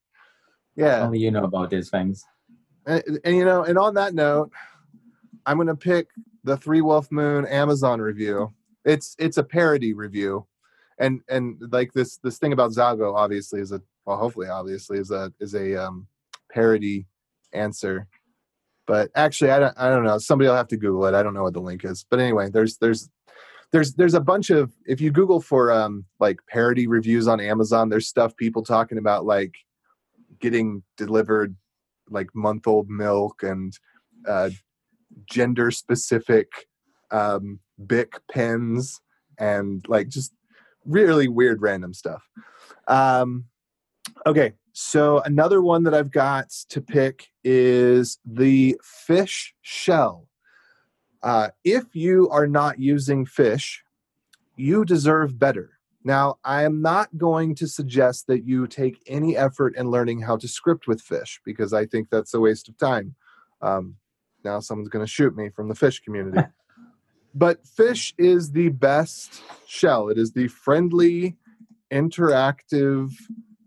yeah. 0.77 1.01
Only 1.01 1.19
you 1.19 1.31
know 1.31 1.45
about 1.45 1.71
these 1.71 1.91
things. 1.91 2.25
And, 2.87 3.21
and 3.25 3.37
you 3.37 3.45
know, 3.45 3.63
and 3.65 3.79
on 3.79 3.95
that 3.95 4.15
note, 4.15 4.51
I'm 5.47 5.57
gonna 5.57 5.77
pick 5.77 6.09
the 6.45 6.57
Three 6.57 6.81
Wolf 6.81 7.11
Moon 7.11 7.47
Amazon 7.47 8.01
review. 8.01 8.53
It's 8.85 9.15
it's 9.19 9.39
a 9.39 9.43
parody 9.43 9.93
review, 9.93 10.47
and 10.99 11.21
and 11.29 11.61
like 11.71 11.93
this 11.93 12.19
this 12.19 12.39
thing 12.39 12.53
about 12.53 12.73
Zalgo 12.73 13.15
obviously 13.15 13.61
is 13.61 13.73
a 13.73 13.81
well 14.05 14.17
hopefully 14.17 14.49
obviously 14.49 14.99
is 14.99 15.11
a 15.11 15.33
is 15.41 15.55
a 15.55 15.77
um, 15.77 16.07
parody 16.51 17.07
answer. 17.53 18.07
But 18.87 19.11
actually, 19.15 19.51
I 19.51 19.59
don't 19.59 19.75
I 19.79 19.89
don't 19.89 20.05
know. 20.05 20.19
Somebody 20.19 20.49
will 20.49 20.57
have 20.57 20.69
to 20.69 20.77
Google 20.77 21.07
it. 21.07 21.15
I 21.15 21.23
don't 21.23 21.35
know 21.35 21.45
what 21.45 21.55
the 21.55 21.61
link 21.61 21.85
is. 21.85 22.05
But 22.09 22.21
anyway, 22.21 22.51
there's 22.51 22.77
there's 22.79 23.11
there's 23.71 23.95
there's 23.95 24.15
a 24.15 24.21
bunch 24.21 24.51
of 24.51 24.73
if 24.87 25.01
you 25.01 25.11
Google 25.11 25.41
for 25.41 25.73
um 25.73 26.05
like 26.21 26.41
parody 26.49 26.87
reviews 26.87 27.29
on 27.29 27.41
Amazon, 27.41 27.89
there's 27.89 28.09
stuff 28.09 28.37
people 28.37 28.63
talking 28.63 28.99
about 28.99 29.25
like 29.25 29.55
getting 30.41 30.83
delivered 30.97 31.57
like 32.11 32.35
month 32.35 32.67
old 32.67 32.91
milk 32.91 33.43
and 33.43 33.73
uh, 34.29 34.51
gender 35.31 35.71
specific 35.71 36.49
um, 37.11 37.61
Bic 37.87 38.21
pens 38.31 39.01
and 39.39 39.85
like 39.89 40.09
just 40.09 40.33
really 40.85 41.29
weird 41.29 41.63
random 41.63 41.95
stuff. 41.95 42.23
Um, 42.89 43.45
okay, 44.27 44.55
so 44.73 45.21
another 45.21 45.63
one 45.63 45.85
that 45.85 45.95
I've 45.95 46.11
got 46.11 46.51
to 46.71 46.81
pick 46.81 47.29
is 47.45 48.19
the 48.25 48.79
fish 48.83 49.55
shell. 49.61 50.27
Uh, 51.23 51.51
if 51.65 51.95
you 51.95 52.29
are 52.31 52.47
not 52.47 52.79
using 52.79 53.25
fish, 53.25 53.85
you 54.57 54.85
deserve 54.85 55.39
better. 55.39 55.79
Now, 56.05 56.39
I 56.45 56.65
am 56.65 56.83
not 56.83 57.17
going 57.17 57.55
to 57.57 57.69
suggest 57.69 58.27
that 58.27 58.45
you 58.45 58.67
take 58.67 59.01
any 59.07 59.37
effort 59.37 59.77
in 59.77 59.91
learning 59.91 60.23
how 60.23 60.37
to 60.39 60.49
script 60.49 60.89
with 60.89 61.01
fish 61.01 61.41
because 61.45 61.73
I 61.73 61.87
think 61.87 62.09
that's 62.11 62.35
a 62.35 62.41
waste 62.41 62.69
of 62.69 62.77
time. 62.77 63.15
Um, 63.61 63.97
now, 64.45 64.61
someone's 64.61 64.89
going 64.89 65.05
to 65.05 65.11
shoot 65.11 65.37
me 65.37 65.51
from 65.51 65.69
the 65.69 65.75
fish 65.75 66.01
community. 66.01 66.47
but 67.35 67.67
fish 67.67 68.15
is 68.19 68.53
the 68.53 68.69
best 68.69 69.43
shell. 69.67 70.09
It 70.09 70.19
is 70.19 70.33
the 70.33 70.49
friendly, 70.49 71.37
interactive 71.93 73.13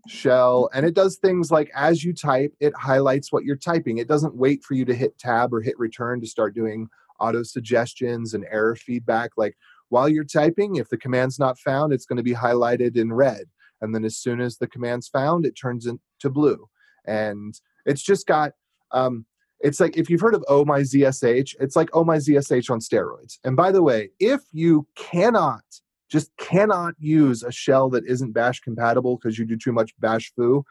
shell. 0.08 0.68
And 0.72 0.86
it 0.86 0.94
does 0.94 1.16
things 1.16 1.50
like 1.50 1.70
as 1.74 2.04
you 2.04 2.12
type, 2.12 2.52
it 2.60 2.74
highlights 2.76 3.32
what 3.32 3.44
you're 3.44 3.56
typing. 3.56 3.98
It 3.98 4.08
doesn't 4.08 4.36
wait 4.36 4.62
for 4.64 4.74
you 4.74 4.84
to 4.84 4.94
hit 4.94 5.18
tab 5.18 5.52
or 5.52 5.60
hit 5.60 5.78
return 5.78 6.20
to 6.20 6.26
start 6.26 6.54
doing 6.54 6.88
auto 7.18 7.42
suggestions 7.42 8.34
and 8.34 8.44
error 8.50 8.76
feedback. 8.76 9.32
Like 9.36 9.56
while 9.88 10.08
you're 10.08 10.24
typing, 10.24 10.76
if 10.76 10.88
the 10.88 10.96
command's 10.96 11.38
not 11.38 11.58
found, 11.58 11.92
it's 11.92 12.06
going 12.06 12.18
to 12.18 12.22
be 12.22 12.34
highlighted 12.34 12.96
in 12.96 13.12
red. 13.12 13.44
And 13.80 13.94
then 13.94 14.04
as 14.04 14.16
soon 14.16 14.40
as 14.40 14.58
the 14.58 14.66
command's 14.66 15.08
found, 15.08 15.44
it 15.44 15.52
turns 15.52 15.86
into 15.86 16.30
blue. 16.30 16.68
And 17.06 17.58
it's 17.84 18.02
just 18.02 18.26
got, 18.26 18.52
um, 18.92 19.26
it's 19.60 19.80
like 19.80 19.96
if 19.96 20.10
you've 20.10 20.20
heard 20.20 20.34
of 20.34 20.44
Oh 20.48 20.64
My 20.64 20.80
ZSH, 20.80 21.54
it's 21.60 21.76
like 21.76 21.88
Oh 21.92 22.04
My 22.04 22.16
ZSH 22.16 22.70
on 22.70 22.80
steroids. 22.80 23.38
And 23.44 23.56
by 23.56 23.72
the 23.72 23.82
way, 23.82 24.10
if 24.20 24.40
you 24.52 24.86
cannot, 24.96 25.64
just 26.10 26.30
cannot 26.38 26.94
use 26.98 27.42
a 27.42 27.50
shell 27.50 27.88
that 27.90 28.06
isn't 28.06 28.32
bash 28.32 28.60
compatible 28.60 29.16
because 29.16 29.38
you 29.38 29.44
do 29.44 29.56
too 29.56 29.72
much 29.72 29.98
bash 29.98 30.32
foo, 30.36 30.64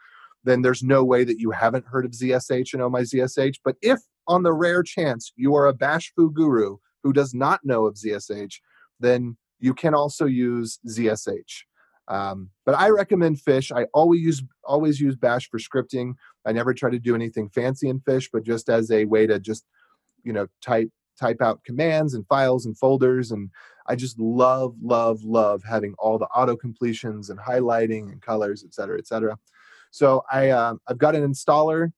then 0.44 0.62
there's 0.62 0.82
no 0.82 1.04
way 1.04 1.24
that 1.24 1.40
you 1.40 1.50
haven't 1.50 1.86
heard 1.86 2.04
of 2.04 2.12
ZSH 2.12 2.72
and 2.72 2.82
Oh 2.82 2.90
My 2.90 3.02
ZSH. 3.02 3.56
But 3.64 3.76
if 3.82 3.98
on 4.28 4.42
the 4.42 4.52
rare 4.52 4.82
chance 4.82 5.32
you 5.36 5.54
are 5.54 5.66
a 5.66 5.74
bash 5.74 6.12
foo 6.14 6.30
guru 6.30 6.76
who 7.02 7.12
does 7.12 7.34
not 7.34 7.60
know 7.64 7.86
of 7.86 7.94
ZSH, 7.94 8.54
then 9.00 9.36
you 9.58 9.74
can 9.74 9.94
also 9.94 10.26
use 10.26 10.78
ZSH. 10.88 11.64
Um, 12.08 12.50
but 12.64 12.74
I 12.76 12.90
recommend 12.90 13.40
Fish. 13.40 13.72
I 13.72 13.84
always 13.94 14.20
use 14.20 14.42
always 14.64 15.00
use 15.00 15.16
Bash 15.16 15.48
for 15.50 15.58
scripting. 15.58 16.14
I 16.44 16.52
never 16.52 16.72
try 16.72 16.90
to 16.90 16.98
do 16.98 17.14
anything 17.14 17.48
fancy 17.48 17.88
in 17.88 18.00
Fish, 18.00 18.30
but 18.32 18.44
just 18.44 18.68
as 18.68 18.90
a 18.90 19.04
way 19.04 19.26
to 19.26 19.38
just 19.40 19.64
you 20.22 20.32
know 20.32 20.46
type 20.62 20.90
type 21.18 21.40
out 21.40 21.64
commands 21.64 22.14
and 22.14 22.26
files 22.28 22.66
and 22.66 22.78
folders. 22.78 23.32
And 23.32 23.50
I 23.86 23.96
just 23.96 24.18
love 24.18 24.76
love 24.80 25.24
love 25.24 25.62
having 25.64 25.94
all 25.98 26.18
the 26.18 26.26
auto 26.26 26.56
completions 26.56 27.30
and 27.30 27.38
highlighting 27.38 28.12
and 28.12 28.22
colors, 28.22 28.64
et 28.64 28.74
cetera, 28.74 28.98
et 28.98 29.06
cetera. 29.06 29.38
So 29.90 30.24
I 30.30 30.50
uh, 30.50 30.74
I've 30.86 30.98
got 30.98 31.16
an 31.16 31.26
installer 31.26 31.92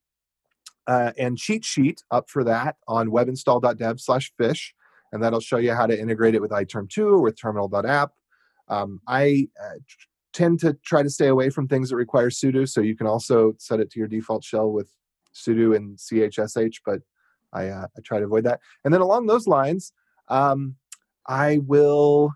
uh, 0.87 1.13
and 1.19 1.37
cheat 1.37 1.65
sheet 1.65 2.03
up 2.11 2.31
for 2.31 2.45
that 2.45 2.77
on 2.87 3.09
webinstall.dev/fish 3.09 4.75
and 5.13 5.23
that'll 5.23 5.41
show 5.41 5.59
you 5.59 5.73
how 5.73 5.87
to 5.87 5.99
integrate 5.99 6.35
it 6.35 6.43
with 6.43 6.51
iTerm2 6.51 6.99
or 6.99 7.21
with 7.21 7.41
terminal.app. 7.41 8.13
Um, 8.69 9.01
I 9.07 9.49
uh, 9.63 9.79
tend 10.33 10.61
to 10.61 10.77
try 10.85 11.03
to 11.03 11.11
stay 11.11 11.29
away 11.29 11.51
from 11.51 11.67
things 11.67 11.91
that 11.91 11.97
require 11.97 12.31
sudo, 12.31 12.69
so 12.69 12.81
you 12.81 12.97
can 12.97 13.07
also 13.07 13.55
set 13.59 13.81
it 13.81 13.91
to 13.91 13.99
your 13.99 14.09
default 14.09 14.45
shell 14.45 14.71
with 14.71 14.91
sudo 15.35 15.75
and 15.77 15.99
chsh, 15.99 16.81
but 16.85 17.01
I, 17.53 17.69
uh, 17.69 17.87
I 17.97 18.01
try 18.05 18.19
to 18.19 18.25
avoid 18.25 18.45
that. 18.45 18.61
And 18.85 18.93
then 18.93 19.01
along 19.01 19.27
those 19.27 19.47
lines, 19.47 19.93
um, 20.29 20.77
I 21.27 21.59
will. 21.59 22.33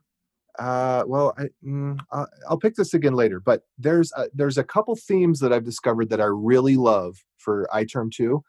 Uh, 0.58 1.02
well, 1.06 1.32
I, 1.38 1.44
mm, 1.66 1.98
I'll, 2.46 2.58
pick 2.58 2.74
this 2.74 2.92
again 2.92 3.14
later, 3.14 3.40
but 3.40 3.62
there's 3.78 4.12
a, 4.18 4.26
there's 4.34 4.58
a 4.58 4.64
couple 4.64 4.94
themes 4.94 5.40
that 5.40 5.50
I've 5.50 5.64
discovered 5.64 6.10
that 6.10 6.20
I 6.20 6.26
really 6.26 6.76
love 6.76 7.16
for 7.38 7.66
iTerm2 7.72 8.42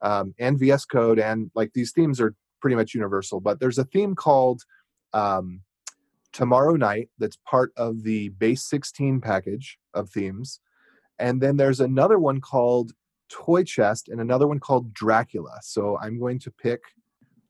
um, 0.00 0.34
and 0.38 0.58
VS 0.58 0.86
Code, 0.86 1.18
and 1.18 1.50
like 1.54 1.74
these 1.74 1.92
themes 1.92 2.22
are 2.22 2.34
pretty 2.62 2.74
much 2.74 2.94
universal. 2.94 3.38
But 3.38 3.60
there's 3.60 3.76
a 3.76 3.84
theme 3.84 4.14
called 4.14 4.62
um, 5.12 5.60
Tomorrow 6.32 6.76
Night 6.76 7.08
that's 7.18 7.38
part 7.48 7.72
of 7.76 8.02
the 8.02 8.30
base 8.30 8.64
16 8.64 9.20
package 9.20 9.78
of 9.94 10.10
themes. 10.10 10.60
And 11.18 11.40
then 11.40 11.56
there's 11.56 11.80
another 11.80 12.18
one 12.18 12.40
called 12.40 12.92
Toy 13.28 13.64
Chest 13.64 14.08
and 14.08 14.20
another 14.20 14.46
one 14.46 14.58
called 14.58 14.92
Dracula. 14.92 15.58
So 15.62 15.98
I'm 15.98 16.18
going 16.18 16.38
to 16.40 16.50
pick 16.50 16.80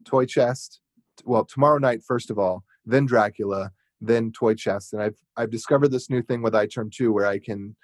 Toy 0.04 0.26
Chest. 0.26 0.80
Well, 1.24 1.44
Tomorrow 1.44 1.78
Night, 1.78 2.02
first 2.02 2.30
of 2.30 2.38
all, 2.38 2.64
then 2.84 3.06
Dracula, 3.06 3.72
then 4.00 4.32
Toy 4.32 4.54
Chest. 4.54 4.92
And 4.92 5.02
I've 5.02 5.16
I've 5.36 5.50
discovered 5.50 5.88
this 5.88 6.10
new 6.10 6.22
thing 6.22 6.42
with 6.42 6.54
iTerm2 6.54 7.12
where 7.12 7.26
I 7.26 7.38
can 7.38 7.76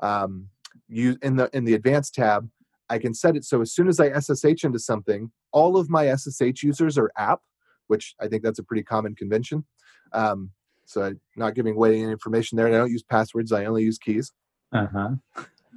um, 0.00 0.48
use 0.88 1.16
in 1.22 1.36
the 1.36 1.48
in 1.52 1.64
the 1.64 1.74
advanced 1.74 2.14
tab, 2.14 2.48
I 2.88 2.98
can 2.98 3.14
set 3.14 3.36
it 3.36 3.44
so 3.44 3.60
as 3.60 3.72
soon 3.72 3.88
as 3.88 4.00
I 4.00 4.10
SSH 4.18 4.64
into 4.64 4.78
something, 4.78 5.30
all 5.52 5.76
of 5.76 5.88
my 5.88 6.14
SSH 6.14 6.62
users 6.62 6.98
are 6.98 7.10
app, 7.16 7.40
which 7.86 8.14
I 8.20 8.28
think 8.28 8.42
that's 8.42 8.58
a 8.58 8.64
pretty 8.64 8.82
common 8.82 9.14
convention. 9.14 9.64
Um, 10.12 10.50
so 10.84 11.02
I'm 11.02 11.20
not 11.36 11.54
giving 11.54 11.74
away 11.74 12.00
any 12.00 12.10
information 12.10 12.56
there. 12.56 12.66
And 12.66 12.74
I 12.74 12.78
don't 12.78 12.90
use 12.90 13.02
passwords. 13.02 13.52
I 13.52 13.64
only 13.64 13.84
use 13.84 13.98
keys. 13.98 14.32
Uh 14.72 14.86
huh. 14.92 15.10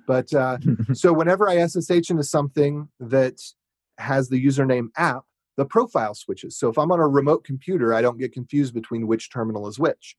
But 0.08 0.34
uh, 0.34 0.58
so 0.94 1.14
whenever 1.14 1.48
I 1.48 1.66
SSH 1.66 2.10
into 2.10 2.24
something 2.24 2.90
that 3.00 3.40
has 3.98 4.30
the 4.30 4.44
username 4.44 4.88
app, 4.98 5.24
the 5.56 5.66
profile 5.66 6.16
switches. 6.16 6.58
So 6.58 6.70
if 6.70 6.78
I'm 6.78 6.92
on 6.92 7.00
a 7.00 7.08
remote 7.08 7.44
computer, 7.44 7.94
I 7.94 8.02
don't 8.02 8.18
get 8.18 8.34
confused 8.34 8.74
between 8.74 9.08
which 9.08 9.32
terminal 9.32 9.68
is 9.68 9.78
which. 9.78 10.16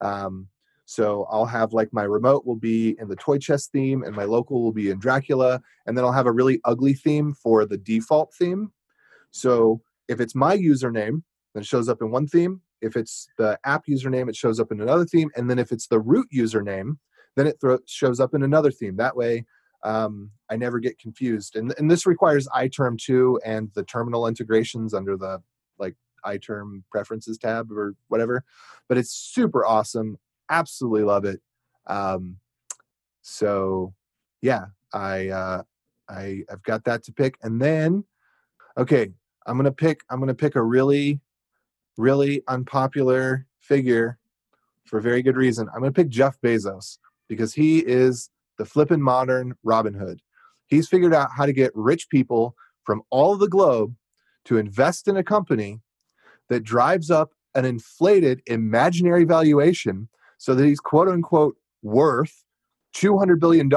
Um, 0.00 0.48
so 0.84 1.26
I'll 1.28 1.46
have 1.46 1.72
like 1.72 1.92
my 1.92 2.04
remote 2.04 2.46
will 2.46 2.56
be 2.56 2.96
in 3.00 3.08
the 3.08 3.16
toy 3.16 3.38
chest 3.38 3.72
theme, 3.72 4.04
and 4.04 4.14
my 4.14 4.24
local 4.24 4.62
will 4.62 4.72
be 4.72 4.90
in 4.90 5.00
Dracula, 5.00 5.60
and 5.84 5.98
then 5.98 6.04
I'll 6.04 6.12
have 6.12 6.26
a 6.26 6.32
really 6.32 6.60
ugly 6.64 6.94
theme 6.94 7.34
for 7.34 7.66
the 7.66 7.76
default 7.76 8.32
theme. 8.32 8.72
So 9.32 9.82
if 10.06 10.20
it's 10.20 10.36
my 10.36 10.56
username, 10.56 11.22
then 11.52 11.62
it 11.62 11.66
shows 11.66 11.88
up 11.88 12.00
in 12.00 12.12
one 12.12 12.28
theme. 12.28 12.60
If 12.80 12.96
it's 12.96 13.28
the 13.38 13.58
app 13.64 13.86
username, 13.86 14.28
it 14.28 14.36
shows 14.36 14.60
up 14.60 14.72
in 14.72 14.80
another 14.80 15.04
theme, 15.04 15.30
and 15.36 15.48
then 15.48 15.58
if 15.58 15.72
it's 15.72 15.86
the 15.86 16.00
root 16.00 16.28
username, 16.34 16.98
then 17.36 17.46
it 17.46 17.58
shows 17.86 18.20
up 18.20 18.34
in 18.34 18.42
another 18.42 18.70
theme. 18.70 18.96
That 18.96 19.16
way, 19.16 19.44
um, 19.82 20.30
I 20.50 20.56
never 20.56 20.78
get 20.78 20.98
confused. 20.98 21.56
And, 21.56 21.74
and 21.78 21.90
this 21.90 22.06
requires 22.06 22.48
iTerm2 22.48 23.38
and 23.44 23.70
the 23.74 23.84
terminal 23.84 24.26
integrations 24.26 24.94
under 24.94 25.16
the 25.16 25.42
like 25.78 25.96
iTerm 26.24 26.82
preferences 26.90 27.38
tab 27.38 27.70
or 27.70 27.94
whatever. 28.08 28.44
But 28.88 28.98
it's 28.98 29.12
super 29.12 29.64
awesome. 29.64 30.18
Absolutely 30.50 31.04
love 31.04 31.24
it. 31.24 31.40
Um, 31.86 32.38
So 33.22 33.92
yeah, 34.40 34.66
I 34.92 35.28
uh, 35.28 35.62
I 36.08 36.42
I've 36.50 36.62
got 36.62 36.84
that 36.84 37.02
to 37.04 37.12
pick, 37.12 37.36
and 37.42 37.60
then 37.60 38.04
okay, 38.78 39.12
I'm 39.46 39.56
gonna 39.56 39.72
pick 39.72 40.00
I'm 40.08 40.20
gonna 40.20 40.34
pick 40.34 40.54
a 40.56 40.62
really 40.62 41.20
really 41.96 42.42
unpopular 42.48 43.46
figure 43.60 44.18
for 44.84 45.00
very 45.00 45.22
good 45.22 45.36
reason. 45.36 45.68
I'm 45.74 45.80
gonna 45.80 45.92
pick 45.92 46.08
Jeff 46.08 46.40
Bezos 46.40 46.98
because 47.28 47.54
he 47.54 47.80
is 47.80 48.30
the 48.58 48.64
flippin' 48.64 49.02
modern 49.02 49.54
Robin 49.62 49.94
Hood. 49.94 50.20
He's 50.66 50.88
figured 50.88 51.14
out 51.14 51.30
how 51.36 51.46
to 51.46 51.52
get 51.52 51.72
rich 51.74 52.08
people 52.08 52.54
from 52.84 53.02
all 53.10 53.36
the 53.36 53.48
globe 53.48 53.94
to 54.44 54.58
invest 54.58 55.08
in 55.08 55.16
a 55.16 55.24
company 55.24 55.80
that 56.48 56.62
drives 56.62 57.10
up 57.10 57.32
an 57.54 57.64
inflated 57.64 58.42
imaginary 58.46 59.24
valuation 59.24 60.08
so 60.38 60.54
that 60.54 60.64
he's 60.64 60.80
quote 60.80 61.08
unquote 61.08 61.56
worth 61.82 62.44
$200 62.94 63.38
billion 63.40 63.70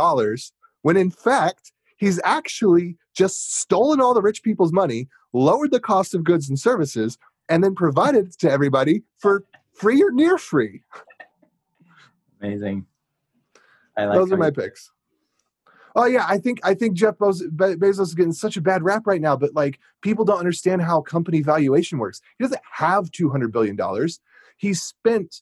when 0.82 0.98
in 0.98 1.12
fact 1.12 1.72
he's 1.98 2.20
actually 2.24 2.98
just 3.14 3.54
stolen 3.54 4.00
all 4.00 4.14
the 4.14 4.22
rich 4.22 4.44
people's 4.44 4.72
money, 4.72 5.08
lowered 5.34 5.72
the 5.72 5.80
cost 5.80 6.14
of 6.14 6.24
goods 6.24 6.50
and 6.50 6.58
services, 6.60 7.18
and 7.50 7.64
then 7.64 7.76
provided 7.76 8.28
it 8.28 8.40
to 8.40 8.50
everybody 8.50 9.04
for 9.18 9.44
free 9.74 10.02
or 10.02 10.12
near 10.12 10.38
free. 10.38 10.84
Amazing. 12.42 12.86
I 13.98 14.06
like 14.06 14.16
Those 14.16 14.32
are 14.32 14.38
my 14.38 14.52
picks. 14.52 14.92
Oh 15.96 16.06
yeah, 16.06 16.26
I 16.28 16.38
think 16.38 16.60
I 16.64 16.74
think 16.76 16.94
Jeff 16.94 17.18
Bezos, 17.18 17.42
Be- 17.50 17.76
Bezos 17.76 18.02
is 18.02 18.16
getting 18.16 18.32
such 18.32 18.56
a 18.56 18.62
bad 18.62 18.84
rap 18.84 19.06
right 19.06 19.20
now, 19.20 19.36
but 19.36 19.54
like 19.56 19.80
people 20.02 20.24
don't 20.24 20.38
understand 20.38 20.82
how 20.82 21.02
company 21.02 21.42
valuation 21.42 21.98
works. 21.98 22.22
He 22.38 22.44
doesn't 22.44 22.62
have 22.72 23.12
two 23.12 23.30
hundred 23.30 23.52
billion 23.52 23.76
dollars. 23.76 24.20
He 24.56 24.74
spent 24.74 25.42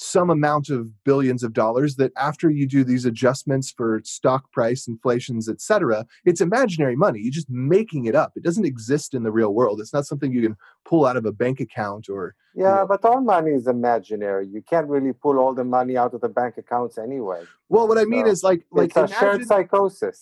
some 0.00 0.30
amount 0.30 0.70
of 0.70 0.92
billions 1.02 1.42
of 1.42 1.52
dollars 1.52 1.96
that 1.96 2.12
after 2.16 2.48
you 2.48 2.68
do 2.68 2.84
these 2.84 3.04
adjustments 3.04 3.68
for 3.76 4.00
stock 4.04 4.50
price 4.52 4.86
inflations 4.86 5.48
etc 5.48 6.06
it's 6.24 6.40
imaginary 6.40 6.94
money 6.94 7.18
you're 7.18 7.32
just 7.32 7.50
making 7.50 8.04
it 8.04 8.14
up 8.14 8.30
it 8.36 8.44
doesn't 8.44 8.64
exist 8.64 9.12
in 9.12 9.24
the 9.24 9.32
real 9.32 9.52
world 9.52 9.80
it's 9.80 9.92
not 9.92 10.06
something 10.06 10.32
you 10.32 10.40
can 10.40 10.56
pull 10.84 11.04
out 11.04 11.16
of 11.16 11.26
a 11.26 11.32
bank 11.32 11.58
account 11.58 12.08
or 12.08 12.36
Yeah, 12.54 12.76
Yeah. 12.76 12.84
but 12.92 13.04
all 13.04 13.20
money 13.20 13.50
is 13.60 13.66
imaginary. 13.66 14.46
You 14.46 14.62
can't 14.62 14.88
really 14.88 15.12
pull 15.12 15.36
all 15.42 15.52
the 15.52 15.64
money 15.78 15.96
out 15.96 16.14
of 16.14 16.20
the 16.20 16.28
bank 16.40 16.54
accounts 16.58 16.96
anyway. 16.96 17.42
well 17.68 17.86
what 17.88 17.98
i 17.98 18.04
mean 18.04 18.26
No. 18.26 18.30
is 18.34 18.42
like 18.44 18.62
like 18.70 18.90
it's 18.96 19.12
a 19.12 19.14
shared 19.18 19.44
psychosis. 19.46 20.18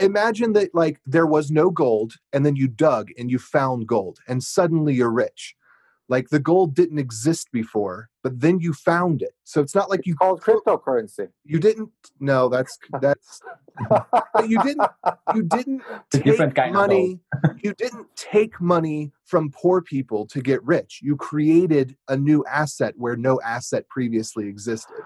Imagine 0.00 0.50
that 0.54 0.74
like 0.74 0.96
there 1.06 1.26
was 1.36 1.50
no 1.52 1.70
gold 1.70 2.10
and 2.32 2.44
then 2.44 2.56
you 2.56 2.66
dug 2.68 3.04
and 3.18 3.30
you 3.30 3.38
found 3.38 3.86
gold 3.86 4.18
and 4.28 4.42
suddenly 4.42 4.92
you're 4.98 5.10
rich 5.26 5.54
like 6.08 6.28
the 6.30 6.38
gold 6.38 6.74
didn't 6.74 6.98
exist 6.98 7.48
before 7.52 8.08
but 8.22 8.40
then 8.40 8.58
you 8.60 8.72
found 8.72 9.22
it 9.22 9.32
so 9.44 9.60
it's 9.60 9.74
not 9.74 9.90
like 9.90 10.06
you 10.06 10.14
called 10.14 10.40
cryptocurrency. 10.40 11.28
you 11.44 11.58
didn't 11.58 11.90
no 12.20 12.48
that's 12.48 12.78
that's 13.00 13.40
you 14.46 14.62
didn't 14.62 14.90
you 15.34 15.42
didn't 15.42 15.82
It's 16.12 16.22
different 16.24 16.54
take 16.54 16.64
kind 16.64 16.70
of 16.70 16.74
money 16.74 17.20
you 17.62 17.74
didn't 17.74 18.06
take 18.16 18.60
money 18.60 19.12
from 19.24 19.50
poor 19.50 19.80
people 19.80 20.26
to 20.26 20.40
get 20.40 20.62
rich 20.64 21.00
you 21.02 21.16
created 21.16 21.96
a 22.08 22.16
new 22.16 22.44
asset 22.46 22.94
where 22.96 23.16
no 23.16 23.40
asset 23.42 23.88
previously 23.88 24.48
existed 24.48 24.96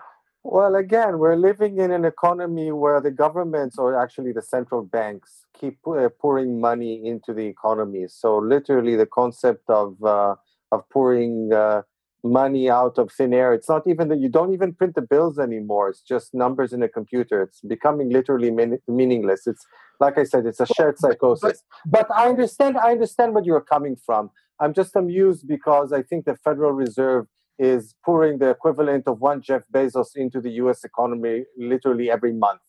Well, 0.45 0.75
again, 0.75 1.19
we're 1.19 1.37
living 1.37 1.79
in 1.79 1.93
an 1.93 2.05
economy 2.05 2.73
where 2.73 3.01
the 3.01 3.13
governments, 3.13 3.79
or 3.79 3.95
actually 4.03 4.33
the 4.33 4.43
central 4.43 4.83
banks, 4.83 5.47
keep 5.59 5.79
uh, 5.87 6.09
pouring 6.21 6.61
money 6.61 7.07
into 7.07 7.33
the 7.33 7.47
economy. 7.47 8.07
So 8.09 8.39
literally, 8.39 8.97
the 8.97 9.07
concept 9.07 9.71
of 9.71 10.03
uh, 10.03 10.35
of 10.73 10.89
pouring 10.91 11.53
uh, 11.53 11.83
money 12.25 12.71
out 12.71 12.99
of 12.99 13.13
thin 13.13 13.35
air. 13.35 13.53
It's 13.53 13.69
not 13.69 13.87
even 13.87 14.09
that 14.09 14.21
you 14.21 14.29
don't 14.29 14.53
even 14.53 14.75
print 14.75 14.95
the 14.95 15.03
bills 15.03 15.39
anymore. 15.39 15.91
It's 15.91 16.03
just 16.03 16.35
numbers 16.35 16.73
in 16.73 16.83
a 16.83 16.89
computer. 16.89 17.43
It's 17.43 17.61
becoming 17.61 18.11
literally 18.11 18.51
mean- 18.51 18.79
meaningless. 18.89 19.47
It's 19.47 19.65
like 20.01 20.19
I 20.19 20.25
said, 20.25 20.47
it's 20.47 20.61
a 20.61 20.67
shared 20.67 20.99
psychosis. 20.99 21.63
But 21.87 22.07
I 22.15 22.29
understand. 22.29 22.77
I 22.79 22.91
understand 22.93 23.35
what 23.35 23.45
you're 23.45 23.61
coming 23.61 23.97
from. 23.97 24.31
I'm 24.61 24.73
just 24.73 24.97
amused 24.97 25.47
because 25.47 25.93
I 25.93 26.03
think 26.03 26.25
the 26.25 26.37
Federal 26.37 26.73
Reserve 26.73 27.27
is 27.59 27.95
pouring 28.05 28.39
the 28.39 28.51
equivalent 28.51 29.05
of 29.07 29.21
one 29.21 29.43
Jeff 29.43 29.63
Bezos 29.73 30.17
into 30.17 30.41
the 30.41 30.51
U.S. 30.63 30.85
economy 30.85 31.45
literally 31.57 32.11
every 32.11 32.33
month. 32.33 32.61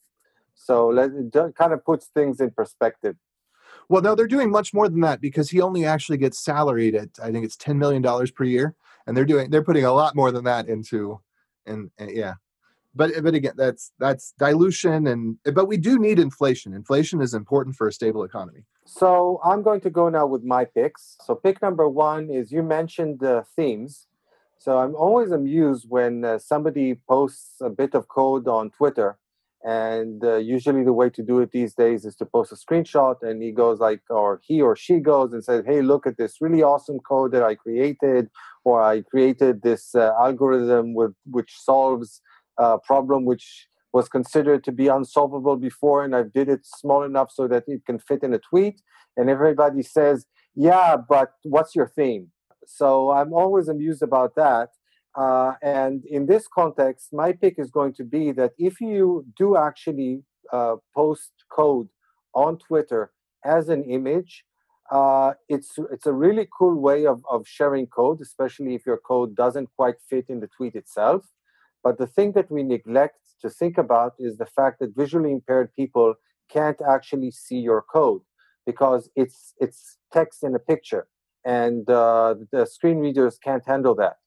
So 0.55 0.87
let, 0.87 1.11
it 1.11 1.55
kind 1.55 1.73
of 1.73 1.83
puts 1.83 2.07
things 2.07 2.39
in 2.39 2.51
perspective. 2.51 3.15
Well 3.89 4.01
no 4.01 4.15
they're 4.15 4.27
doing 4.27 4.51
much 4.51 4.73
more 4.73 4.89
than 4.89 5.01
that 5.01 5.21
because 5.21 5.49
he 5.49 5.61
only 5.61 5.85
actually 5.85 6.17
gets 6.17 6.39
salaried 6.39 6.95
at 6.95 7.09
i 7.21 7.31
think 7.31 7.45
it's 7.45 7.57
10 7.57 7.77
million 7.77 8.01
dollars 8.01 8.31
per 8.31 8.43
year 8.43 8.75
and 9.07 9.15
they're 9.15 9.25
doing 9.25 9.49
they're 9.49 9.63
putting 9.63 9.85
a 9.85 9.93
lot 9.93 10.15
more 10.15 10.31
than 10.31 10.43
that 10.43 10.67
into 10.67 11.19
and, 11.65 11.89
and 11.97 12.09
eh, 12.09 12.13
yeah 12.15 12.33
but 12.95 13.15
eh, 13.15 13.21
but 13.21 13.33
again 13.33 13.53
that's 13.55 13.91
that's 13.99 14.33
dilution 14.37 15.07
and 15.07 15.37
eh, 15.45 15.51
but 15.51 15.67
we 15.67 15.77
do 15.77 15.99
need 15.99 16.19
inflation 16.19 16.73
inflation 16.73 17.21
is 17.21 17.33
important 17.33 17.75
for 17.75 17.87
a 17.87 17.93
stable 17.93 18.23
economy 18.23 18.63
So 18.85 19.39
I'm 19.43 19.63
going 19.63 19.81
to 19.81 19.89
go 19.89 20.09
now 20.09 20.25
with 20.27 20.43
my 20.43 20.65
picks. 20.65 21.17
So 21.25 21.35
pick 21.35 21.61
number 21.61 21.87
one 21.87 22.29
is 22.29 22.51
you 22.51 22.63
mentioned 22.63 23.19
the 23.19 23.45
themes. 23.55 24.07
So 24.57 24.77
I'm 24.77 24.95
always 24.95 25.31
amused 25.31 25.85
when 25.89 26.23
uh, 26.23 26.39
somebody 26.39 26.95
posts 26.95 27.59
a 27.61 27.69
bit 27.69 27.95
of 27.95 28.07
code 28.07 28.47
on 28.47 28.71
Twitter, 28.71 29.17
and 29.63 30.23
uh, 30.23 30.35
usually 30.35 30.83
the 30.83 30.93
way 30.93 31.09
to 31.09 31.23
do 31.23 31.39
it 31.39 31.51
these 31.51 31.73
days 31.73 32.05
is 32.05 32.15
to 32.17 32.25
post 32.25 32.51
a 32.51 32.55
screenshot, 32.55 33.15
and 33.21 33.41
he 33.41 33.51
goes 33.51 33.79
like, 33.79 34.01
or 34.09 34.41
he 34.43 34.61
or 34.61 34.75
she 34.75 34.99
goes 34.99 35.33
and 35.33 35.43
says, 35.43 35.63
"Hey, 35.65 35.81
look 35.81 36.05
at 36.05 36.17
this 36.17 36.41
really 36.41 36.63
awesome 36.63 36.99
code 36.99 37.31
that 37.31 37.43
I 37.43 37.55
created, 37.55 38.29
or 38.63 38.81
I 38.81 39.01
created 39.01 39.61
this 39.61 39.95
uh, 39.95 40.11
algorithm 40.19 40.93
with 40.93 41.13
which 41.25 41.53
solves 41.57 42.21
a 42.57 42.77
problem 42.79 43.25
which." 43.25 43.67
was 43.95 44.09
considered 44.09 44.63
to 44.63 44.71
be 44.71 44.87
unsolvable 44.87 45.55
before 45.55 46.03
and 46.03 46.15
I 46.15 46.23
did 46.23 46.49
it 46.49 46.61
small 46.65 47.03
enough 47.03 47.29
so 47.31 47.47
that 47.47 47.65
it 47.67 47.85
can 47.85 47.99
fit 47.99 48.23
in 48.23 48.33
a 48.33 48.39
tweet 48.39 48.81
and 49.17 49.29
everybody 49.29 49.83
says 49.83 50.25
yeah 50.55 50.95
but 50.97 51.33
what's 51.43 51.75
your 51.75 51.87
theme 51.87 52.31
so 52.65 53.11
i'm 53.11 53.33
always 53.33 53.67
amused 53.67 54.01
about 54.01 54.35
that 54.35 54.69
uh, 55.15 55.53
and 55.61 56.05
in 56.05 56.25
this 56.25 56.47
context 56.47 57.13
my 57.13 57.31
pick 57.31 57.55
is 57.57 57.69
going 57.69 57.93
to 57.93 58.03
be 58.03 58.31
that 58.31 58.51
if 58.57 58.81
you 58.81 59.25
do 59.37 59.57
actually 59.57 60.23
uh, 60.51 60.75
post 60.95 61.31
code 61.51 61.87
on 62.33 62.57
twitter 62.57 63.11
as 63.45 63.69
an 63.69 63.83
image 63.83 64.45
uh, 64.91 65.33
it's 65.47 65.79
it's 65.91 66.05
a 66.05 66.13
really 66.13 66.47
cool 66.57 66.75
way 66.75 67.05
of, 67.05 67.23
of 67.29 67.47
sharing 67.47 67.87
code 67.87 68.19
especially 68.21 68.75
if 68.75 68.85
your 68.85 68.97
code 68.97 69.35
doesn't 69.35 69.69
quite 69.75 69.95
fit 70.09 70.25
in 70.29 70.39
the 70.39 70.49
tweet 70.57 70.75
itself 70.75 71.25
but 71.83 71.97
the 71.97 72.07
thing 72.07 72.31
that 72.31 72.49
we 72.49 72.63
neglect 72.63 73.19
to 73.41 73.49
think 73.49 73.77
about 73.77 74.13
is 74.17 74.37
the 74.37 74.45
fact 74.45 74.79
that 74.79 74.95
visually 74.95 75.31
impaired 75.31 75.69
people 75.75 76.15
can't 76.49 76.79
actually 76.87 77.31
see 77.31 77.57
your 77.57 77.81
code 77.81 78.21
because 78.65 79.09
it's 79.15 79.53
it's 79.59 79.97
text 80.11 80.43
in 80.43 80.55
a 80.55 80.59
picture, 80.59 81.07
and 81.45 81.89
uh, 81.89 82.35
the 82.51 82.65
screen 82.65 82.99
readers 82.99 83.37
can't 83.37 83.63
handle 83.67 83.95
that. 83.95 84.17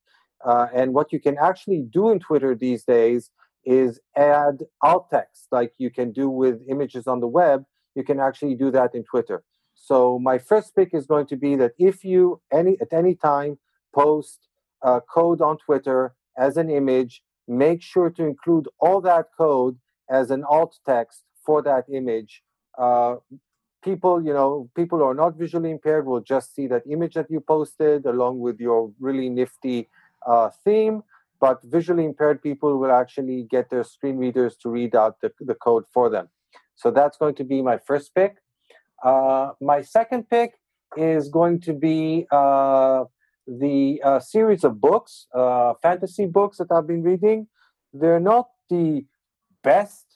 Uh, 0.44 0.66
and 0.74 0.94
what 0.94 1.12
you 1.12 1.20
can 1.20 1.36
actually 1.38 1.82
do 1.82 2.10
in 2.10 2.18
Twitter 2.18 2.54
these 2.54 2.84
days 2.84 3.30
is 3.64 4.00
add 4.16 4.62
alt 4.82 5.10
text, 5.10 5.48
like 5.50 5.72
you 5.78 5.90
can 5.90 6.12
do 6.12 6.28
with 6.30 6.60
images 6.68 7.06
on 7.06 7.20
the 7.20 7.26
web. 7.26 7.64
You 7.94 8.04
can 8.04 8.20
actually 8.20 8.54
do 8.54 8.70
that 8.70 8.94
in 8.94 9.02
Twitter. 9.04 9.42
So 9.74 10.18
my 10.18 10.38
first 10.38 10.74
pick 10.74 10.94
is 10.94 11.06
going 11.06 11.26
to 11.26 11.36
be 11.36 11.56
that 11.56 11.72
if 11.78 12.04
you 12.04 12.40
any 12.52 12.76
at 12.80 12.92
any 12.92 13.14
time 13.14 13.58
post 13.94 14.48
uh, 14.82 15.00
code 15.00 15.40
on 15.40 15.58
Twitter 15.58 16.14
as 16.38 16.56
an 16.56 16.70
image, 16.70 17.22
make 17.48 17.82
sure 17.82 18.10
to 18.10 18.24
include 18.24 18.68
all 18.78 19.00
that 19.00 19.26
code 19.36 19.78
as 20.10 20.30
an 20.30 20.44
alt 20.44 20.78
text 20.86 21.22
for 21.44 21.62
that 21.62 21.84
image. 21.92 22.42
Uh, 22.78 23.16
people, 23.82 24.22
you 24.22 24.32
know, 24.32 24.68
people 24.74 24.98
who 24.98 25.04
are 25.04 25.14
not 25.14 25.36
visually 25.36 25.70
impaired 25.70 26.06
will 26.06 26.20
just 26.20 26.54
see 26.54 26.66
that 26.66 26.82
image 26.90 27.14
that 27.14 27.30
you 27.30 27.40
posted 27.40 28.04
along 28.06 28.38
with 28.40 28.60
your 28.60 28.92
really 29.00 29.28
nifty 29.28 29.88
uh, 30.26 30.50
theme. 30.64 31.02
But 31.38 31.60
visually 31.64 32.04
impaired 32.04 32.42
people 32.42 32.78
will 32.78 32.92
actually 32.92 33.46
get 33.50 33.68
their 33.68 33.84
screen 33.84 34.16
readers 34.16 34.56
to 34.62 34.70
read 34.70 34.96
out 34.96 35.20
the, 35.20 35.32
the 35.40 35.54
code 35.54 35.84
for 35.92 36.08
them. 36.08 36.28
So 36.76 36.90
that's 36.90 37.18
going 37.18 37.34
to 37.36 37.44
be 37.44 37.60
my 37.62 37.78
first 37.78 38.14
pick. 38.14 38.36
Uh, 39.04 39.50
my 39.60 39.82
second 39.82 40.30
pick 40.30 40.54
is 40.96 41.28
going 41.28 41.60
to 41.60 41.74
be 41.74 42.26
uh, 42.30 43.04
the 43.46 44.00
uh, 44.02 44.18
series 44.18 44.64
of 44.64 44.80
books, 44.80 45.26
uh, 45.34 45.74
fantasy 45.82 46.26
books 46.26 46.58
that 46.58 46.72
I've 46.72 46.86
been 46.86 47.02
reading. 47.02 47.48
They're 47.92 48.20
not 48.20 48.48
the 48.70 49.04
best 49.62 50.06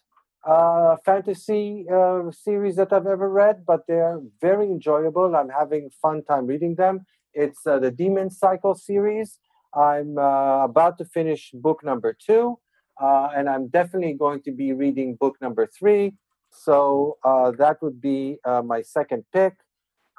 uh, 0.46 0.96
fantasy 1.05 1.86
uh, 1.92 2.30
series 2.30 2.76
that 2.76 2.92
I've 2.92 3.07
ever 3.07 3.28
read, 3.28 3.64
but 3.66 3.86
they're 3.86 4.20
very 4.40 4.66
enjoyable. 4.66 5.36
I'm 5.36 5.51
having 5.51 5.90
fun 6.01 6.24
time 6.24 6.46
reading 6.46 6.76
them. 6.76 7.05
It's 7.34 7.62
the 7.62 7.92
Demon 7.94 8.30
Cycle 8.30 8.74
series. 8.74 9.38
I'm 9.74 10.18
uh, 10.18 10.64
about 10.64 10.98
to 10.98 11.04
finish 11.04 11.50
book 11.52 11.84
number 11.84 12.16
two, 12.26 12.58
uh, 13.00 13.28
and 13.36 13.48
I'm 13.48 13.68
definitely 13.68 14.14
going 14.14 14.42
to 14.42 14.52
be 14.52 14.72
reading 14.72 15.14
book 15.14 15.36
number 15.40 15.66
three. 15.66 16.14
So 16.50 17.18
uh, 17.24 17.52
that 17.52 17.76
would 17.80 18.00
be 18.00 18.38
uh, 18.44 18.62
my 18.62 18.82
second 18.82 19.24
pick. 19.32 19.54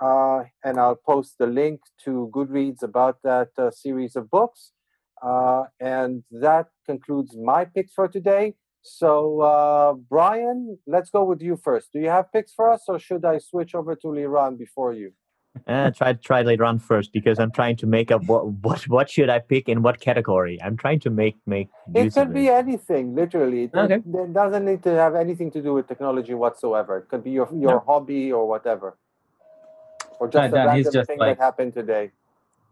Uh, 0.02 0.46
and 0.64 0.80
I'll 0.80 0.96
post 0.96 1.36
the 1.38 1.46
link 1.46 1.82
to 2.06 2.32
Goodreads 2.34 2.82
about 2.82 3.18
that 3.24 3.50
uh, 3.58 3.70
series 3.70 4.16
of 4.16 4.32
books. 4.32 4.72
And 5.80 6.24
that 6.32 6.68
concludes 6.86 7.38
my 7.38 7.66
picks 7.66 7.94
for 7.94 8.08
today. 8.08 8.56
So, 8.82 10.02
Brian, 10.10 10.80
let's 10.88 11.12
go 11.12 11.24
with 11.24 11.42
you 11.42 11.56
first. 11.56 11.90
Do 11.94 12.00
you 12.00 12.10
have 12.10 12.32
picks 12.32 12.52
for 12.52 12.72
us, 12.72 12.86
or 12.88 12.98
should 12.98 13.24
I 13.26 13.38
switch 13.38 13.76
over 13.76 13.96
to 13.96 14.08
Liran 14.08 14.58
before 14.58 14.94
you? 14.94 15.12
Uh, 15.68 15.92
try 15.92 16.14
try 16.14 16.44
Liran 16.44 16.82
first 16.82 17.12
because 17.12 17.38
I'm 17.38 17.52
trying 17.52 17.76
to 17.78 17.86
make 17.86 18.10
up 18.10 18.24
what 18.24 18.48
what 18.64 18.88
what 18.88 19.10
should 19.10 19.30
I 19.30 19.40
pick 19.40 19.68
in 19.68 19.82
what 19.84 20.00
category. 20.00 20.58
I'm 20.64 20.78
trying 20.78 21.00
to 21.02 21.10
make 21.10 21.36
make. 21.46 21.68
It 21.94 22.14
could 22.14 22.34
be 22.34 22.48
anything, 22.50 23.16
literally. 23.16 23.64
It, 23.66 23.76
Okay. 23.76 23.96
it 23.96 24.34
doesn't 24.34 24.66
need 24.66 24.82
to 24.84 24.92
have 24.92 25.14
anything 25.14 25.52
to 25.52 25.62
do 25.62 25.74
with 25.74 25.88
technology 25.88 26.34
whatsoever. 26.34 26.98
It 27.00 27.10
could 27.10 27.24
be 27.24 27.32
your 27.32 27.50
your 27.52 27.74
No. 27.74 27.84
hobby 27.86 28.32
or 28.32 28.48
whatever, 28.48 28.98
or 30.20 30.30
just 30.30 30.48
a 30.54 30.56
Dan, 30.56 30.68
random 30.68 30.94
just 30.94 31.08
thing 31.08 31.20
like- 31.20 31.38
that 31.38 31.44
happened 31.44 31.74
today. 31.74 32.12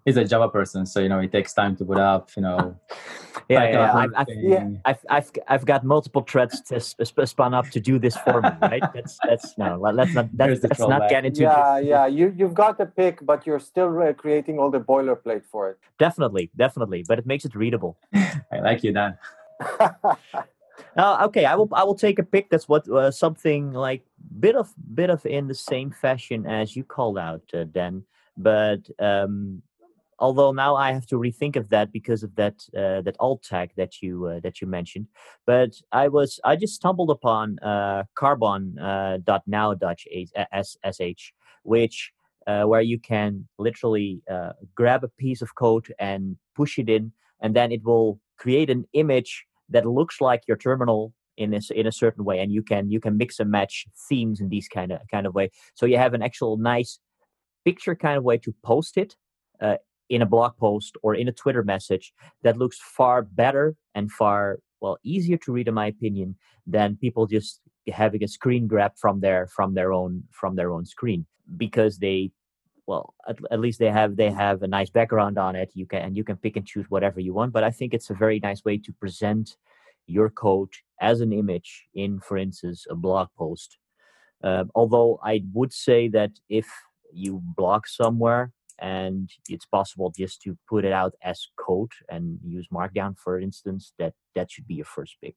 He's 0.06 0.18
a 0.18 0.24
Java 0.26 0.50
person, 0.50 0.86
so 0.86 1.00
you 1.00 1.10
know 1.10 1.20
it 1.20 1.32
takes 1.32 1.54
time 1.54 1.76
to 1.78 1.86
put 1.86 1.98
up. 1.98 2.30
You 2.36 2.44
know, 2.44 2.76
Yeah, 3.50 3.70
yeah, 3.70 3.94
I've, 3.96 4.12
I've, 4.16 4.28
thing. 4.28 4.82
I've, 4.86 5.06
I've, 5.10 5.32
I've 5.48 5.66
got 5.66 5.84
multiple 5.84 6.22
threads 6.22 6.62
to 6.70 6.80
sp- 6.80 7.02
sp- 7.10 7.26
spun 7.26 7.54
up 7.56 7.70
to 7.72 7.80
do 7.80 7.98
this 7.98 8.16
for 8.18 8.42
me, 8.42 8.50
right? 8.62 8.84
That's 8.94 9.18
that's 9.24 9.58
no. 9.58 9.78
let- 9.80 9.96
Let's 9.96 10.14
not 10.14 10.30
that's, 10.38 10.62
let's 10.64 10.80
not 10.80 10.90
throwback. 10.90 11.10
get 11.10 11.26
into 11.26 11.42
Yeah, 11.42 11.80
this. 11.80 11.88
yeah. 11.88 12.06
You 12.08 12.34
you've 12.38 12.54
got 12.54 12.78
the 12.78 12.86
pick, 12.86 13.26
but 13.26 13.48
you're 13.48 13.60
still 13.60 14.02
uh, 14.02 14.14
creating 14.14 14.60
all 14.60 14.70
the 14.70 14.80
boilerplate 14.80 15.44
for 15.46 15.72
it. 15.72 15.78
Definitely, 15.98 16.52
definitely, 16.56 17.04
but 17.08 17.18
it 17.20 17.26
makes 17.26 17.44
it 17.46 17.56
readable. 17.56 17.98
I 18.14 18.60
like 18.62 18.84
you, 18.84 18.94
Dan. 18.94 19.18
Uh, 20.98 21.26
okay, 21.28 21.46
I 21.46 21.56
will 21.56 21.70
I 21.74 21.84
will 21.84 21.96
take 21.96 22.20
a 22.20 22.24
pick 22.24 22.50
that's 22.50 22.68
what 22.68 22.90
uh, 22.90 23.12
something 23.12 23.74
like 23.74 24.02
bit 24.40 24.56
of 24.56 24.74
bit 24.96 25.10
of 25.10 25.24
in 25.26 25.48
the 25.48 25.54
same 25.54 25.92
fashion 25.92 26.46
as 26.48 26.76
you 26.76 26.84
called 26.84 27.18
out, 27.18 27.42
uh, 27.54 27.64
Dan. 27.66 28.04
But 28.38 28.90
um, 28.98 29.62
although 30.20 30.52
now 30.52 30.76
I 30.76 30.92
have 30.92 31.06
to 31.08 31.16
rethink 31.16 31.56
of 31.56 31.70
that 31.70 31.92
because 31.92 32.24
of 32.24 32.36
that 32.36 32.56
uh, 32.78 33.02
that 33.02 33.16
alt 33.20 33.44
tag 33.44 33.72
that 33.78 34.02
you 34.02 34.26
uh, 34.26 34.40
that 34.42 34.62
you 34.62 34.68
mentioned. 34.68 35.08
But 35.46 35.72
I 35.92 36.08
was 36.08 36.40
I 36.44 36.56
just 36.56 36.76
stumbled 36.76 37.10
upon 37.10 37.60
uh, 37.60 38.04
Carbon 38.16 38.78
uh, 38.80 39.18
dot 39.24 39.44
now 39.48 39.74
dot 39.74 40.00
sh, 40.00 41.32
which 41.64 42.12
uh, 42.48 42.64
where 42.64 42.82
you 42.82 43.00
can 43.00 43.48
literally 43.58 44.22
uh, 44.30 44.52
grab 44.76 45.04
a 45.04 45.10
piece 45.10 45.42
of 45.42 45.56
code 45.56 45.94
and 46.00 46.38
push 46.56 46.78
it 46.80 46.90
in, 46.90 47.12
and 47.42 47.56
then 47.56 47.72
it 47.72 47.84
will 47.84 48.20
create 48.38 48.70
an 48.70 48.86
image 48.94 49.46
that 49.70 49.86
looks 49.86 50.20
like 50.22 50.42
your 50.48 50.58
terminal 50.58 51.14
in 51.38 51.54
a, 51.54 51.58
s- 51.58 51.70
in 51.72 51.86
a 51.88 51.92
certain 51.92 52.26
way, 52.26 52.40
and 52.40 52.52
you 52.52 52.64
can 52.64 52.90
you 52.90 53.00
can 53.00 53.18
mix 53.18 53.40
and 53.40 53.52
match 53.52 53.86
themes 54.10 54.42
in 54.42 54.50
these 54.50 54.68
kind 54.68 54.92
of 54.92 55.00
kind 55.12 55.26
of 55.28 55.34
way. 55.36 55.50
So 55.76 55.86
you 55.86 55.98
have 55.98 56.14
an 56.14 56.22
actual 56.22 56.58
nice 56.58 57.00
picture 57.66 57.96
kind 57.96 58.18
of 58.18 58.24
way 58.24 58.38
to 58.38 58.54
post 58.64 58.98
it 58.98 59.16
uh, 59.62 59.76
in 60.10 60.22
a 60.22 60.26
blog 60.26 60.58
post 60.58 60.96
or 61.04 61.16
in 61.16 61.28
a 61.28 61.32
Twitter 61.32 61.64
message 61.64 62.14
that 62.44 62.58
looks 62.58 62.80
far 62.80 63.22
better 63.22 63.76
and 63.96 64.12
far 64.12 64.60
well 64.82 64.98
easier 65.04 65.38
to 65.38 65.52
read, 65.52 65.68
in 65.68 65.74
my 65.74 65.88
opinion, 65.88 66.36
than 66.66 66.96
people 66.96 67.28
just 67.28 67.62
having 67.92 68.24
a 68.24 68.28
screen 68.28 68.68
grab 68.68 68.92
from 68.98 69.20
their 69.20 69.48
from 69.48 69.74
their 69.74 69.94
own 69.94 70.24
from 70.32 70.56
their 70.56 70.72
own 70.72 70.86
screen. 70.86 71.26
Because 71.58 71.98
they 71.98 72.32
well 72.90 73.14
at, 73.28 73.38
at 73.52 73.60
least 73.60 73.80
they 73.80 73.92
have 73.92 74.16
they 74.16 74.32
have 74.32 74.64
a 74.64 74.68
nice 74.68 74.90
background 74.90 75.38
on 75.38 75.56
it. 75.56 75.72
You 75.74 75.86
can 75.86 76.02
and 76.02 76.18
you 76.18 76.24
can 76.24 76.38
pick 76.38 76.58
and 76.58 76.66
choose 76.66 76.88
whatever 76.90 77.20
you 77.20 77.34
want 77.34 77.54
but 77.54 77.64
i 77.64 77.72
think 77.72 77.94
it's 77.94 78.10
a 78.10 78.14
very 78.26 78.40
nice 78.40 78.66
way 78.66 78.78
to 78.78 78.92
present 78.94 79.56
your 80.08 80.30
code 80.30 80.74
as 81.00 81.22
an 81.22 81.32
image 81.32 81.86
in 81.94 82.20
for 82.20 82.38
instance 82.38 82.86
a 82.90 82.96
blog 82.96 83.28
post. 83.38 83.78
Um, 84.44 84.72
although 84.74 85.20
i 85.24 85.44
would 85.54 85.74
say 85.74 86.08
that 86.10 86.32
if 86.50 86.68
you 87.14 87.42
blog 87.56 87.88
somewhere 87.88 88.52
and 88.82 89.30
it's 89.48 89.66
possible 89.66 90.14
just 90.16 90.42
to 90.42 90.58
put 90.68 90.86
it 90.86 90.92
out 90.92 91.14
as 91.24 91.48
code 91.58 91.92
and 92.10 92.40
use 92.44 92.68
markdown 92.74 93.18
for 93.18 93.40
instance 93.40 93.94
that 94.00 94.14
that 94.36 94.52
should 94.52 94.68
be 94.68 94.76
your 94.76 94.86
first 94.86 95.16
pick 95.22 95.36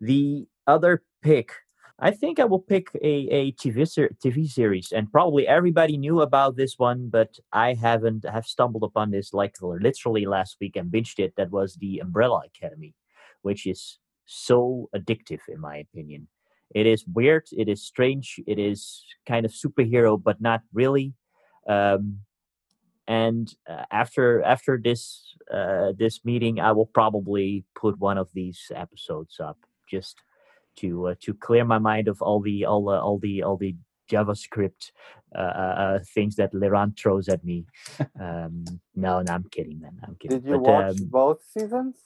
the 0.00 0.46
other 0.66 1.02
pick 1.22 1.52
I 1.98 2.10
think 2.10 2.40
I 2.40 2.44
will 2.44 2.60
pick 2.60 2.88
a, 2.96 3.28
a 3.30 3.52
TV, 3.52 3.88
ser- 3.88 4.10
TV 4.22 4.48
series, 4.48 4.90
and 4.90 5.10
probably 5.12 5.46
everybody 5.46 5.96
knew 5.96 6.22
about 6.22 6.56
this 6.56 6.74
one, 6.76 7.08
but 7.08 7.38
I 7.52 7.74
haven't 7.74 8.24
have 8.28 8.46
stumbled 8.46 8.82
upon 8.82 9.12
this 9.12 9.32
like 9.32 9.54
literally 9.62 10.26
last 10.26 10.56
week 10.60 10.74
and 10.74 10.90
binged 10.90 11.20
it. 11.20 11.34
That 11.36 11.52
was 11.52 11.76
the 11.76 12.00
Umbrella 12.00 12.42
Academy, 12.46 12.94
which 13.42 13.64
is 13.64 13.98
so 14.26 14.88
addictive 14.94 15.40
in 15.48 15.60
my 15.60 15.76
opinion. 15.76 16.26
It 16.74 16.86
is 16.86 17.04
weird, 17.06 17.46
it 17.52 17.68
is 17.68 17.82
strange, 17.82 18.40
it 18.46 18.58
is 18.58 19.04
kind 19.28 19.46
of 19.46 19.52
superhero, 19.52 20.20
but 20.20 20.40
not 20.40 20.62
really. 20.72 21.14
Um, 21.68 22.20
and 23.06 23.52
uh, 23.68 23.84
after 23.90 24.42
after 24.42 24.80
this 24.82 25.34
uh, 25.52 25.92
this 25.98 26.24
meeting, 26.24 26.60
I 26.60 26.72
will 26.72 26.86
probably 26.86 27.64
put 27.74 27.98
one 27.98 28.18
of 28.18 28.30
these 28.32 28.72
episodes 28.74 29.40
up 29.40 29.58
just 29.90 30.16
to 30.76 31.08
uh, 31.08 31.14
to 31.20 31.34
clear 31.34 31.64
my 31.64 31.78
mind 31.78 32.08
of 32.08 32.22
all 32.22 32.40
the 32.40 32.64
all 32.64 32.88
uh, 32.88 33.00
all 33.00 33.18
the 33.18 33.42
all 33.42 33.56
the 33.56 33.76
JavaScript 34.10 34.92
uh, 35.34 35.38
uh, 35.38 35.98
things 36.14 36.36
that 36.36 36.52
Liran 36.52 36.96
throws 36.98 37.28
at 37.28 37.44
me. 37.44 37.66
Um, 38.20 38.64
no, 38.94 39.20
no, 39.22 39.32
I'm 39.32 39.44
kidding, 39.50 39.80
man. 39.80 39.98
I'm 40.02 40.16
kidding. 40.16 40.40
Did 40.40 40.48
you 40.48 40.58
But, 40.58 40.62
watch 40.62 41.00
um, 41.00 41.08
both 41.10 41.44
seasons? 41.44 41.96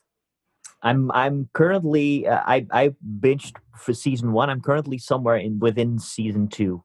I'm 0.83 1.11
I'm 1.13 1.49
currently 1.53 2.27
uh, 2.27 2.43
I 2.45 2.67
I 2.71 2.95
binged 3.21 3.55
for 3.77 3.93
season 3.95 4.33
one. 4.33 4.51
I'm 4.51 4.61
currently 4.61 4.99
somewhere 4.99 5.37
in 5.37 5.59
within 5.59 5.99
season 5.99 6.49
two, 6.49 6.83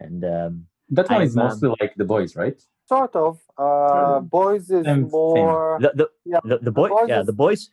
and 0.00 0.24
um, 0.24 0.66
That 0.90 1.10
one 1.10 1.22
is 1.22 1.36
I'm, 1.36 1.42
um, 1.42 1.48
mostly 1.48 1.74
like 1.80 1.94
the 1.96 2.04
boys, 2.04 2.36
right? 2.36 2.60
Sort 2.88 3.14
of. 3.16 3.38
Uh, 3.58 4.20
boys 4.20 4.70
is 4.70 4.84
Same 4.86 5.02
thing. 5.04 5.10
more. 5.12 5.78
the 5.80 5.92
the 5.94 6.10
Yeah, 6.24 6.40
the, 6.44 6.58
the 6.58 6.70
boy 6.72 6.88
Boys 6.88 7.08
yeah 7.08 7.20
is- 7.20 7.26
the 7.26 7.32
boys 7.32 7.70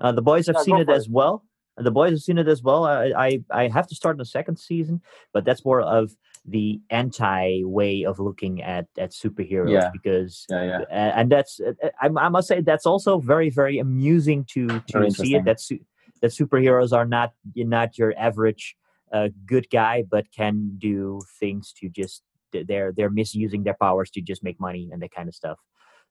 uh, 0.00 0.12
the 0.12 0.22
boys 0.22 0.46
have 0.46 0.56
Yeah, 0.56 0.62
seen 0.62 0.78
it 0.78 0.86
for 0.86 0.94
as 0.94 1.08
well. 1.08 1.44
The 1.76 1.90
boys 1.90 2.10
have 2.10 2.20
seen 2.20 2.36
it 2.38 2.48
as 2.48 2.62
well. 2.62 2.84
I, 2.84 3.12
I 3.16 3.44
I 3.50 3.68
have 3.68 3.86
to 3.88 3.94
start 3.94 4.14
in 4.16 4.18
the 4.18 4.24
second 4.26 4.58
season, 4.58 5.00
but 5.32 5.44
that's 5.44 5.64
more 5.64 5.80
of 5.80 6.12
the 6.46 6.80
anti 6.90 7.62
way 7.64 8.04
of 8.04 8.18
looking 8.18 8.60
at 8.62 8.86
at 8.98 9.10
superheroes 9.12 9.70
Yeah. 9.72 9.90
because 9.92 10.46
Yeah, 10.50 10.64
yeah. 10.64 10.78
uh, 10.90 11.12
and 11.18 11.30
that's 11.32 11.60
uh, 11.60 11.72
I, 12.00 12.06
I 12.08 12.28
must 12.28 12.48
say 12.48 12.60
that's 12.60 12.86
also 12.86 13.18
very 13.18 13.50
very 13.50 13.78
amusing 13.78 14.44
to 14.54 14.66
to 14.68 14.98
Very 14.98 15.10
see 15.10 15.34
it 15.36 15.44
that 15.44 15.60
su- 15.60 15.84
that 16.20 16.32
superheroes 16.32 16.92
are 16.92 17.06
not 17.06 17.32
you're 17.54 17.66
not 17.80 17.96
your 17.98 18.12
average 18.18 18.76
uh, 19.12 19.28
good 19.46 19.68
guy 19.70 20.02
but 20.14 20.24
can 20.32 20.76
do 20.78 21.20
things 21.38 21.72
to 21.78 21.88
just 21.88 22.22
they're 22.66 22.92
they're 22.96 23.10
misusing 23.10 23.62
their 23.64 23.76
powers 23.80 24.10
to 24.10 24.20
just 24.20 24.42
make 24.42 24.60
money 24.60 24.88
and 24.92 25.02
that 25.02 25.12
kind 25.12 25.28
of 25.28 25.34
stuff 25.34 25.58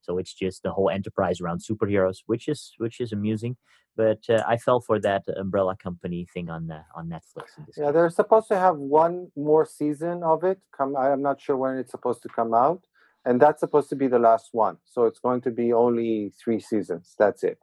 so 0.02 0.18
it's 0.18 0.34
just 0.34 0.64
the 0.64 0.72
whole 0.72 0.90
enterprise 0.90 1.42
around 1.42 1.62
superheroes 1.62 2.18
which 2.28 2.48
is 2.48 2.74
which 2.78 3.00
is 3.02 3.12
amusing 3.12 3.56
but 3.96 4.20
uh, 4.30 4.44
i 4.48 4.58
fell 4.58 4.80
for 4.80 5.00
that 5.00 5.24
umbrella 5.38 5.76
company 5.82 6.28
thing 6.34 6.50
on 6.50 6.68
the, 6.68 6.82
on 6.96 7.08
netflix 7.08 7.58
in 7.58 7.66
this 7.68 7.78
Yeah, 7.78 7.86
case. 7.86 7.94
they're 7.94 8.10
supposed 8.10 8.48
to 8.50 8.58
have 8.58 8.78
one 8.78 9.32
more 9.36 9.66
season 9.66 10.24
of 10.24 10.44
it. 10.44 10.60
Come, 10.76 10.96
I'm 10.96 11.22
not 11.22 11.42
sure 11.42 11.58
when 11.58 11.78
it's 11.78 11.92
supposed 11.92 12.22
to 12.24 12.30
come 12.30 12.54
out, 12.54 12.84
and 13.26 13.42
that's 13.42 13.60
supposed 13.60 13.90
to 13.90 13.96
be 13.96 14.08
the 14.08 14.20
last 14.20 14.50
one. 14.54 14.78
So 14.86 15.06
it's 15.06 15.20
going 15.20 15.42
to 15.42 15.52
be 15.52 15.74
only 15.74 16.32
three 16.44 16.60
seasons. 16.60 17.16
That's 17.18 17.44
it. 17.44 17.60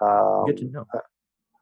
Um, 0.00 0.46
good 0.46 0.58
to 0.58 0.64
know 0.66 0.86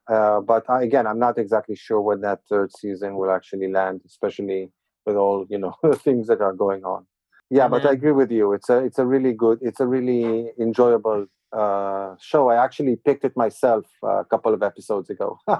uh, 0.08 0.40
but 0.40 0.68
I, 0.68 0.82
again, 0.82 1.06
I'm 1.06 1.18
not 1.18 1.38
exactly 1.38 1.74
sure 1.76 2.00
when 2.00 2.20
that 2.20 2.40
third 2.48 2.70
season 2.76 3.16
will 3.16 3.30
actually 3.30 3.70
land, 3.72 4.02
especially 4.06 4.70
with 5.06 5.16
all 5.16 5.46
you 5.48 5.58
know 5.58 5.74
the 5.82 5.96
things 5.96 6.26
that 6.26 6.40
are 6.40 6.52
going 6.52 6.84
on. 6.84 7.06
Yeah, 7.48 7.68
but 7.68 7.86
I 7.86 7.90
Mhm. 7.90 7.98
agree 7.98 8.12
with 8.12 8.30
you. 8.32 8.52
It's 8.52 8.68
a 8.68 8.78
it's 8.84 8.98
a 8.98 9.06
really 9.06 9.32
good, 9.32 9.58
it's 9.62 9.80
a 9.80 9.86
really 9.86 10.50
enjoyable 10.58 11.26
uh, 11.52 12.16
show. 12.20 12.48
I 12.50 12.56
actually 12.62 12.96
picked 12.96 13.24
it 13.24 13.36
myself 13.36 13.84
uh, 14.02 14.20
a 14.20 14.24
couple 14.24 14.52
of 14.52 14.62
episodes 14.62 15.08
ago. 15.10 15.38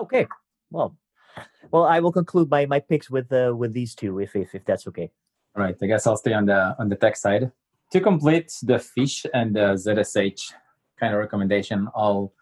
okay 0.00 0.26
well 0.72 0.96
well 1.70 1.84
i 1.84 2.00
will 2.00 2.10
conclude 2.10 2.50
my 2.50 2.66
my 2.66 2.80
picks 2.80 3.08
with 3.08 3.32
uh 3.32 3.52
with 3.56 3.72
these 3.72 3.94
two 3.94 4.18
if 4.18 4.34
if, 4.34 4.52
if 4.58 4.64
that's 4.64 4.88
okay 4.88 5.08
All 5.56 5.62
right. 5.62 5.76
I 5.80 5.86
guess 5.86 6.04
I'll 6.08 6.16
stay 6.16 6.32
on 6.40 6.46
the 6.46 6.60
on 6.80 6.88
the 6.88 6.96
tech 7.04 7.14
side. 7.16 7.44
To 7.92 7.98
complete 8.00 8.50
the 8.70 8.78
fish 8.94 9.16
and 9.38 9.54
the 9.54 9.66
ZSH 9.84 10.42
kind 10.98 11.14
of 11.14 11.20
recommendation, 11.20 11.78
I'll 11.94 12.32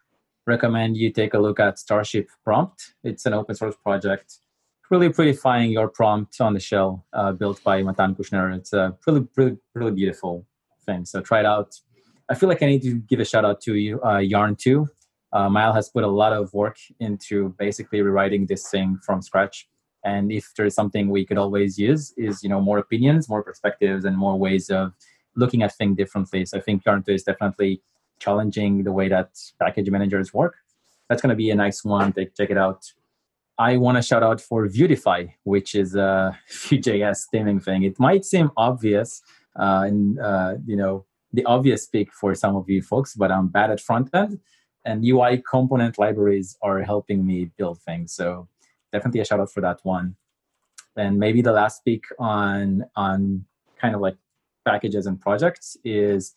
recommend 0.47 0.97
you 0.97 1.09
take 1.13 1.35
a 1.39 1.41
look 1.47 1.59
at 1.61 1.79
Starship 1.79 2.27
Prompt. 2.45 2.79
It's 3.05 3.27
an 3.29 3.35
open 3.41 3.55
source 3.55 3.77
project, 3.87 4.29
really 4.93 5.09
pretty 5.09 5.33
prettifying 5.33 5.73
your 5.73 5.89
prompt 5.89 6.39
on 6.43 6.53
the 6.53 6.61
shell, 6.61 7.07
uh, 7.15 7.33
built 7.33 7.65
by 7.65 7.83
Matan 7.83 8.15
Kushner. 8.15 8.55
It's 8.55 8.75
a 8.75 8.95
really, 9.07 9.27
really, 9.37 9.57
really 9.75 9.91
beautiful 9.93 10.47
thing. 10.85 11.07
So 11.07 11.23
try 11.23 11.41
it 11.41 11.47
out. 11.47 11.75
I 12.29 12.35
feel 12.35 12.51
like 12.51 12.63
I 12.63 12.67
need 12.67 12.83
to 12.83 12.97
give 12.97 13.19
a 13.19 13.25
shout 13.25 13.47
out 13.47 13.63
to 13.63 14.01
uh, 14.05 14.19
Yarn 14.19 14.55
2. 14.55 14.87
Uh, 15.33 15.49
Maël 15.49 15.75
has 15.75 15.89
put 15.89 16.05
a 16.05 16.09
lot 16.09 16.35
of 16.35 16.53
work 16.53 16.77
into 17.01 17.55
basically 17.59 18.03
rewriting 18.03 18.45
this 18.45 18.69
thing 18.71 18.99
from 19.03 19.23
scratch. 19.23 19.67
And 20.05 20.31
if 20.31 20.53
there's 20.59 20.75
something 20.75 21.09
we 21.09 21.25
could 21.25 21.39
always 21.39 21.79
use 21.79 22.13
is, 22.19 22.43
you 22.43 22.51
know, 22.51 22.61
more 22.61 22.77
opinions, 22.77 23.31
more 23.31 23.43
perspectives, 23.43 24.05
and 24.05 24.15
more 24.19 24.39
ways 24.39 24.69
of 24.69 24.93
looking 25.37 25.63
at 25.63 25.75
things 25.75 25.97
differently. 25.97 26.45
So 26.45 26.59
I 26.59 26.61
think 26.61 26.85
Yarn 26.85 27.03
2 27.03 27.13
is 27.13 27.23
definitely 27.23 27.81
challenging 28.19 28.85
the 28.85 28.93
way 28.93 29.09
that 29.09 29.31
package 29.59 29.89
managers 29.89 30.35
work. 30.35 30.57
That's 31.09 31.23
going 31.23 31.31
to 31.31 31.37
be 31.37 31.51
a 31.51 31.55
nice 31.55 31.83
one. 31.83 32.13
Take, 32.13 32.35
check 32.35 32.51
it 32.51 32.59
out. 32.59 32.85
I 33.59 33.77
want 33.77 33.97
to 33.99 34.03
shout 34.03 34.23
out 34.23 34.41
for 34.41 34.67
Vuetify, 34.67 35.33
which 35.45 35.75
is 35.75 35.95
a 35.95 36.39
Vue.js 36.49 37.27
theming 37.33 37.63
thing. 37.63 37.83
It 37.83 37.99
might 38.01 38.25
seem 38.25 38.51
obvious, 38.57 39.23
uh, 39.59 39.85
and 39.87 40.19
uh, 40.19 40.55
you 40.67 40.77
know, 40.77 41.05
the 41.33 41.45
obvious 41.45 41.87
pick 41.87 42.13
for 42.13 42.35
some 42.35 42.57
of 42.57 42.69
you 42.69 42.83
folks, 42.83 43.15
but 43.15 43.31
I'm 43.31 43.49
bad 43.49 43.71
at 43.71 43.81
front 43.81 44.11
end. 44.15 44.41
and 44.85 45.05
UI 45.05 45.43
component 45.49 45.99
libraries 45.99 46.57
are 46.63 46.83
helping 46.83 47.25
me 47.27 47.51
build 47.57 47.81
things. 47.83 48.13
So 48.13 48.49
definitely 48.93 49.21
a 49.21 49.25
shout 49.25 49.41
out 49.41 49.53
for 49.53 49.61
that 49.61 49.81
one. 49.85 50.17
And 50.97 51.19
maybe 51.19 51.41
the 51.41 51.53
last 51.53 51.79
speak 51.79 52.05
on 52.19 52.85
on 52.97 53.45
kind 53.81 53.95
of 53.95 54.01
like 54.01 54.17
packages 54.65 55.07
and 55.07 55.21
projects 55.21 55.77
is 55.85 56.35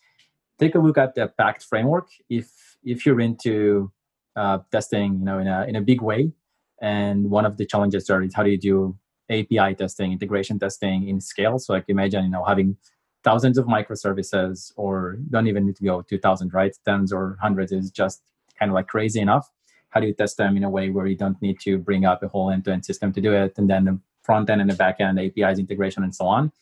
take 0.58 0.74
a 0.74 0.78
look 0.78 0.98
at 0.98 1.14
the 1.14 1.28
Pact 1.28 1.62
framework 1.64 2.08
if 2.30 2.76
if 2.84 3.04
you're 3.04 3.20
into 3.20 3.92
uh, 4.36 4.58
testing, 4.70 5.18
you 5.18 5.24
know, 5.24 5.38
in 5.38 5.46
a 5.48 5.64
in 5.66 5.76
a 5.76 5.80
big 5.80 6.00
way. 6.00 6.32
And 6.80 7.30
one 7.30 7.46
of 7.46 7.56
the 7.56 7.66
challenges 7.66 8.06
there 8.06 8.22
is 8.22 8.34
how 8.34 8.42
do 8.42 8.50
you 8.50 8.58
do 8.58 8.96
API 9.30 9.74
testing, 9.74 10.12
integration 10.12 10.58
testing 10.58 11.08
in 11.08 11.20
scale? 11.20 11.58
So 11.58 11.72
like 11.72 11.84
imagine, 11.88 12.24
you 12.24 12.30
know, 12.30 12.44
having 12.44 12.76
thousands 13.24 13.58
of 13.58 13.66
microservices 13.66 14.72
or 14.76 15.18
don't 15.30 15.48
even 15.48 15.66
need 15.66 15.76
to 15.76 15.84
go 15.84 16.02
to 16.02 16.18
thousand, 16.18 16.54
right? 16.54 16.72
Tens 16.84 17.12
or 17.12 17.36
hundreds 17.40 17.72
is 17.72 17.90
just 17.90 18.22
kind 18.58 18.70
of 18.70 18.74
like 18.74 18.86
crazy 18.86 19.20
enough. 19.20 19.50
How 19.90 20.00
do 20.00 20.06
you 20.06 20.14
test 20.14 20.36
them 20.36 20.56
in 20.56 20.64
a 20.64 20.70
way 20.70 20.90
where 20.90 21.06
you 21.06 21.16
don't 21.16 21.40
need 21.42 21.58
to 21.60 21.78
bring 21.78 22.04
up 22.04 22.22
a 22.22 22.28
whole 22.28 22.50
end-to-end 22.50 22.84
system 22.84 23.12
to 23.14 23.20
do 23.20 23.32
it, 23.32 23.54
and 23.56 23.68
then 23.68 23.84
the 23.84 23.98
front 24.22 24.50
end 24.50 24.60
and 24.60 24.70
the 24.70 24.74
back 24.74 25.00
end, 25.00 25.18
APIs 25.18 25.58
integration, 25.58 26.04
and 26.04 26.14
so 26.14 26.26
on? 26.26 26.52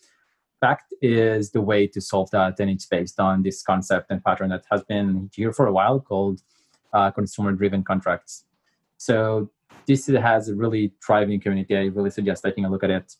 Pact 0.62 0.94
is 1.02 1.50
the 1.50 1.60
way 1.60 1.86
to 1.88 2.00
solve 2.00 2.30
that, 2.30 2.58
and 2.60 2.70
it's 2.70 2.86
based 2.86 3.18
on 3.20 3.42
this 3.42 3.62
concept 3.62 4.06
and 4.10 4.22
pattern 4.24 4.50
that 4.50 4.64
has 4.70 4.84
been 4.84 5.30
here 5.34 5.52
for 5.52 5.66
a 5.66 5.72
while 5.72 6.00
called 6.00 6.40
uh, 6.92 7.10
consumer-driven 7.10 7.82
contracts. 7.82 8.44
So 8.96 9.50
this 9.86 10.06
has 10.06 10.48
a 10.48 10.54
really 10.54 10.92
thriving 11.04 11.40
community. 11.40 11.76
I 11.76 11.84
really 11.86 12.10
suggest 12.10 12.44
taking 12.44 12.64
a 12.64 12.70
look 12.70 12.84
at 12.84 12.90
it. 12.90 13.14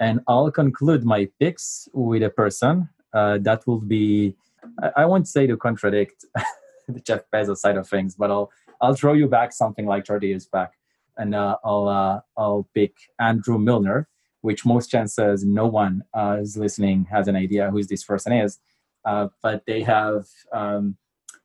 And 0.00 0.20
I'll 0.26 0.50
conclude 0.50 1.04
my 1.04 1.28
picks 1.38 1.88
with 1.92 2.22
a 2.22 2.30
person 2.30 2.88
uh, 3.12 3.38
that 3.42 3.66
will 3.66 3.80
be, 3.80 4.34
I, 4.82 4.90
I 5.02 5.04
won't 5.04 5.28
say 5.28 5.46
to 5.46 5.56
contradict 5.56 6.24
the 6.88 7.00
Jeff 7.00 7.22
Bezos 7.32 7.58
side 7.58 7.76
of 7.76 7.88
things, 7.88 8.14
but 8.14 8.30
I'll 8.30 8.50
I'll 8.80 8.94
throw 8.94 9.12
you 9.12 9.28
back 9.28 9.52
something 9.52 9.86
like 9.86 10.06
30 10.06 10.26
years 10.26 10.46
back, 10.46 10.72
and 11.16 11.34
uh, 11.34 11.56
I'll 11.64 11.88
uh, 11.88 12.20
I'll 12.36 12.68
pick 12.74 12.92
Andrew 13.20 13.58
Milner, 13.58 14.08
which 14.42 14.66
most 14.66 14.90
chances 14.90 15.44
no 15.44 15.66
one 15.66 16.02
uh, 16.12 16.38
is 16.40 16.56
listening 16.56 17.06
has 17.10 17.28
an 17.28 17.36
idea 17.36 17.70
who 17.70 17.82
this 17.84 18.04
person 18.04 18.32
is, 18.32 18.58
uh, 19.04 19.28
but 19.42 19.62
they 19.66 19.82
have 19.82 20.26
um, 20.52 20.96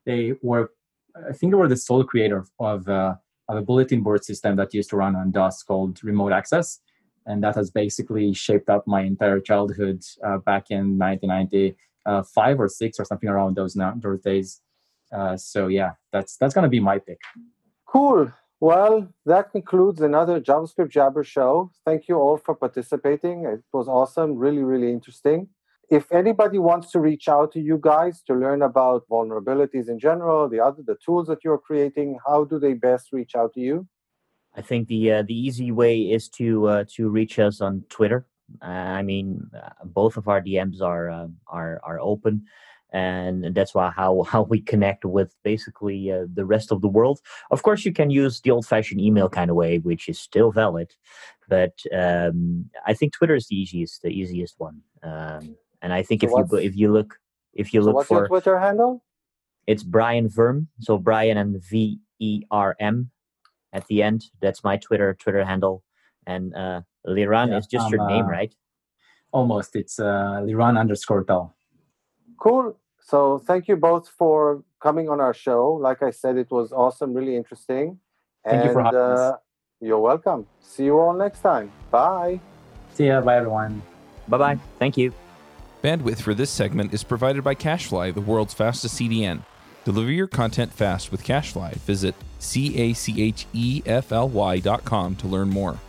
they 0.05 0.33
were 0.41 0.71
I 1.15 1.33
think 1.33 1.51
they 1.51 1.57
were 1.57 1.67
the 1.67 1.77
sole 1.77 2.03
creator 2.03 2.45
of 2.59 2.89
uh, 2.89 3.15
of 3.15 3.19
a 3.57 3.61
bulletin 3.61 4.01
board 4.01 4.23
system 4.23 4.55
that 4.57 4.73
used 4.73 4.89
to 4.91 4.97
run 4.97 5.15
on 5.15 5.31
DOS 5.31 5.63
called 5.63 6.03
Remote 6.03 6.31
Access, 6.31 6.79
and 7.25 7.43
that 7.43 7.55
has 7.55 7.71
basically 7.71 8.33
shaped 8.33 8.69
up 8.69 8.87
my 8.87 9.01
entire 9.01 9.39
childhood 9.39 10.03
uh, 10.23 10.37
back 10.37 10.71
in 10.71 10.97
1995 10.97 12.59
or 12.59 12.67
six 12.69 12.99
or 12.99 13.05
something 13.05 13.29
around 13.29 13.55
those 13.55 13.77
those 13.97 14.21
days. 14.21 14.61
Uh, 15.11 15.35
so 15.35 15.67
yeah, 15.67 15.91
that's 16.11 16.37
that's 16.37 16.53
gonna 16.53 16.69
be 16.69 16.79
my 16.79 16.99
pick. 16.99 17.19
Cool. 17.85 18.31
Well, 18.61 19.07
that 19.25 19.51
concludes 19.51 20.01
another 20.01 20.41
JavaScript 20.41 20.89
Jabber 20.89 21.23
show. 21.23 21.71
Thank 21.85 22.09
you 22.09 22.15
all 22.17 22.37
for 22.37 22.53
participating. 22.55 23.45
It 23.45 23.63
was 23.71 23.87
awesome, 23.87 24.35
really, 24.35 24.63
really 24.63 24.91
interesting. 24.91 25.47
If 25.89 26.11
anybody 26.11 26.59
wants 26.59 26.91
to 26.91 26.99
reach 26.99 27.27
out 27.27 27.51
to 27.53 27.59
you 27.59 27.79
guys 27.81 28.21
to 28.27 28.33
learn 28.33 28.61
about 28.61 29.07
vulnerabilities 29.09 29.89
in 29.89 29.99
general, 29.99 30.47
the 30.47 30.59
other 30.59 30.83
the 30.83 30.97
tools 31.03 31.27
that 31.27 31.43
you're 31.43 31.57
creating, 31.57 32.19
how 32.25 32.43
do 32.43 32.59
they 32.59 32.73
best 32.73 33.11
reach 33.11 33.35
out 33.35 33.53
to 33.55 33.59
you? 33.59 33.87
I 34.55 34.61
think 34.61 34.87
the 34.87 35.11
uh, 35.11 35.23
the 35.23 35.33
easy 35.33 35.71
way 35.71 36.01
is 36.01 36.29
to 36.29 36.67
uh, 36.67 36.83
to 36.95 37.09
reach 37.09 37.39
us 37.39 37.59
on 37.61 37.83
Twitter. 37.89 38.27
Uh, 38.61 38.65
I 38.99 39.03
mean, 39.03 39.49
uh, 39.55 39.69
both 39.83 40.17
of 40.17 40.27
our 40.27 40.41
DMs 40.41 40.81
are 40.81 41.09
uh, 41.09 41.27
are 41.47 41.79
are 41.83 41.99
open 41.99 42.45
and 42.91 43.53
that's 43.53 43.75
why 43.75 43.89
how 43.89 44.23
how 44.27 44.43
we 44.43 44.61
connect 44.61 45.05
with 45.05 45.35
basically 45.43 46.11
uh, 46.11 46.25
the 46.33 46.45
rest 46.45 46.71
of 46.71 46.81
the 46.81 46.87
world. 46.87 47.19
Of 47.51 47.63
course, 47.63 47.85
you 47.85 47.93
can 47.93 48.09
use 48.09 48.41
the 48.41 48.51
old-fashioned 48.51 49.01
email 49.01 49.29
kind 49.29 49.49
of 49.49 49.55
way, 49.55 49.79
which 49.79 50.09
is 50.09 50.19
still 50.19 50.51
valid, 50.51 50.93
but 51.47 51.79
um, 51.95 52.69
I 52.85 52.93
think 52.93 53.13
Twitter 53.13 53.35
is 53.35 53.47
the 53.47 53.55
easiest 53.55 54.01
the 54.01 54.09
easiest 54.09 54.59
one. 54.59 54.81
Um, 55.03 55.55
and 55.81 55.93
I 55.93 56.03
think 56.03 56.21
so 56.21 56.27
if 56.27 56.51
you 56.51 56.57
if 56.57 56.75
you 56.75 56.91
look 56.91 57.19
if 57.53 57.73
you 57.73 57.81
so 57.81 57.87
look 57.87 57.95
what's 57.97 58.07
for 58.09 58.19
your 58.19 58.27
Twitter 58.27 58.59
handle? 58.59 59.03
it's 59.67 59.83
Brian 59.83 60.27
Verm, 60.29 60.67
so 60.79 60.97
Brian 60.97 61.37
and 61.37 61.61
V 61.61 61.99
E 62.19 62.43
R 62.51 62.75
M 62.79 63.11
at 63.73 63.85
the 63.87 64.01
end. 64.03 64.25
That's 64.41 64.63
my 64.63 64.77
Twitter 64.77 65.13
Twitter 65.13 65.43
handle, 65.45 65.83
and 66.25 66.55
uh, 66.55 66.81
Liran 67.07 67.49
Yeah, 67.49 67.57
is 67.59 67.67
just 67.67 67.85
I'm, 67.85 67.91
your 67.93 68.07
name, 68.07 68.25
uh, 68.25 68.31
right? 68.31 68.53
Almost, 69.31 69.75
it's 69.75 69.99
uh, 69.99 70.41
Liran 70.43 70.77
underscore 70.79 71.23
Tal. 71.23 71.55
Cool. 72.39 72.77
So 72.99 73.37
thank 73.39 73.67
you 73.67 73.75
both 73.75 74.09
for 74.09 74.63
coming 74.81 75.09
on 75.09 75.19
our 75.21 75.33
show. 75.33 75.73
Like 75.73 76.01
I 76.03 76.09
said, 76.11 76.37
it 76.37 76.49
was 76.51 76.71
awesome, 76.71 77.13
really 77.13 77.35
interesting. 77.35 77.99
Thank 78.45 78.63
you 78.63 78.71
for 78.73 78.81
And, 78.81 78.95
having 78.95 79.13
us. 79.13 79.19
uh, 79.19 79.37
You're 79.81 79.99
welcome. 79.99 80.45
See 80.61 80.85
you 80.85 80.99
all 80.99 81.13
next 81.13 81.41
time. 81.41 81.71
Bye. 81.91 82.39
See 82.95 83.07
ya, 83.07 83.21
bye 83.21 83.37
everyone. 83.37 83.81
Bye 84.27 84.37
bye. 84.37 84.57
Thank 84.79 84.97
you. 84.97 85.28
Bandwidth 85.81 86.21
for 86.21 86.33
this 86.33 86.49
segment 86.49 86.93
is 86.93 87.05
provided 87.05 87.41
by 87.41 87.55
CacheFly, 87.55 88.13
the 88.13 88.19
world's 88.19 88.53
fastest 88.53 88.99
CDN. 88.99 89.43
Deliver 89.85 90.11
your 90.11 90.27
content 90.27 90.73
fast 90.73 91.09
with 91.09 91.23
CacheFly. 91.23 91.75
Visit 91.75 92.15
C 92.37 92.75
A 92.77 92.93
C 92.93 93.21
H 93.21 93.45
E 93.53 93.81
F 93.85 94.11
L 94.11 94.27
Y 94.27 94.59
dot 94.59 94.83
com 94.83 95.15
to 95.15 95.27
learn 95.27 95.49
more. 95.49 95.79